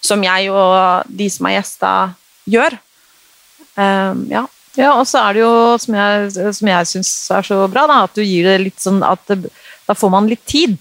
som 0.00 0.22
jeg 0.24 0.48
og 0.48 1.10
de 1.12 1.28
som 1.30 1.48
er 1.50 1.58
gjester, 1.58 2.14
gjør. 2.48 2.78
Um, 3.76 4.24
ja. 4.32 4.46
Ja, 4.78 4.92
og 4.94 5.06
så 5.08 5.18
er 5.24 5.34
det 5.34 5.42
jo, 5.42 5.52
som 5.82 5.96
jeg, 5.98 6.30
som 6.54 6.70
jeg 6.70 6.88
syns 6.92 7.10
er 7.34 7.46
så 7.46 7.58
bra, 7.72 7.86
da, 7.90 8.04
at 8.06 8.14
du 8.14 8.22
gir 8.22 8.46
det 8.46 8.60
litt 8.62 8.80
sånn 8.82 9.02
at 9.02 9.22
det, 9.30 9.50
da 9.88 9.96
får 9.98 10.12
man 10.14 10.30
litt 10.30 10.44
tid. 10.48 10.78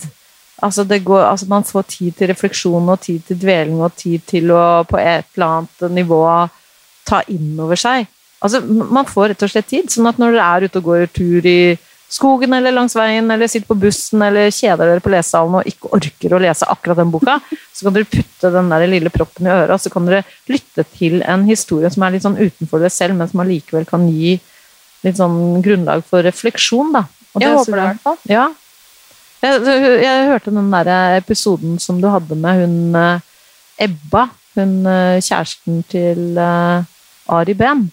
Altså, 0.62 0.84
går, 0.86 1.24
altså 1.24 1.48
Man 1.50 1.64
får 1.64 1.88
tid 1.88 2.16
til 2.20 2.30
refleksjon 2.34 2.92
og 2.92 3.02
tid 3.02 3.24
til 3.26 3.40
dveling 3.40 3.80
og 3.82 3.96
tid 3.98 4.26
til 4.28 4.52
å 4.52 4.84
på 4.88 5.00
et 5.00 5.28
eller 5.38 5.48
annet 5.48 5.94
nivå 5.96 6.22
ta 7.08 7.22
inn 7.32 7.54
over 7.64 7.80
seg. 7.80 8.10
Altså, 8.44 8.62
Man 8.68 9.08
får 9.08 9.34
rett 9.34 9.46
og 9.48 9.54
slett 9.54 9.70
tid. 9.72 9.90
sånn 9.92 10.10
at 10.12 10.20
når 10.20 10.36
dere 10.36 10.50
er 10.50 10.68
ute 10.68 10.82
og 10.82 10.90
går 10.92 11.08
tur 11.16 11.48
i 11.48 11.78
skogen 12.10 12.54
eller 12.58 12.74
langs 12.74 12.96
veien, 12.98 13.30
eller 13.32 13.50
sitter 13.50 13.70
på 13.70 13.78
bussen 13.80 14.24
eller 14.26 14.50
kjeder 14.54 14.90
dere 14.90 15.04
på 15.04 15.12
lesesalen 15.14 15.60
og 15.60 15.68
ikke 15.70 15.92
orker 15.98 16.34
å 16.34 16.42
lese 16.42 16.68
akkurat 16.70 17.00
den 17.00 17.12
boka, 17.14 17.38
så 17.74 17.86
kan 17.86 17.96
dere 17.96 18.10
putte 18.10 18.52
den 18.56 18.72
der 18.74 18.86
lille 18.90 19.12
proppen 19.14 19.50
i 19.50 19.54
øret, 19.54 19.76
og 19.76 19.84
så 19.84 19.92
kan 19.94 20.10
dere 20.10 20.24
lytte 20.50 20.86
til 20.96 21.22
en 21.22 21.46
historie 21.50 21.92
som 21.94 22.06
er 22.06 22.16
litt 22.16 22.26
sånn 22.26 22.40
utenfor 22.40 22.82
dere 22.82 22.94
selv, 22.94 23.20
men 23.20 23.30
som 23.30 23.44
allikevel 23.46 23.86
kan 23.90 24.08
gi 24.10 24.40
litt 25.06 25.20
sånn 25.20 25.62
grunnlag 25.64 26.04
for 26.08 26.26
refleksjon, 26.26 26.92
da. 26.98 27.06
Og 27.36 27.44
Jeg 27.44 27.54
det 27.54 27.60
håper 27.60 27.78
det, 27.78 27.84
i 27.84 27.92
hvert 27.92 28.04
fall. 28.08 28.20
Ja. 28.28 28.48
Jeg, 29.40 29.62
jeg 30.04 30.28
hørte 30.34 30.52
den 30.52 30.74
der 30.74 30.90
episoden 31.22 31.78
som 31.80 32.02
du 32.02 32.10
hadde 32.12 32.36
med 32.36 32.60
hun 32.66 32.98
eh, 33.00 33.28
Ebba, 33.86 34.26
hun 34.58 34.74
eh, 34.90 35.22
kjæresten 35.24 35.86
til 35.88 36.36
eh, 36.36 36.90
Ari 37.32 37.56
Behn. 37.56 37.86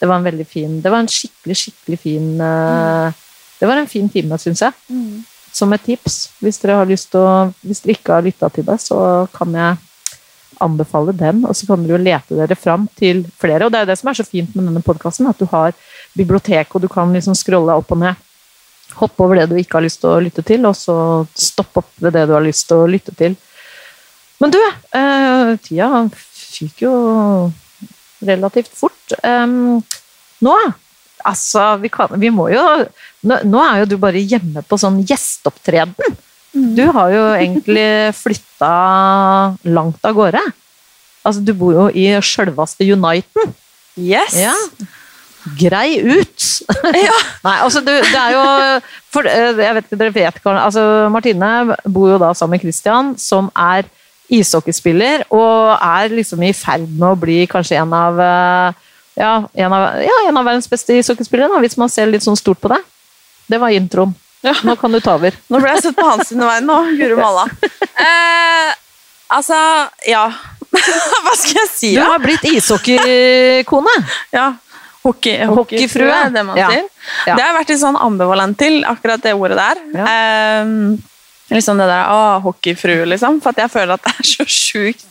Det 0.00 0.08
var 0.08 0.20
en 0.20 0.24
veldig 0.24 0.46
fin 0.48 0.78
Det 0.80 0.88
var 0.88 1.02
en 1.02 1.10
skikkelig, 1.12 1.56
skikkelig 1.60 1.98
fin 2.00 2.28
eh, 2.40 3.16
Det 3.60 3.68
var 3.68 3.76
en 3.76 3.90
fin 3.90 4.08
time, 4.08 4.38
syns 4.40 4.64
jeg. 4.64 4.72
som 5.52 5.72
et 5.74 5.82
tips. 5.84 6.30
Hvis 6.40 6.60
dere, 6.62 6.80
å, 6.80 6.86
hvis 6.86 7.82
dere 7.82 7.96
ikke 7.96 8.16
har 8.16 8.26
lytta 8.26 8.50
til 8.54 8.66
det, 8.68 8.78
så 8.82 9.26
kan 9.34 9.54
jeg 9.56 9.78
anbefale 10.60 11.14
den. 11.16 11.44
Og 11.48 11.56
så 11.56 11.68
kan 11.68 11.84
dere 11.84 11.96
jo 11.96 12.02
lete 12.02 12.38
dere 12.38 12.58
fram 12.58 12.86
til 12.98 13.24
flere. 13.40 13.66
Og 13.66 13.72
det 13.72 13.80
er 13.80 13.86
jo 13.86 13.90
det 13.92 13.98
som 14.00 14.10
er 14.12 14.20
så 14.20 14.26
fint 14.28 14.54
med 14.56 14.68
denne 14.68 14.84
podkasten, 14.84 15.28
at 15.30 15.40
du 15.40 15.48
har 15.50 15.74
bibliotek, 16.16 16.74
og 16.74 16.84
du 16.84 16.88
kan 16.92 17.12
liksom 17.14 17.36
scrolle 17.38 17.76
opp 17.76 17.92
og 17.94 18.02
ned. 18.04 18.26
Hoppe 18.98 19.22
over 19.22 19.38
det 19.38 19.50
du 19.52 19.56
ikke 19.60 19.78
har 19.78 19.86
lyst 19.86 20.00
til 20.02 20.10
å 20.10 20.22
lytte 20.22 20.44
til, 20.46 20.66
og 20.66 20.74
så 20.78 20.96
stoppe 21.38 21.84
opp 21.84 21.90
ved 22.02 22.16
det 22.16 22.26
du 22.28 22.34
har 22.34 22.44
lyst 22.44 22.66
til 22.70 22.82
å 22.82 22.90
lytte 22.90 23.14
til. 23.18 23.36
Men 24.40 24.54
du, 24.54 24.60
eh, 24.96 25.56
tida 25.62 26.06
fyker 26.10 26.86
jo 26.86 26.94
relativt 28.26 28.72
fort. 28.76 29.18
Eh, 29.22 29.46
nå 30.40 30.54
Altså, 31.28 31.74
vi, 31.82 31.90
kan, 31.92 32.12
vi 32.20 32.30
må 32.32 32.48
jo 32.52 32.62
nå, 33.26 33.40
nå, 33.44 33.62
er 33.64 33.82
jo 33.82 33.90
du 33.92 33.96
bare 34.00 34.22
hjemme 34.22 34.62
på 34.66 34.78
sånn 34.80 35.00
gjesteopptreden. 35.06 36.16
Mm. 36.50 36.70
Du 36.78 36.84
har 36.96 37.12
jo 37.14 37.24
egentlig 37.36 37.90
flytta 38.18 38.72
langt 39.70 40.06
av 40.06 40.16
gårde. 40.16 40.42
Altså, 41.20 41.42
du 41.44 41.52
bor 41.56 41.76
jo 41.76 41.86
i 41.92 42.08
sjølveste 42.24 42.86
Uniten. 42.88 43.54
Yes! 44.00 44.38
Ja. 44.40 44.56
Grei 45.60 46.00
ut! 46.00 46.48
Ja. 47.00 47.16
Nei, 47.44 47.54
altså 47.64 47.80
du, 47.84 47.90
det 47.92 48.18
er 48.18 48.34
jo 48.34 48.42
for, 49.12 49.26
eh, 49.28 49.56
Jeg 49.58 49.74
vet 49.76 49.86
ikke, 49.86 49.98
dere 50.00 50.12
vet 50.14 50.38
altså, 50.48 50.82
Martine 51.12 51.76
bor 51.84 52.10
jo 52.12 52.18
da 52.20 52.30
sammen 52.36 52.56
med 52.56 52.64
Christian, 52.64 53.14
som 53.20 53.50
er 53.56 53.88
ishockeyspiller, 54.30 55.24
og 55.34 55.74
er 55.76 56.12
liksom 56.14 56.42
i 56.46 56.52
ferd 56.54 56.86
med 56.88 57.08
å 57.08 57.18
bli 57.18 57.40
kanskje 57.50 57.80
en 57.80 57.94
av 57.96 58.20
uh, 58.20 58.89
ja, 59.20 59.34
en 59.66 59.72
av, 59.76 59.84
ja, 60.02 60.16
en 60.30 60.36
av 60.40 60.46
verdens 60.48 60.68
beste 60.70 60.96
ishockeyspillere, 60.96 61.60
hvis 61.60 61.76
man 61.80 61.92
ser 61.92 62.08
litt 62.10 62.24
sånn 62.24 62.38
stort 62.40 62.60
på 62.64 62.72
det. 62.72 62.80
Det 63.50 63.58
var 63.60 63.74
introen. 63.76 64.14
Ja. 64.42 64.54
Nå 64.64 64.72
kan 64.80 64.92
du 64.94 65.00
ta 65.04 65.18
over. 65.18 65.34
Nå 65.52 65.58
ble 65.60 65.74
jeg 65.74 65.82
sett 65.84 65.96
på 65.98 66.06
hans 66.06 66.30
sine 66.30 66.46
vei 66.48 66.60
nå, 66.64 66.76
guri 66.96 67.16
malla. 67.18 67.42
Eh, 68.00 68.70
altså, 69.36 69.58
ja 70.08 70.22
Hva 70.70 71.34
skal 71.36 71.58
jeg 71.58 71.68
si? 71.74 71.90
Du 71.98 72.00
har 72.06 72.22
blitt 72.22 72.44
ishockeykone. 72.48 73.94
Ja. 74.32 74.48
Hockey, 75.02 75.34
Hockeyfrue. 75.48 75.56
hockeyfrue, 75.56 76.30
det 76.32 76.42
man 76.46 76.56
Ja. 76.60 76.68
sier. 76.70 76.86
Det 77.24 77.32
har 77.36 77.46
jeg 77.50 77.56
vært 77.58 77.70
litt 77.74 77.80
sånn 77.82 77.96
ambivalent 78.00 78.58
til, 78.60 78.80
akkurat 78.84 79.22
det 79.24 79.32
ordet 79.34 79.56
der. 79.60 79.80
Ja. 79.96 80.04
Eh, 80.06 80.66
liksom 81.58 81.80
det 81.80 81.86
der 81.90 82.10
å, 82.12 82.18
hockeyfrue, 82.44 83.06
liksom. 83.10 83.40
For 83.42 83.54
at 83.54 83.64
jeg 83.64 83.72
føler 83.72 83.96
at 83.96 84.04
det 84.06 84.12
er 84.12 84.28
så 84.28 84.46
sjukt. 84.46 85.06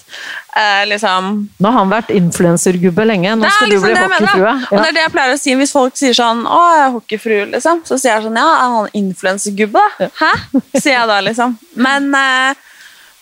Eh, 0.58 0.86
liksom 0.90 1.28
Nå 1.62 1.70
har 1.70 1.84
han 1.84 1.92
vært 1.92 2.10
influensergubbe 2.16 3.04
lenge, 3.06 3.36
nå 3.38 3.50
skal 3.54 3.70
liksom 3.70 3.84
du 3.84 3.92
bli 3.92 4.00
hockeyfrue. 4.00 4.54
hockeyfrue. 4.56 4.72
Og 4.72 4.82
det 4.82 4.88
er 4.88 4.96
det 4.98 5.04
jeg 5.04 5.14
pleier 5.14 5.36
å 5.36 5.42
si 5.42 5.54
hvis 5.60 5.74
folk 5.76 6.00
sier 6.00 6.18
sånn 6.18 6.42
Å, 6.50 6.58
jeg 6.74 6.82
er 6.88 6.96
hockeyfrue, 6.96 7.46
liksom. 7.54 7.84
Så 7.86 8.00
sier 8.02 8.16
jeg 8.16 8.26
sånn 8.26 8.40
Ja, 8.42 8.48
er 8.56 8.74
han 8.74 8.90
influensergubbe, 8.98 9.86
da? 10.00 10.10
Hæ? 10.18 10.32
Sier 10.80 10.96
jeg 10.96 11.08
da, 11.12 11.20
liksom. 11.28 11.56
Men, 11.78 12.10
eh, 12.18 12.66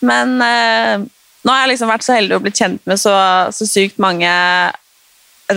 men 0.08 0.34
eh, 0.46 1.06
nå 1.44 1.54
har 1.54 1.64
jeg 1.64 1.74
liksom 1.74 1.92
vært 1.92 2.06
så 2.06 2.16
heldig 2.16 2.38
å 2.38 2.42
bli 2.46 2.54
kjent 2.56 2.82
med 2.88 3.00
så, 3.00 3.14
så 3.54 3.68
sykt 3.68 4.00
mange 4.02 4.32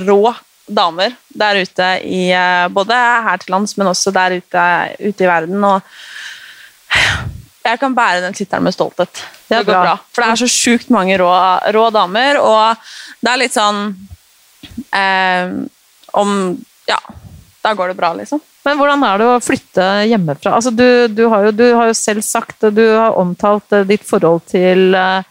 rå 0.04 0.24
damer 0.72 1.16
der 1.28 1.62
ute 1.64 1.92
i 2.08 2.26
eh, 2.36 2.68
Både 2.74 2.96
her 2.96 3.42
til 3.42 3.56
lands, 3.56 3.78
men 3.80 3.90
også 3.92 4.14
der 4.16 4.40
ute, 4.42 4.66
ute 5.00 5.24
i 5.24 5.30
verden. 5.32 5.64
Og 5.64 5.80
jeg 7.62 7.80
kan 7.82 7.96
bære 7.96 8.24
den 8.24 8.36
tittelen 8.36 8.66
med 8.66 8.76
stolthet. 8.76 9.24
Det 9.48 9.60
er 9.60 9.66
går 9.66 9.74
bra. 9.74 9.82
bra. 9.86 9.96
For 10.12 10.24
det 10.24 10.30
er 10.34 10.42
så 10.42 10.50
sjukt 10.50 10.92
mange 10.94 11.18
rå, 11.22 11.30
rå 11.76 11.88
damer, 11.94 12.40
og 12.42 12.88
det 13.22 13.32
er 13.32 13.42
litt 13.44 13.56
sånn 13.56 13.84
eh, 14.98 15.52
Om 16.18 16.32
Ja, 16.90 16.98
da 17.62 17.76
går 17.78 17.92
det 17.92 18.00
bra, 18.00 18.14
liksom. 18.18 18.42
Men 18.66 18.78
hvordan 18.78 19.04
er 19.06 19.22
det 19.22 19.28
å 19.30 19.42
flytte 19.42 19.86
hjemmefra? 20.10 20.56
Altså, 20.58 20.74
du, 20.74 21.08
du, 21.10 21.26
har 21.32 21.48
jo, 21.48 21.54
du 21.56 21.66
har 21.78 21.90
jo 21.90 21.98
selv 21.98 22.26
sagt, 22.26 22.68
du 22.74 22.84
har 22.94 23.18
omtalt 23.18 23.74
eh, 23.74 23.86
ditt 23.90 24.06
forhold 24.06 24.44
til 24.52 24.94
eh, 24.98 25.24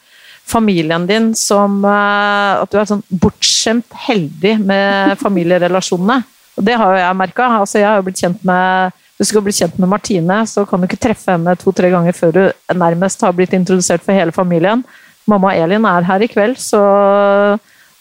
familien 0.51 1.07
din 1.07 1.31
som 1.39 1.78
eh, 1.87 2.62
at 2.62 2.72
du 2.72 2.78
er 2.81 2.89
sånn 2.91 3.05
bortskjemt 3.11 3.95
heldig 4.09 4.57
med 4.64 5.14
familierelasjonene. 5.24 6.22
Og 6.59 6.66
det 6.66 6.74
har 6.78 6.95
jo 6.95 7.05
jeg 7.05 7.20
merka. 7.20 7.53
Altså, 7.61 7.78
jeg 7.78 7.89
har 7.89 8.01
jo 8.01 8.09
blitt 8.09 8.22
kjent 8.22 8.43
med 8.47 8.99
du 9.20 9.26
skal 9.28 9.44
bli 9.44 9.52
kjent 9.52 9.76
med 9.76 9.90
Martine, 9.92 10.38
så 10.48 10.64
kan 10.64 10.80
du 10.80 10.88
ikke 10.88 11.02
treffe 11.04 11.34
henne 11.34 11.52
to-tre 11.60 11.90
ganger 11.92 12.16
før 12.16 12.30
du 12.32 12.42
nærmest 12.72 13.20
har 13.20 13.34
blitt 13.36 13.52
introdusert 13.52 14.00
for 14.00 14.16
hele 14.16 14.32
familien. 14.32 14.80
Mamma 15.28 15.52
Elin 15.60 15.84
er 15.84 16.06
her 16.08 16.24
i 16.24 16.28
kveld, 16.30 16.56
så 16.56 16.80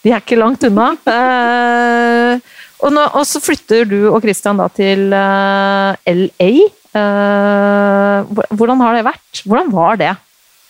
de 0.00 0.14
er 0.14 0.22
ikke 0.22 0.38
langt 0.40 0.64
unna. 0.64 0.94
Eh, 1.12 2.40
og, 2.80 2.88
nå, 2.96 3.04
og 3.04 3.28
så 3.28 3.42
flytter 3.44 3.84
du 3.90 3.98
og 4.08 4.22
Christian 4.24 4.62
da 4.62 4.70
til 4.72 5.12
eh, 5.12 6.08
LA. 6.08 6.50
Eh, 6.96 8.32
hvordan 8.56 8.80
har 8.80 8.96
det 8.96 9.06
vært? 9.10 9.44
Hvordan 9.44 9.70
var 9.76 10.00
det? 10.00 10.16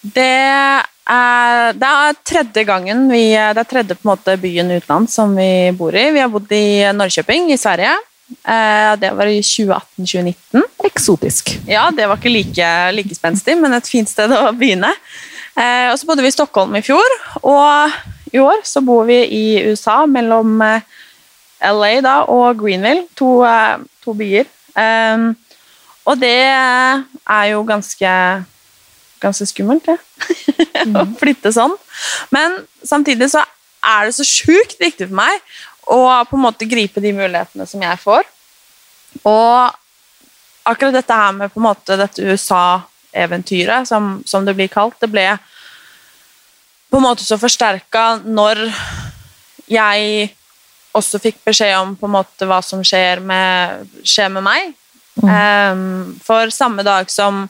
Det 0.02 0.28
er, 0.50 1.78
det 1.78 1.94
er 1.94 2.22
tredje 2.26 2.66
gangen 2.66 3.06
vi, 3.12 3.22
Det 3.36 3.62
er 3.62 3.70
tredje 3.70 3.94
på 3.94 4.02
en 4.02 4.14
måte 4.16 4.38
byen 4.40 4.74
utenlands 4.74 5.14
som 5.14 5.38
vi 5.38 5.70
bor 5.78 5.94
i. 5.94 6.08
Vi 6.10 6.26
har 6.26 6.32
bodd 6.32 6.50
i 6.50 6.90
Norrköping 6.90 7.52
i 7.54 7.60
Sverige. 7.60 7.94
Eh, 8.44 8.92
Det 9.00 9.10
var 9.16 9.26
i 9.26 9.40
2018-2019. 9.42 10.62
Eksotisk. 10.84 11.52
Ja, 11.68 11.90
det 11.90 12.06
var 12.08 12.16
ikke 12.20 12.32
like, 12.32 12.70
like 12.96 13.14
spenstig, 13.14 13.56
men 13.60 13.74
et 13.76 13.88
fint 13.90 14.08
sted 14.08 14.32
å 14.32 14.50
begynne. 14.56 14.92
Eh, 15.56 15.90
Og 15.90 15.98
så 15.98 16.06
bodde 16.06 16.22
vi 16.22 16.30
i 16.32 16.36
Stockholm 16.36 16.74
i 16.78 16.82
fjor, 16.82 17.16
og 17.42 17.90
i 18.32 18.38
år 18.38 18.62
så 18.64 18.80
bor 18.84 19.04
vi 19.08 19.20
i 19.26 19.44
USA 19.70 20.04
mellom 20.06 20.60
eh, 20.62 20.80
LA 21.60 22.00
da, 22.00 22.20
og 22.30 22.56
Greenville, 22.62 23.04
to, 23.18 23.44
to 24.04 24.14
byer. 24.16 24.46
Um, 24.78 25.34
og 26.08 26.16
det 26.22 26.30
er 26.40 27.44
jo 27.50 27.60
ganske, 27.68 28.12
ganske 29.20 29.46
skummelt, 29.50 29.84
det. 29.84 29.98
å 30.96 31.04
flytte 31.20 31.52
sånn. 31.52 31.74
Men 32.32 32.62
samtidig 32.86 33.28
så 33.34 33.42
er 33.84 34.08
det 34.08 34.14
så 34.16 34.24
sjukt 34.24 34.80
viktig 34.80 35.10
for 35.10 35.18
meg 35.20 35.52
å 35.86 36.00
på 36.28 36.36
en 36.36 36.44
måte 36.44 36.68
gripe 36.68 37.02
de 37.02 37.12
mulighetene 37.16 37.66
som 37.68 37.82
jeg 37.82 38.00
får. 38.02 38.26
Og 39.26 39.76
akkurat 40.70 40.96
dette 40.98 41.20
her 41.22 41.32
med 41.36 41.52
på 41.52 41.60
en 41.60 41.68
måte 41.68 41.98
dette 41.98 42.24
USA-eventyret, 42.24 43.88
som, 43.88 44.18
som 44.26 44.46
det 44.46 44.54
blir 44.58 44.70
kalt, 44.72 44.98
det 45.00 45.10
ble 45.10 45.26
på 46.90 46.98
en 46.98 47.06
måte 47.06 47.22
så 47.22 47.38
forsterka 47.38 48.20
når 48.26 48.64
jeg 49.70 50.30
også 50.96 51.20
fikk 51.22 51.38
beskjed 51.46 51.76
om 51.78 51.94
på 51.98 52.08
en 52.08 52.16
måte 52.16 52.48
hva 52.50 52.58
som 52.66 52.82
skjer 52.82 53.22
med, 53.22 53.86
skjer 54.02 54.32
med 54.34 54.42
meg. 54.42 54.72
Em, 55.22 56.16
for 56.24 56.50
samme 56.54 56.82
dag 56.86 57.10
som 57.12 57.44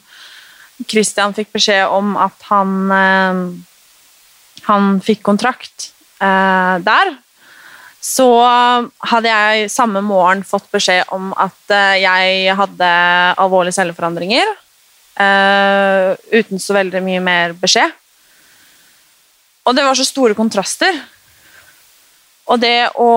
Christian 0.88 1.32
fikk 1.36 1.52
beskjed 1.56 1.88
om 1.88 2.16
at 2.20 2.48
han 2.50 2.76
um, 2.92 3.42
han 4.68 4.98
fikk 5.04 5.22
kontrakt 5.26 5.90
uh, 6.20 6.76
der, 6.84 7.14
så 8.00 8.26
hadde 9.12 9.28
jeg 9.28 9.70
samme 9.72 10.00
morgen 10.00 10.40
fått 10.46 10.70
beskjed 10.72 11.10
om 11.12 11.34
at 11.36 11.74
eh, 11.76 12.00
jeg 12.00 12.54
hadde 12.56 12.90
alvorlige 13.36 13.76
celleforandringer. 13.76 14.54
Uh, 15.20 16.16
uten 16.32 16.62
så 16.62 16.72
veldig 16.78 17.02
mye 17.04 17.20
mer 17.20 17.52
beskjed. 17.60 17.92
Og 19.68 19.76
det 19.76 19.84
var 19.84 19.98
så 19.98 20.06
store 20.08 20.36
kontraster. 20.38 20.96
Og 22.48 22.56
det 22.62 22.88
å 22.96 23.10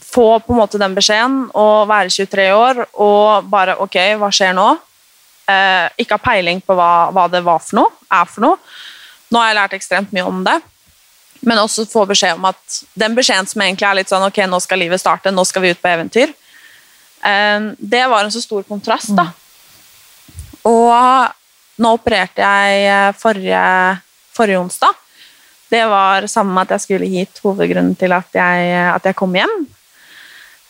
få 0.00 0.26
på 0.40 0.54
en 0.54 0.60
måte 0.62 0.80
den 0.80 0.94
beskjeden 0.96 1.50
og 1.52 1.88
være 1.90 2.12
23 2.14 2.48
år 2.54 2.80
og 3.02 3.50
bare 3.50 3.76
Ok, 3.82 3.98
hva 4.20 4.30
skjer 4.32 4.54
nå? 4.56 4.70
Uh, 5.44 5.92
ikke 6.00 6.16
ha 6.16 6.24
peiling 6.32 6.62
på 6.64 6.72
hva, 6.78 7.10
hva 7.12 7.28
det 7.28 7.44
var 7.44 7.60
for 7.60 7.82
noe, 7.82 7.92
er 8.08 8.24
for 8.30 8.46
noe. 8.46 8.76
Nå 9.28 9.42
har 9.42 9.50
jeg 9.50 9.58
lært 9.58 9.76
ekstremt 9.76 10.16
mye 10.16 10.24
om 10.24 10.40
det. 10.46 10.56
Men 11.44 11.60
også 11.60 11.84
få 11.88 12.06
beskjed 12.08 12.38
om 12.38 12.48
at 12.48 12.80
den 12.98 13.14
beskjeden 13.16 13.48
som 13.48 13.62
egentlig 13.64 13.88
er 13.88 13.98
litt 14.00 14.12
sånn 14.12 14.24
Ok, 14.26 14.40
nå 14.48 14.60
skal 14.64 14.80
livet 14.80 15.02
starte, 15.02 15.32
nå 15.34 15.44
skal 15.48 15.64
vi 15.64 15.72
ut 15.74 15.80
på 15.82 15.90
eventyr. 15.92 16.32
Eh, 17.24 17.70
det 17.78 18.04
var 18.10 18.24
en 18.24 18.34
så 18.34 18.42
stor 18.44 18.64
kontrast, 18.68 19.12
da. 19.16 19.28
Og 20.64 21.82
nå 21.82 21.94
opererte 21.98 22.44
jeg 22.44 22.86
eh, 22.88 23.10
forrige, 23.20 23.64
forrige 24.36 24.62
onsdag. 24.62 25.00
Det 25.72 25.82
var 25.90 26.28
sammen 26.30 26.54
med 26.54 26.68
at 26.68 26.76
jeg 26.76 26.84
skulle 26.84 27.10
hit, 27.10 27.40
hovedgrunnen 27.42 27.96
til 27.98 28.12
at 28.14 28.36
jeg, 28.36 28.74
at 28.94 29.08
jeg 29.08 29.16
kom 29.18 29.32
hjem. 29.34 29.54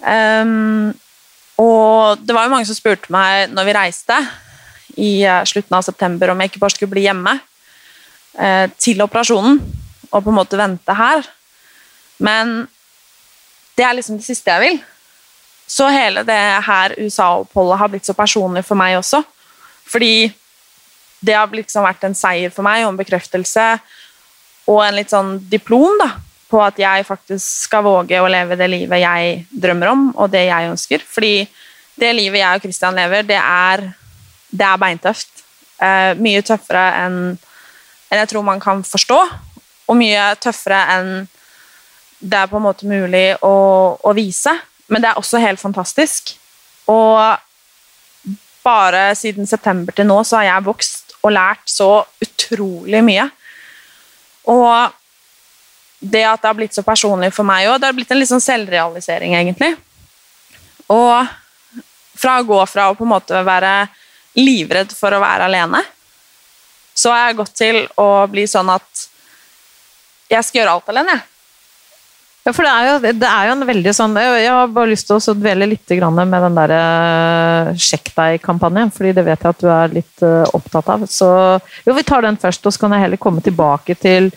Um, 0.04 0.92
og 1.60 2.20
det 2.20 2.34
var 2.34 2.46
jo 2.46 2.52
mange 2.52 2.66
som 2.68 2.76
spurte 2.76 3.12
meg 3.14 3.52
når 3.54 3.68
vi 3.68 3.74
reiste 3.76 4.16
i 5.00 5.12
slutten 5.48 5.76
av 5.78 5.84
september 5.86 6.32
om 6.32 6.40
jeg 6.42 6.50
ikke 6.50 6.60
bare 6.62 6.74
skulle 6.74 6.92
bli 6.92 7.04
hjemme 7.06 7.32
eh, 8.38 8.66
til 8.78 9.00
operasjonen 9.04 9.60
og 10.14 10.22
på 10.22 10.30
en 10.30 10.38
måte 10.38 10.58
vente 10.58 10.94
her. 10.96 11.26
Men 12.22 12.64
det 13.74 13.86
er 13.86 13.96
liksom 13.98 14.20
det 14.20 14.26
siste 14.26 14.54
jeg 14.54 14.62
vil. 14.62 14.78
Så 15.66 15.88
hele 15.90 16.22
det 16.28 16.40
her 16.66 16.94
USA-oppholdet 17.00 17.80
har 17.80 17.90
blitt 17.90 18.06
så 18.06 18.14
personlig 18.16 18.62
for 18.66 18.78
meg 18.78 18.98
også. 19.00 19.22
Fordi 19.90 20.30
det 21.24 21.34
har 21.34 21.50
liksom 21.52 21.84
vært 21.86 22.04
en 22.06 22.16
seier 22.16 22.52
for 22.52 22.66
meg 22.66 22.84
og 22.84 22.92
en 22.92 23.00
bekreftelse 23.00 23.64
og 24.70 24.80
en 24.84 24.96
litt 24.96 25.12
sånn 25.12 25.36
diplom 25.50 25.98
da, 26.00 26.10
på 26.48 26.60
at 26.62 26.78
jeg 26.80 27.04
faktisk 27.08 27.66
skal 27.66 27.84
våge 27.84 28.20
å 28.20 28.28
leve 28.30 28.56
det 28.56 28.68
livet 28.70 29.02
jeg 29.02 29.34
drømmer 29.50 29.90
om, 29.92 30.04
og 30.16 30.30
det 30.32 30.46
jeg 30.46 30.70
ønsker. 30.70 31.04
Fordi 31.04 31.34
det 32.00 32.12
livet 32.16 32.40
jeg 32.40 32.60
og 32.60 32.64
Christian 32.64 32.96
lever, 32.96 33.26
det 33.28 33.40
er 33.40 33.84
det 34.54 34.66
er 34.68 34.80
beintøft. 34.80 35.42
Eh, 35.82 36.12
mye 36.22 36.44
tøffere 36.46 36.84
enn 37.02 37.18
enn 38.12 38.20
jeg 38.22 38.30
tror 38.30 38.44
man 38.46 38.60
kan 38.62 38.84
forstå, 38.86 39.16
og 39.88 39.98
mye 39.98 40.28
tøffere 40.40 40.80
enn 40.96 41.10
det 42.24 42.38
er 42.38 42.48
på 42.48 42.56
en 42.56 42.64
måte 42.64 42.88
mulig 42.88 43.34
å, 43.44 43.56
å 44.00 44.14
vise. 44.16 44.54
Men 44.88 45.02
det 45.02 45.10
er 45.10 45.20
også 45.20 45.40
helt 45.42 45.60
fantastisk. 45.60 46.32
Og 46.88 47.20
bare 48.64 49.10
siden 49.18 49.48
september 49.48 49.92
til 49.92 50.08
nå 50.08 50.22
så 50.24 50.40
har 50.40 50.48
jeg 50.48 50.66
vokst 50.68 51.16
og 51.24 51.34
lært 51.36 51.68
så 51.68 51.90
utrolig 52.24 53.02
mye. 53.04 53.26
Og 54.52 54.92
det 56.04 56.24
at 56.28 56.42
det 56.42 56.50
har 56.50 56.56
blitt 56.56 56.76
så 56.76 56.84
personlig 56.84 57.32
for 57.32 57.48
meg 57.48 57.68
òg, 57.68 57.78
det 57.80 57.88
har 57.88 57.96
blitt 57.96 58.12
en 58.12 58.20
litt 58.20 58.28
sånn 58.28 58.44
selvrealisering, 58.44 59.36
egentlig. 59.38 59.72
Og 60.92 61.28
fra 62.14 62.38
å 62.40 62.46
gå 62.48 62.60
fra 62.68 62.90
å 62.90 62.96
på 62.96 63.06
en 63.06 63.14
måte 63.14 63.40
være 63.46 63.74
livredd 64.36 64.92
for 64.96 65.14
å 65.14 65.22
være 65.22 65.48
alene, 65.48 65.80
så 66.94 67.10
har 67.10 67.28
jeg 67.28 67.38
gått 67.40 67.54
til 67.58 67.80
å 68.00 68.08
bli 68.30 68.44
sånn 68.48 68.70
at 68.74 69.06
jeg 70.30 70.44
skal 70.46 70.60
gjøre 70.62 70.74
alt 70.78 70.92
alene. 70.92 71.20
Ja, 72.44 72.52
for 72.52 72.66
det 72.66 72.72
er, 72.76 72.86
jo, 72.90 73.12
det 73.22 73.28
er 73.28 73.46
jo 73.48 73.52
en 73.54 73.64
veldig 73.64 73.92
sånn 73.96 74.16
Jeg 74.20 74.40
jeg 74.42 74.52
har 74.52 74.66
bare 74.68 74.90
lyst 74.90 75.06
til 75.08 75.16
å 75.16 75.34
dvele 75.38 75.64
litt 75.70 75.92
grann 75.96 76.18
med 76.28 76.42
den 76.44 76.58
derre 76.58 76.80
sjekk 77.80 78.10
deg-kampanjen, 78.12 78.92
fordi 78.92 79.14
det 79.16 79.24
vet 79.24 79.46
jeg 79.46 79.54
at 79.54 79.62
du 79.62 79.70
er 79.72 79.94
litt 79.94 80.24
uh, 80.26 80.44
opptatt 80.52 80.90
av. 80.92 81.06
Så 81.08 81.28
jo, 81.86 81.94
vi 81.96 82.04
tar 82.04 82.26
den 82.26 82.36
først, 82.40 82.66
og 82.68 82.74
så 82.74 82.84
kan 82.84 82.92
jeg 82.96 83.06
heller 83.06 83.20
komme 83.22 83.44
tilbake 83.44 83.96
til 84.00 84.28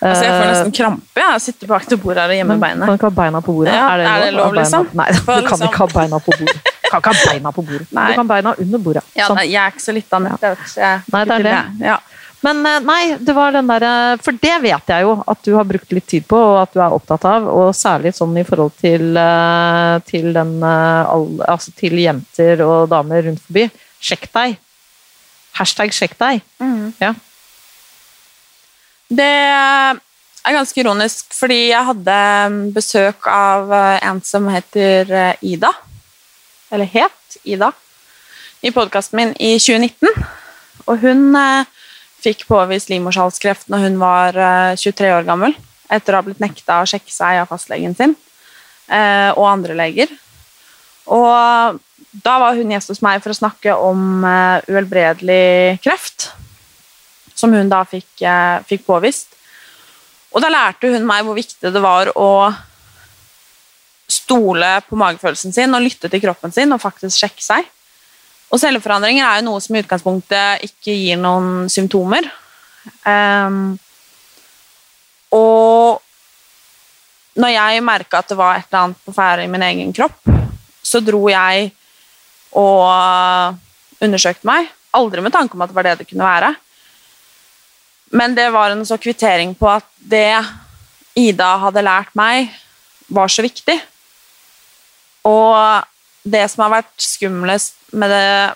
Altså, 0.00 0.24
jeg 0.24 0.32
får 0.32 0.42
eh, 0.46 0.50
nesten 0.54 0.72
krampe. 0.72 1.20
Jeg 1.20 1.40
sitter 1.44 1.68
bak 1.68 1.82
til 1.84 1.98
bordet 2.00 2.22
her 2.22 2.32
og 2.32 2.38
gjemmer 2.38 2.60
beinet. 2.62 2.86
Kan 2.88 2.96
ikke 2.96 3.08
ha 3.10 3.16
beina 3.18 3.42
på 3.44 3.52
bordet? 3.52 3.74
Ja, 3.76 3.88
er 3.92 4.22
det 4.24 4.30
lov, 4.32 4.46
Beina- 4.48 4.62
liksom? 4.62 4.86
Nei, 4.96 5.08
du 5.12 5.18
kan 5.26 5.42
liksom- 5.42 5.64
ikke 5.66 5.82
ha 5.82 5.88
beina 5.92 6.20
på 6.24 6.36
bordet. 6.38 6.62
Du 6.64 6.88
kan 6.88 7.02
ikke 7.02 7.12
ha 7.12 7.32
beina 7.32 7.52
på 7.52 7.64
bordet. 7.66 7.88
Nei. 7.92 8.06
Du 8.06 8.14
kan 8.14 8.24
ha 8.24 8.34
beina 8.34 8.54
under 8.64 8.78
bordet. 8.86 9.02
Ja, 9.12 9.26
Sånn. 9.26 9.36
nei, 9.36 9.44
jeg 9.52 9.60
er 9.60 9.74
ikke 9.74 9.84
så 9.84 9.92
lita 9.92 10.18
nett, 10.24 10.40
jeg 10.40 10.56
jeg 10.80 11.02
Nei, 11.12 11.24
det 11.24 11.34
er 11.36 11.42
det. 11.50 11.58
Ja. 11.84 11.98
Men 12.40 12.66
eh, 12.66 12.80
nei, 12.80 13.16
det 13.20 13.34
var 13.36 13.52
den 13.52 13.68
der 13.68 13.84
eh, 13.84 14.20
For 14.24 14.36
det 14.40 14.56
vet 14.64 14.92
jeg 14.92 15.04
jo 15.04 15.16
at 15.28 15.42
du 15.44 15.52
har 15.56 15.68
brukt 15.68 15.92
litt 15.92 16.08
tid 16.08 16.26
på, 16.28 16.38
og 16.38 16.60
at 16.62 16.74
du 16.74 16.80
er 16.80 16.96
opptatt 16.96 17.26
av. 17.28 17.48
Og 17.52 17.72
særlig 17.76 18.14
sånn 18.16 18.36
i 18.40 18.46
forhold 18.48 18.76
til, 18.80 19.10
eh, 19.20 19.96
til, 20.08 20.30
den, 20.36 20.56
altså 20.64 21.74
til 21.76 21.98
jenter 22.00 22.64
og 22.66 22.88
damer 22.92 23.26
rundt 23.28 23.44
forbi. 23.44 23.66
Sjekk 24.00 24.30
deg. 24.32 24.56
Hashtag 25.58 25.92
sjekk 25.92 26.16
deg. 26.20 26.40
Ja. 27.02 27.12
Det 29.10 29.26
er 29.26 30.54
ganske 30.54 30.80
ironisk, 30.80 31.34
fordi 31.34 31.58
jeg 31.72 31.88
hadde 31.88 32.16
besøk 32.72 33.26
av 33.28 33.72
en 33.74 34.22
som 34.24 34.46
heter 34.48 35.10
Ida. 35.44 35.74
Eller 36.70 36.88
het 36.88 37.40
Ida. 37.44 37.72
I 38.62 38.70
podkasten 38.72 39.18
min 39.18 39.34
i 39.42 39.56
2019. 39.58 40.24
Og 40.90 41.04
hun 41.04 41.36
eh, 41.36 41.68
fikk 42.22 42.46
påvist 42.48 42.90
livmorhalskreft 42.92 43.70
når 43.72 43.86
hun 43.86 44.00
var 44.00 44.36
eh, 44.36 44.78
23 44.80 45.12
år 45.18 45.28
gammel. 45.28 45.54
Etter 45.90 46.14
å 46.14 46.20
ha 46.20 46.26
blitt 46.26 46.42
nekta 46.42 46.80
å 46.80 46.88
sjekke 46.88 47.12
seg 47.12 47.40
av 47.42 47.50
fastlegen 47.50 47.96
sin 47.98 48.14
eh, 48.88 49.30
og 49.34 49.46
andre 49.50 49.76
leger. 49.78 50.12
Og 51.10 51.80
da 52.10 52.36
var 52.42 52.58
hun 52.58 52.70
gjest 52.74 52.92
hos 52.92 53.02
meg 53.04 53.22
for 53.22 53.32
å 53.32 53.38
snakke 53.38 53.74
om 53.74 54.24
eh, 54.26 54.70
uhelbredelig 54.70 55.80
kreft 55.84 56.30
som 57.40 57.54
hun 57.56 57.70
da 57.70 57.84
fikk, 57.88 58.10
eh, 58.22 58.60
fikk 58.68 58.84
påvist. 58.88 59.36
Og 60.30 60.42
da 60.44 60.50
lærte 60.52 60.90
hun 60.92 61.06
meg 61.08 61.24
hvor 61.26 61.38
viktig 61.38 61.72
det 61.72 61.82
var 61.82 62.12
å 62.14 62.50
stole 64.10 64.76
på 64.88 64.98
magefølelsen 64.98 65.54
sin 65.54 65.74
og 65.74 65.84
lytte 65.84 66.10
til 66.10 66.22
kroppen 66.22 66.52
sin 66.54 66.72
og 66.74 66.82
faktisk 66.82 67.22
sjekke 67.22 67.44
seg. 67.44 67.68
Og 68.50 68.58
celleforandringer 68.58 69.24
er 69.24 69.40
jo 69.40 69.46
noe 69.46 69.62
som 69.62 69.76
i 69.76 69.82
utgangspunktet 69.84 70.64
ikke 70.66 70.94
gir 70.94 71.18
noen 71.20 71.68
symptomer. 71.70 72.26
Um, 73.06 73.76
og 75.36 76.00
når 77.38 77.52
jeg 77.54 77.84
merka 77.86 78.20
at 78.20 78.32
det 78.32 78.38
var 78.40 78.58
et 78.58 78.66
eller 78.66 78.86
annet 78.88 79.04
på 79.06 79.14
ferde 79.14 79.44
i 79.46 79.50
min 79.52 79.62
egen 79.62 79.92
kropp, 79.94 80.18
så 80.82 80.98
dro 81.04 81.22
jeg 81.30 81.70
og 82.58 84.02
undersøkte 84.02 84.48
meg. 84.48 84.66
Aldri 84.98 85.22
med 85.22 85.34
tanke 85.34 85.54
om 85.54 85.62
at 85.62 85.70
det 85.70 85.76
var 85.76 85.86
det 85.86 86.00
det 86.00 86.08
kunne 86.10 86.26
være. 86.26 86.50
Men 88.18 88.34
det 88.34 88.48
var 88.50 88.74
en 88.74 88.82
så 88.86 88.98
kvittering 88.98 89.54
på 89.54 89.68
at 89.70 89.86
det 89.94 90.42
Ida 91.14 91.52
hadde 91.62 91.84
lært 91.86 92.10
meg, 92.18 92.50
var 93.10 93.30
så 93.30 93.44
viktig. 93.46 93.76
Og 95.26 95.86
det 96.22 96.46
som 96.52 96.64
har 96.66 96.74
vært 96.80 96.94
skumlest 97.00 97.76
med 97.96 98.12
det, 98.12 98.54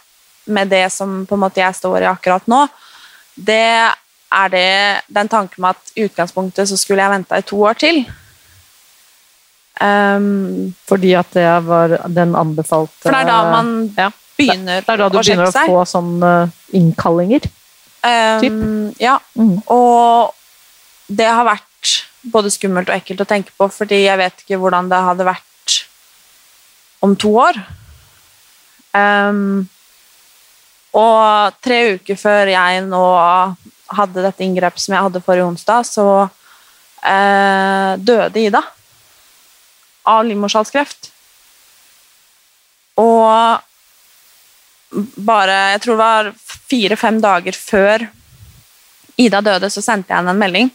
med 0.53 0.69
det 0.69 0.87
som 0.93 1.23
jeg 1.25 1.75
står 1.79 2.05
i 2.05 2.11
akkurat 2.11 2.47
nå, 2.51 2.67
det 3.35 3.95
er 4.35 4.51
det, 4.51 5.01
den 5.09 5.31
tanken 5.31 5.63
med 5.63 5.77
at 5.77 5.95
i 5.95 6.05
utgangspunktet 6.09 6.69
så 6.69 6.77
skulle 6.79 7.03
jeg 7.03 7.15
venta 7.15 7.39
i 7.39 7.47
to 7.47 7.61
år 7.63 7.79
til. 7.79 8.05
Um, 9.81 10.75
Fordi 10.87 11.15
at 11.19 11.33
det 11.35 11.49
var 11.67 11.97
den 12.07 12.37
anbefalte 12.39 12.95
for 13.03 13.11
det 13.11 13.25
er 13.25 13.27
da 13.27 13.39
man 13.51 13.71
ja. 13.99 14.07
begynner 14.39 14.85
Det 14.85 14.93
er 14.93 15.01
da 15.01 15.09
du 15.11 15.17
å 15.19 15.23
begynner 15.25 15.51
sjekke 15.51 15.65
å 15.67 15.81
få 15.81 15.81
sånne 15.91 16.31
innkallinger. 16.79 17.49
Um, 18.05 18.93
ja. 19.03 19.17
Mm. 19.35 19.59
Og 19.73 20.35
det 21.09 21.27
har 21.27 21.47
vært 21.49 21.97
både 22.33 22.53
skummelt 22.55 22.89
og 22.89 22.97
ekkelt 22.97 23.25
å 23.25 23.29
tenke 23.29 23.55
på, 23.57 23.69
fordi 23.73 24.05
jeg 24.05 24.21
vet 24.21 24.45
ikke 24.45 24.61
hvordan 24.63 24.89
det 24.93 25.03
hadde 25.09 25.27
vært 25.27 25.51
om 27.05 27.15
to 27.21 27.33
år. 27.43 27.59
Um, 28.95 29.65
og 30.95 31.57
tre 31.65 31.99
uker 31.99 32.19
før 32.19 32.53
jeg 32.53 32.85
nå 32.87 33.05
hadde 33.95 34.25
dette 34.25 34.45
inngrepet 34.47 34.81
som 34.81 34.95
jeg 34.95 35.07
hadde 35.09 35.23
forrige 35.25 35.49
onsdag, 35.51 35.87
så 35.89 36.07
uh, 36.25 37.93
døde 37.99 38.41
Ida 38.41 38.63
av 40.09 40.25
livmorsalskreft. 40.29 41.11
Og 43.01 43.61
bare 45.27 45.55
Jeg 45.75 45.81
tror 45.83 45.97
det 45.97 46.05
var 46.05 46.29
fire-fem 46.71 47.17
dager 47.19 47.57
før 47.59 48.05
Ida 49.19 49.41
døde, 49.43 49.71
så 49.71 49.83
sendte 49.83 50.13
jeg 50.13 50.21
henne 50.21 50.35
en 50.35 50.39
melding 50.39 50.71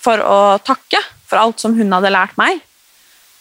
for 0.00 0.22
å 0.22 0.58
takke 0.62 1.00
for 1.26 1.38
alt 1.38 1.62
som 1.62 1.74
hun 1.76 1.92
hadde 1.94 2.12
lært 2.14 2.38
meg. 2.38 2.62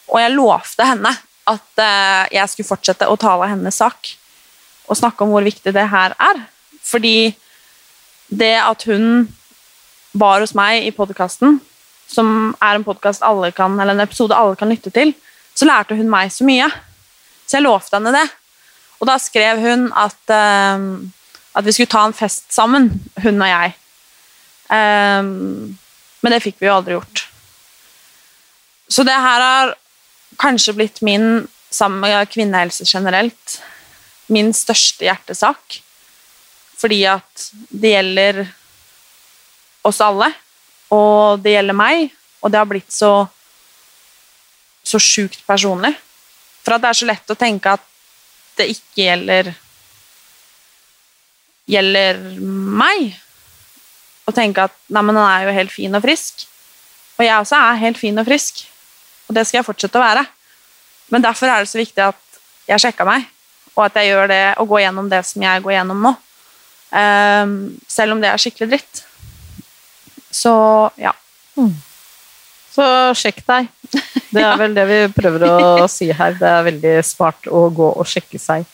Og 0.10 0.20
jeg 0.22 0.34
lovte 0.36 0.86
henne 0.86 1.14
at 1.50 1.82
eh, 1.82 2.30
jeg 2.38 2.52
skulle 2.52 2.70
fortsette 2.70 3.10
å 3.10 3.18
tale 3.20 3.50
hennes 3.52 3.76
sak 3.82 4.14
og 4.90 4.98
snakke 4.98 5.26
om 5.26 5.34
hvor 5.34 5.46
viktig 5.46 5.74
det 5.76 5.86
her 5.92 6.16
er. 6.18 6.44
Fordi 6.86 7.32
det 8.30 8.56
at 8.62 8.86
hun 8.90 9.28
var 10.18 10.42
hos 10.42 10.56
meg 10.58 10.88
i 10.88 10.94
podkasten, 10.96 11.60
som 12.10 12.56
er 12.58 12.78
en 12.78 12.86
podcast 12.86 13.26
alle 13.26 13.52
kan, 13.54 13.78
eller 13.78 13.94
en 13.94 14.06
episode 14.06 14.38
alle 14.38 14.58
kan 14.58 14.72
lytte 14.72 14.94
til, 14.94 15.14
så 15.54 15.68
lærte 15.70 15.98
hun 15.98 16.10
meg 16.10 16.32
så 16.34 16.46
mye. 16.48 16.70
Så 17.46 17.58
jeg 17.58 17.66
lovte 17.66 17.98
henne 17.98 18.14
det. 18.16 18.26
Og 19.00 19.08
da 19.10 19.18
skrev 19.22 19.62
hun 19.64 19.90
at, 19.96 20.34
um, 20.76 21.12
at 21.56 21.66
vi 21.66 21.76
skulle 21.76 21.92
ta 21.92 22.06
en 22.08 22.16
fest 22.18 22.50
sammen, 22.54 22.90
hun 23.24 23.42
og 23.42 23.52
jeg. 23.52 23.76
Um, 24.70 25.78
men 26.20 26.34
det 26.34 26.44
fikk 26.44 26.60
vi 26.60 26.68
jo 26.68 26.76
aldri 26.76 26.98
gjort. 26.98 27.24
Så 28.90 29.06
det 29.06 29.16
her 29.16 29.46
har 29.46 29.76
kanskje 30.38 30.76
blitt 30.78 31.02
min, 31.02 31.48
sammen 31.70 32.00
med 32.04 32.30
kvinnehelse 32.30 32.86
generelt, 32.86 33.60
min 34.28 34.54
største 34.54 35.08
hjertesak. 35.08 35.82
Fordi 36.80 37.02
at 37.10 37.50
det 37.70 37.96
gjelder 37.96 38.46
oss 39.88 40.00
alle, 40.04 40.30
og 40.94 41.42
det 41.44 41.58
gjelder 41.58 41.78
meg, 41.78 42.10
og 42.40 42.52
det 42.54 42.62
har 42.62 42.70
blitt 42.70 42.94
så 42.94 43.14
så 44.90 45.00
sjukt 45.02 45.42
personlig. 45.48 45.94
For 46.64 46.76
at 46.76 46.84
det 46.84 46.92
er 46.92 46.98
så 46.98 47.08
lett 47.10 47.32
å 47.32 47.38
tenke 47.38 47.74
at 47.78 47.84
det 48.58 48.70
ikke 48.74 49.06
gjelder 49.06 49.52
gjelder 51.70 52.22
meg. 52.42 53.14
Og 54.26 54.36
tenke 54.38 54.66
at 54.66 54.76
nei, 54.90 55.04
men 55.06 55.18
han 55.18 55.30
er 55.30 55.48
jo 55.48 55.58
helt 55.58 55.74
fin 55.74 55.96
og 55.98 56.04
frisk. 56.06 56.46
Og 57.20 57.26
jeg 57.26 57.36
også 57.36 57.60
er 57.60 57.82
helt 57.84 58.00
fin 58.00 58.18
og 58.22 58.28
frisk. 58.30 58.64
Og 59.30 59.38
det 59.38 59.46
skal 59.46 59.62
jeg 59.62 59.68
fortsette 59.68 60.00
å 60.00 60.04
være. 60.04 60.26
Men 61.14 61.26
derfor 61.26 61.50
er 61.50 61.62
det 61.62 61.72
så 61.72 61.80
viktig 61.80 62.02
at 62.06 62.40
jeg 62.70 62.84
sjekka 62.84 63.06
meg, 63.08 63.26
og 63.76 63.86
at 63.88 63.98
jeg 63.98 64.12
gjør 64.12 64.30
det 64.30 64.44
og 64.62 64.70
går 64.74 64.84
gjennom 64.86 65.10
det 65.10 65.22
som 65.26 65.46
jeg 65.46 65.64
går 65.66 65.76
gjennom 65.78 66.02
nå. 66.06 66.16
Um, 66.90 67.54
selv 67.90 68.16
om 68.16 68.22
det 68.22 68.32
er 68.32 68.42
skikkelig 68.42 68.72
dritt. 68.74 69.04
Så 70.34 70.54
ja. 70.98 71.14
Så 72.70 72.86
sjekk 73.18 73.44
deg. 73.48 73.70
Det 74.30 74.44
er 74.46 74.60
vel 74.60 74.76
det 74.78 74.84
vi 74.86 74.98
prøver 75.10 75.44
å 75.48 75.62
si 75.90 76.12
her. 76.14 76.36
Det 76.38 76.46
er 76.46 76.68
veldig 76.68 76.92
smart 77.06 77.48
å 77.50 77.64
gå 77.74 77.88
og 77.98 78.06
sjekke 78.08 78.38
seg. 78.42 78.68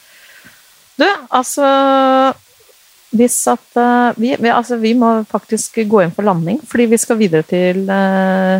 Du, 0.99 1.05
altså 1.31 1.63
Hvis 3.15 3.37
at 3.51 3.79
eh, 3.79 4.17
vi, 4.19 4.33
vi, 4.35 4.51
altså, 4.51 4.75
vi 4.79 4.91
må 4.99 5.09
faktisk 5.27 5.79
gå 5.87 6.03
inn 6.03 6.11
for 6.15 6.27
landing, 6.27 6.59
fordi 6.67 6.89
vi 6.91 6.99
skal 6.99 7.19
videre 7.19 7.47
til 7.47 7.85
uh, 7.87 8.59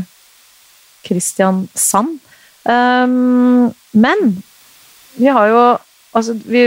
Kristiansand. 1.06 2.20
Um, 2.66 3.74
men 3.94 4.30
vi 5.16 5.30
har 5.32 5.52
jo 5.52 5.66
Altså, 6.16 6.32
vi 6.48 6.62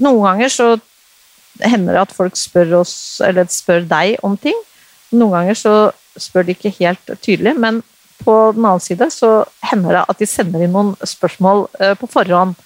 Noen 0.00 0.22
ganger 0.24 0.48
så 0.48 0.66
hender 1.60 1.92
det 1.92 2.04
at 2.06 2.14
folk 2.16 2.38
spør 2.40 2.78
oss, 2.78 2.94
eller 3.20 3.50
spør 3.52 3.82
deg 3.84 4.14
om 4.24 4.38
ting. 4.40 4.56
Noen 5.12 5.34
ganger 5.34 5.58
så 5.58 5.74
spør 6.16 6.46
de 6.48 6.54
ikke 6.54 6.72
helt 6.78 7.12
tydelig, 7.20 7.52
men 7.60 7.82
på 8.24 8.36
den 8.54 8.64
annen 8.64 8.80
side 8.80 9.10
så 9.12 9.42
hender 9.70 9.98
det 9.98 10.04
at 10.12 10.22
de 10.22 10.28
sender 10.30 10.64
inn 10.64 10.72
noen 10.72 10.94
spørsmål 11.04 11.66
eh, 11.80 11.94
på 12.00 12.08
forhånd. 12.10 12.56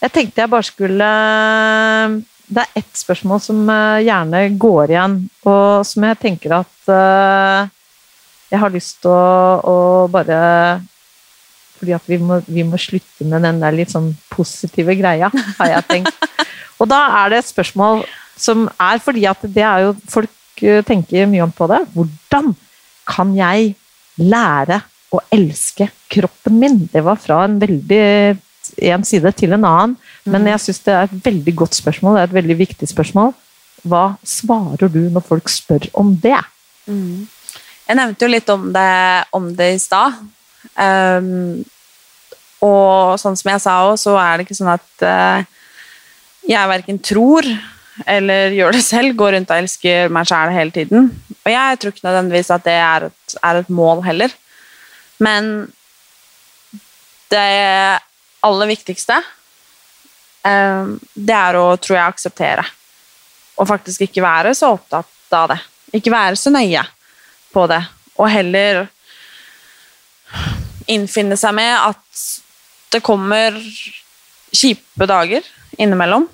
Jeg 0.00 0.14
tenkte 0.14 0.40
jeg 0.40 0.52
bare 0.54 0.64
skulle 0.64 1.08
Det 2.50 2.62
er 2.62 2.80
ett 2.80 2.96
spørsmål 2.96 3.42
som 3.44 3.60
eh, 3.68 4.06
gjerne 4.06 4.44
går 4.60 4.94
igjen, 4.94 5.18
og 5.46 5.84
som 5.86 6.08
jeg 6.08 6.20
tenker 6.24 6.56
at 6.62 6.92
eh, 6.96 7.68
jeg 8.50 8.60
har 8.62 8.72
lyst 8.74 9.00
til 9.04 9.12
å, 9.12 9.60
å 9.62 9.76
bare 10.10 10.38
fordi 11.80 11.94
at 11.96 12.08
vi 12.10 12.18
må, 12.20 12.40
vi 12.44 12.64
må, 12.66 12.76
slutte 12.76 13.24
med 13.24 13.46
den 13.46 13.60
der 13.62 13.72
litt 13.72 13.92
sånn 13.92 14.10
positive 14.28 14.92
greia, 14.98 15.30
har 15.58 15.70
jeg 15.70 15.86
tenkt. 15.88 16.26
Og 16.80 16.88
da 16.90 16.98
er 17.22 17.32
det 17.32 17.40
et 17.40 17.48
spørsmål 17.48 18.04
som 18.40 18.66
er 18.80 19.00
fordi 19.00 19.24
at 19.28 19.40
det 19.48 19.64
er 19.64 19.86
jo 19.86 19.94
Folk 20.08 20.36
tenker 20.84 21.28
mye 21.30 21.44
om 21.46 21.52
på 21.56 21.64
det. 21.70 21.78
Hvordan 21.94 22.50
kan 23.08 23.32
jeg 23.32 23.74
lære 24.20 24.82
å 25.08 25.22
elske 25.32 25.88
kroppen 26.12 26.58
min? 26.60 26.82
Det 26.92 27.00
var 27.06 27.16
fra 27.20 27.46
en 27.46 27.56
veldig 27.62 28.04
en 28.90 29.04
side 29.06 29.32
til 29.38 29.54
en 29.56 29.64
annen, 29.64 29.96
men 30.28 30.46
jeg 30.52 30.62
syns 30.66 30.82
det 30.84 30.92
er 30.94 31.08
et 31.08 31.24
veldig 31.24 31.54
godt 31.62 31.78
spørsmål. 31.78 32.16
Det 32.16 32.20
er 32.20 32.28
et 32.28 32.38
veldig 32.38 32.56
viktig 32.60 32.88
spørsmål. 32.90 33.32
Hva 33.88 34.04
svarer 34.26 34.92
du 34.92 35.00
når 35.08 35.24
folk 35.26 35.48
spør 35.48 35.88
om 35.96 36.12
det? 36.20 36.38
Mm. 36.84 37.24
Jeg 37.90 37.98
nevnte 37.98 38.22
jo 38.22 38.30
litt 38.30 38.50
om 38.52 38.68
det, 38.70 38.90
om 39.34 39.48
det 39.58 39.66
i 39.74 39.78
stad. 39.82 40.14
Um, 40.78 41.64
og 42.62 43.16
sånn 43.18 43.34
som 43.34 43.48
jeg 43.50 43.62
sa 43.64 43.72
òg, 43.88 43.96
så 43.98 44.12
er 44.20 44.36
det 44.38 44.44
ikke 44.46 44.56
sånn 44.60 44.70
at 44.70 45.02
uh, 45.02 45.40
jeg 46.46 46.70
verken 46.70 47.00
tror 47.02 47.48
eller 48.06 48.54
gjør 48.54 48.76
det 48.76 48.82
selv, 48.86 49.16
går 49.18 49.34
rundt 49.34 49.50
og 49.50 49.62
elsker 49.64 50.12
meg 50.14 50.28
sjæl 50.30 50.52
hele 50.54 50.72
tiden. 50.72 51.08
Og 51.40 51.50
jeg 51.50 51.80
tror 51.80 51.92
ikke 51.92 52.06
nødvendigvis 52.06 52.52
at 52.54 52.68
det 52.68 52.76
er 52.78 53.08
et, 53.08 53.34
er 53.42 53.58
et 53.58 53.74
mål 53.80 54.04
heller. 54.06 54.36
Men 55.18 55.50
det 57.34 57.42
aller 58.46 58.70
viktigste, 58.70 59.18
um, 60.46 60.94
det 61.18 61.36
er 61.42 61.58
å, 61.58 61.66
tror 61.74 61.98
jeg, 61.98 62.14
akseptere. 62.14 62.68
Og 63.58 63.66
faktisk 63.68 64.06
ikke 64.06 64.24
være 64.24 64.54
så 64.54 64.70
opptatt 64.78 65.36
av 65.42 65.50
det. 65.56 65.60
Ikke 65.98 66.14
være 66.14 66.38
så 66.38 66.54
nøye 66.54 66.86
på 67.52 67.66
det. 67.70 67.80
Og 68.18 68.30
heller 68.30 68.86
innfinne 70.90 71.38
seg 71.38 71.54
med 71.56 71.72
at 71.76 72.24
det 72.90 73.02
kommer 73.06 73.56
kjipe 74.50 75.06
dager 75.06 75.46
innimellom. 75.78 76.26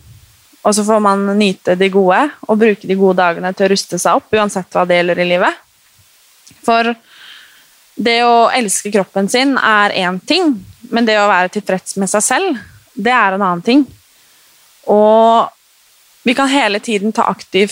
Og 0.66 0.74
så 0.74 0.82
får 0.84 1.02
man 1.02 1.26
nyte 1.38 1.76
de 1.78 1.88
gode 1.94 2.22
og 2.48 2.58
bruke 2.58 2.88
de 2.88 2.96
gode 2.98 3.20
dagene 3.20 3.52
til 3.54 3.68
å 3.68 3.72
ruste 3.74 4.00
seg 4.02 4.18
opp, 4.18 4.32
uansett 4.34 4.72
hva 4.74 4.86
det 4.88 4.98
gjelder 4.98 5.20
i 5.22 5.28
livet. 5.28 5.60
For 6.66 6.90
det 7.96 8.16
å 8.26 8.48
elske 8.52 8.90
kroppen 8.92 9.30
sin 9.30 9.54
er 9.60 9.94
én 9.94 10.18
ting, 10.26 10.56
men 10.90 11.06
det 11.06 11.18
å 11.20 11.28
være 11.30 11.52
tilfreds 11.54 11.96
med 12.00 12.10
seg 12.10 12.24
selv, 12.24 12.58
det 12.96 13.12
er 13.14 13.36
en 13.36 13.44
annen 13.44 13.62
ting. 13.64 13.84
Og 14.90 15.46
vi 16.26 16.34
kan 16.34 16.50
hele 16.50 16.80
tiden 16.82 17.14
ta 17.14 17.28
aktiv, 17.30 17.70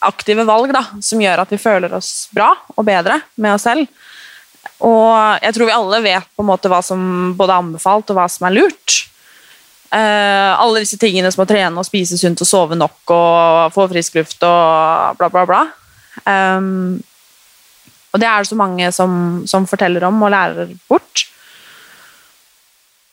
aktive 0.00 0.46
valg 0.48 0.72
da, 0.74 0.84
som 1.04 1.20
gjør 1.20 1.42
at 1.42 1.52
vi 1.52 1.60
føler 1.60 1.92
oss 1.96 2.28
bra 2.34 2.50
og 2.74 2.86
bedre 2.86 3.20
med 3.36 3.56
oss 3.56 3.66
selv. 3.68 3.88
Og 4.84 5.12
jeg 5.44 5.54
tror 5.56 5.68
vi 5.68 5.76
alle 5.76 6.00
vet 6.04 6.30
på 6.36 6.44
en 6.44 6.48
måte 6.48 6.70
hva 6.72 6.80
som 6.84 7.32
både 7.36 7.52
er 7.52 7.64
anbefalt 7.64 8.12
og 8.12 8.16
hva 8.16 8.26
som 8.32 8.48
er 8.48 8.56
lurt. 8.56 8.96
Uh, 9.90 10.54
alle 10.54 10.84
disse 10.84 11.00
tingene 11.00 11.32
som 11.34 11.42
å 11.42 11.48
trene 11.50 11.80
og 11.80 11.86
spise 11.86 12.14
sunt 12.20 12.40
og 12.44 12.46
sove 12.48 12.78
nok 12.78 13.10
og 13.10 13.74
få 13.74 13.88
frisk 13.90 14.20
luft 14.20 14.44
og 14.46 15.18
bla, 15.18 15.28
bla, 15.32 15.44
bla. 15.48 15.64
Um, 16.24 17.00
og 18.10 18.22
det 18.22 18.26
er 18.26 18.42
det 18.42 18.50
så 18.50 18.58
mange 18.58 18.88
som, 18.94 19.12
som, 19.50 19.66
forteller 19.70 20.06
om 20.08 20.22
og 20.22 20.32
lærer 20.32 20.72
bort. 20.90 21.26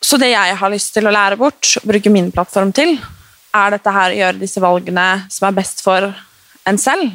Så 0.02 0.20
det 0.22 0.32
jeg 0.32 0.56
har 0.62 0.72
lyst 0.72 0.94
til 0.96 1.10
å 1.10 1.14
lære 1.14 1.38
bort, 1.40 1.76
bruke 1.86 2.14
min 2.14 2.32
plattform 2.34 2.72
til, 2.76 2.96
er 3.58 3.74
dette 3.74 3.94
her 3.94 4.14
å 4.14 4.20
gjøre 4.22 4.42
disse 4.42 4.62
valgene 4.62 5.08
som 5.34 5.50
er 5.50 5.58
best 5.58 5.82
for 5.86 6.10
en 6.68 6.80
selv, 6.82 7.12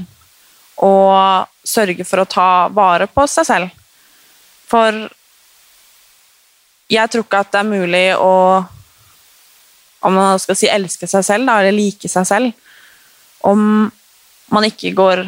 og 0.83 1.49
sørge 1.69 2.05
for 2.09 2.23
å 2.23 2.29
ta 2.29 2.49
vare 2.75 3.07
på 3.11 3.27
seg 3.31 3.47
selv. 3.47 3.75
For 4.71 4.97
jeg 6.93 7.13
tror 7.13 7.27
ikke 7.27 7.43
at 7.45 7.53
det 7.53 7.61
er 7.61 7.69
mulig 7.69 8.07
å 8.19 8.33
Om 10.03 10.17
man 10.19 10.41
skal 10.43 10.57
si 10.59 10.67
elske 10.67 11.07
seg 11.07 11.23
selv, 11.23 11.47
da, 11.47 11.61
eller 11.61 11.77
like 11.77 12.09
seg 12.11 12.25
selv, 12.27 12.49
om 13.47 13.61
man 14.51 14.65
ikke 14.67 14.91
går 14.99 15.23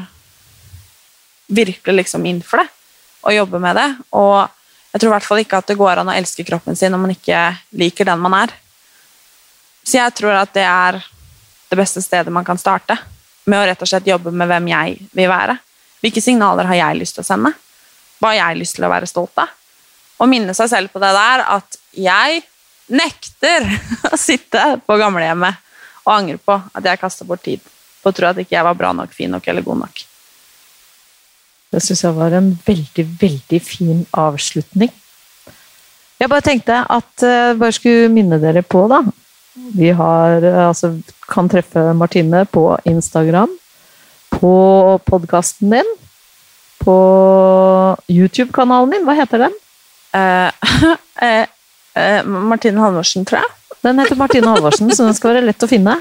virkelig 1.47 1.95
liksom 2.01 2.27
inn 2.27 2.41
for 2.43 2.59
det 2.59 2.67
og 3.23 3.37
jobber 3.37 3.63
med 3.63 3.79
det. 3.79 3.87
Og 4.19 4.43
jeg 4.91 5.01
tror 5.01 5.13
i 5.13 5.15
hvert 5.15 5.29
fall 5.29 5.43
ikke 5.45 5.61
at 5.63 5.71
det 5.71 5.79
går 5.79 6.03
an 6.03 6.11
å 6.11 6.17
elske 6.19 6.43
kroppen 6.49 6.75
sin 6.75 6.95
om 6.95 7.07
man 7.07 7.15
ikke 7.15 7.41
liker 7.79 8.11
den 8.11 8.21
man 8.27 8.35
er. 8.43 8.57
Så 9.87 10.01
jeg 10.01 10.17
tror 10.19 10.41
at 10.41 10.53
det 10.59 10.67
er 10.67 10.99
det 11.71 11.79
beste 11.79 12.03
stedet 12.03 12.35
man 12.35 12.47
kan 12.47 12.59
starte. 12.61 12.99
Med 13.51 13.61
å 13.61 13.67
rett 13.69 13.83
og 13.85 13.89
slett 13.91 14.09
jobbe 14.09 14.33
med 14.33 14.49
hvem 14.49 14.71
jeg 14.73 14.97
vil 15.13 15.29
være. 15.29 15.59
Hvilke 16.05 16.23
signaler 16.25 16.69
har 16.69 16.81
jeg 16.81 17.01
lyst 17.03 17.19
til 17.19 17.25
å 17.25 17.29
sende? 17.29 17.53
hva 18.25 18.33
har 18.33 18.41
jeg 18.41 18.63
lyst 18.63 18.79
til 18.79 18.87
å 18.87 18.93
være 18.93 19.09
stolt 19.11 19.37
av? 19.43 19.53
Og 20.23 20.31
minne 20.31 20.55
seg 20.57 20.71
selv 20.71 20.93
på 20.95 21.03
det 21.03 21.13
der 21.13 21.45
at 21.59 21.79
jeg 21.93 22.41
nekter 22.95 23.67
å 24.13 24.17
sitte 24.21 24.65
på 24.87 24.99
gamlehjemmet 25.01 25.61
og 26.05 26.13
angre 26.15 26.41
på 26.41 26.57
at 26.57 26.89
jeg 26.89 27.01
kasta 27.01 27.27
bort 27.29 27.45
tid 27.45 27.61
på 27.61 28.13
å 28.13 28.17
tro 28.17 28.31
at 28.31 28.41
ikke 28.41 28.57
jeg 28.57 28.67
var 28.67 28.77
bra 28.77 28.93
nok, 28.97 29.13
fin 29.17 29.33
nok 29.33 29.47
eller 29.49 29.65
god 29.65 29.85
nok. 29.87 30.03
Det 31.73 31.81
syns 31.83 32.05
jeg 32.05 32.17
var 32.17 32.37
en 32.37 32.53
veldig, 32.65 33.05
veldig 33.21 33.61
fin 33.65 34.05
avslutning. 34.21 34.93
Jeg 36.21 36.31
bare 36.31 36.45
tenkte 36.47 36.77
at 36.95 37.25
jeg 37.25 37.57
bare 37.59 37.75
skulle 37.75 38.13
minne 38.13 38.39
dere 38.41 38.63
på, 38.63 38.85
da. 38.93 39.01
Vi 39.55 39.91
har, 39.95 40.43
altså, 40.69 40.97
kan 41.31 41.49
treffe 41.49 41.93
Martine 41.95 42.45
på 42.51 42.67
Instagram, 42.91 43.53
på 44.35 44.55
podkasten 45.07 45.71
din 45.77 45.93
på 46.85 46.97
YouTube-kanalen 48.11 48.93
din. 48.93 49.05
Hva 49.07 49.17
heter 49.19 49.47
den? 49.47 49.57
Uh, 50.15 50.51
uh, 51.25 51.45
uh, 51.97 52.21
Martine 52.51 52.81
Halvorsen, 52.83 53.27
tror 53.29 53.43
jeg. 53.43 53.79
Den 53.85 54.01
heter 54.01 54.19
Martine 54.21 54.53
Halvorsen, 54.53 54.93
så 54.93 55.07
den 55.09 55.17
skal 55.17 55.35
være 55.35 55.47
lett 55.49 55.65
å 55.65 55.71
finne. 55.71 55.99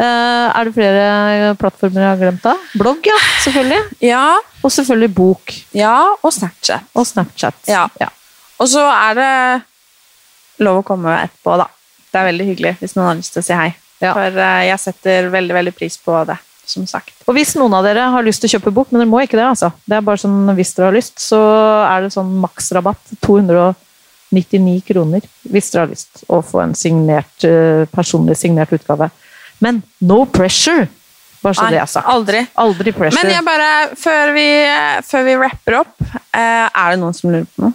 er 0.00 0.64
det 0.64 0.72
flere 0.74 1.50
plattformer 1.60 2.02
jeg 2.02 2.08
har 2.08 2.20
glemt? 2.22 2.42
da? 2.42 2.54
Blogg, 2.80 3.04
ja. 3.06 3.18
Selvfølgelig. 3.44 3.98
Ja. 4.02 4.24
Og 4.64 4.72
selvfølgelig 4.72 5.10
bok. 5.14 5.52
Ja, 5.76 5.96
og 6.16 6.32
Snapchat. 6.34 6.88
Og 6.96 7.06
Snapchat. 7.06 7.58
Ja. 7.68 7.84
ja. 8.00 8.08
Og 8.58 8.70
så 8.72 8.82
er 8.82 9.18
det 9.20 9.30
lov 10.64 10.80
å 10.80 10.86
komme 10.86 11.14
etterpå, 11.20 11.54
da. 11.60 11.68
Det 12.10 12.20
er 12.20 12.28
veldig 12.32 12.46
hyggelig 12.52 12.76
hvis 12.80 12.96
noen 12.96 13.08
har 13.12 13.18
lyst 13.20 13.36
til 13.36 13.42
å 13.42 13.46
si 13.46 13.56
hei. 13.56 13.70
Ja. 14.00 14.14
For 14.16 14.38
jeg 14.40 14.78
setter 14.80 15.28
veldig, 15.32 15.56
veldig 15.58 15.74
pris 15.76 15.98
på 16.00 16.14
det 16.28 16.38
som 16.70 16.86
sagt. 16.88 17.12
Og 17.26 17.34
hvis 17.36 17.56
noen 17.58 17.74
av 17.76 17.86
dere 17.86 18.06
har 18.14 18.24
lyst 18.26 18.42
til 18.44 18.50
å 18.50 18.54
kjøpe 18.56 18.72
bok, 18.74 18.90
men 18.90 19.02
dere 19.02 19.10
må 19.10 19.22
ikke 19.24 19.38
det, 19.38 19.46
altså. 19.48 19.72
Det 19.84 19.98
er 19.98 20.06
bare 20.06 20.22
sånn 20.22 20.52
hvis 20.56 20.72
dere 20.76 20.90
har 20.90 20.96
lyst, 20.96 21.18
så 21.22 21.40
er 21.86 22.04
det 22.04 22.12
sånn 22.14 22.30
maksrabatt. 22.42 23.12
299 23.26 24.78
kroner 24.86 25.26
hvis 25.50 25.72
dere 25.72 25.84
har 25.84 25.92
lyst 25.92 26.24
å 26.30 26.40
få 26.46 26.62
en 26.64 26.76
signert, 26.78 27.34
eh, 27.46 27.84
personlig 27.92 28.38
signert 28.40 28.72
utgave. 28.76 29.10
Men 29.60 29.82
no 30.06 30.24
pressure! 30.30 30.88
Bare 31.40 31.56
så 31.56 31.64
Nei, 31.64 31.70
det 31.72 31.80
er 31.80 31.88
sagt. 31.88 32.08
Aldri. 32.12 32.40
aldri 32.60 32.92
pressure. 32.92 33.16
Men 33.16 33.32
jeg 33.32 33.44
bare, 33.46 33.68
før 33.96 34.32
vi, 34.36 34.48
før 35.08 35.22
vi 35.24 35.36
rapper 35.40 35.78
opp, 35.78 35.94
eh, 36.36 36.66
er 36.68 36.92
det 36.92 37.00
noen 37.00 37.16
som 37.16 37.32
lurer 37.32 37.48
på 37.48 37.64
noe? 37.64 37.72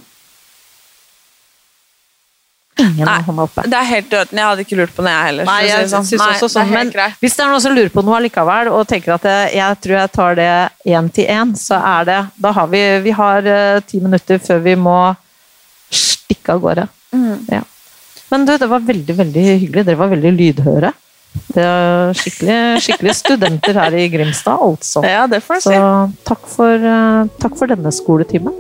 Ingen 2.76 3.08
Nei, 3.08 3.20
hånda 3.24 3.46
oppe. 3.48 3.64
Det 3.72 3.78
er 3.80 3.88
helt 3.88 4.10
døden. 4.12 4.40
Jeg 4.40 4.50
hadde 4.50 4.64
ikke 4.66 4.78
lurt 4.82 4.96
på 4.96 5.04
det, 5.06 5.12
jeg 5.14 5.28
heller. 5.30 5.48
Nei, 5.48 5.60
jeg 5.70 5.92
sånn. 5.92 6.08
synes 6.10 6.24
også 6.26 6.50
sånn, 6.52 6.74
men 6.76 6.90
greit. 6.92 7.16
hvis 7.24 7.38
det 7.38 7.46
er 7.46 7.54
noen 7.54 7.64
som 7.64 7.76
lurer 7.76 7.92
på 7.94 8.04
noe 8.04 8.18
allikevel, 8.18 8.72
og 8.76 8.82
tenker 8.90 9.16
at 9.16 9.28
jeg, 9.30 9.54
jeg 9.56 9.78
tror 9.86 9.96
jeg 9.96 10.12
tar 10.18 10.36
det 10.40 10.50
én 10.92 11.08
til 11.16 11.30
én, 11.32 11.54
så 11.60 11.80
er 11.80 12.10
det 12.10 12.18
Da 12.44 12.52
har 12.58 12.68
vi 12.74 12.82
Vi 13.06 13.14
har 13.16 13.48
uh, 13.48 13.80
ti 13.88 14.02
minutter 14.04 14.44
før 14.44 14.60
vi 14.66 14.76
må 14.76 14.98
stikke 15.96 16.58
av 16.58 16.62
gårde. 16.66 16.86
Mm. 17.16 17.48
Ja. 17.54 17.64
Men 18.34 18.46
du, 18.46 18.56
det 18.60 18.68
var 18.68 18.84
veldig, 18.84 19.16
veldig 19.24 19.48
hyggelig. 19.48 19.86
Dere 19.86 20.02
var 20.02 20.12
veldig 20.12 20.36
lydhøre. 20.36 20.92
Det 21.56 21.64
er 21.64 22.16
skikkelig, 22.18 22.60
skikkelig 22.84 23.16
studenter 23.16 23.80
her 23.80 23.96
i 23.96 24.08
Grimstad, 24.12 24.60
altså. 24.60 25.04
Ja, 25.16 25.26
det 25.32 25.42
får 25.46 25.62
du 25.62 25.68
si. 25.70 25.76
Så 25.76 26.28
takk 26.28 26.48
for, 26.52 26.88
uh, 26.92 27.32
takk 27.40 27.56
for 27.60 27.72
denne 27.72 27.94
skoletimen. 27.96 28.56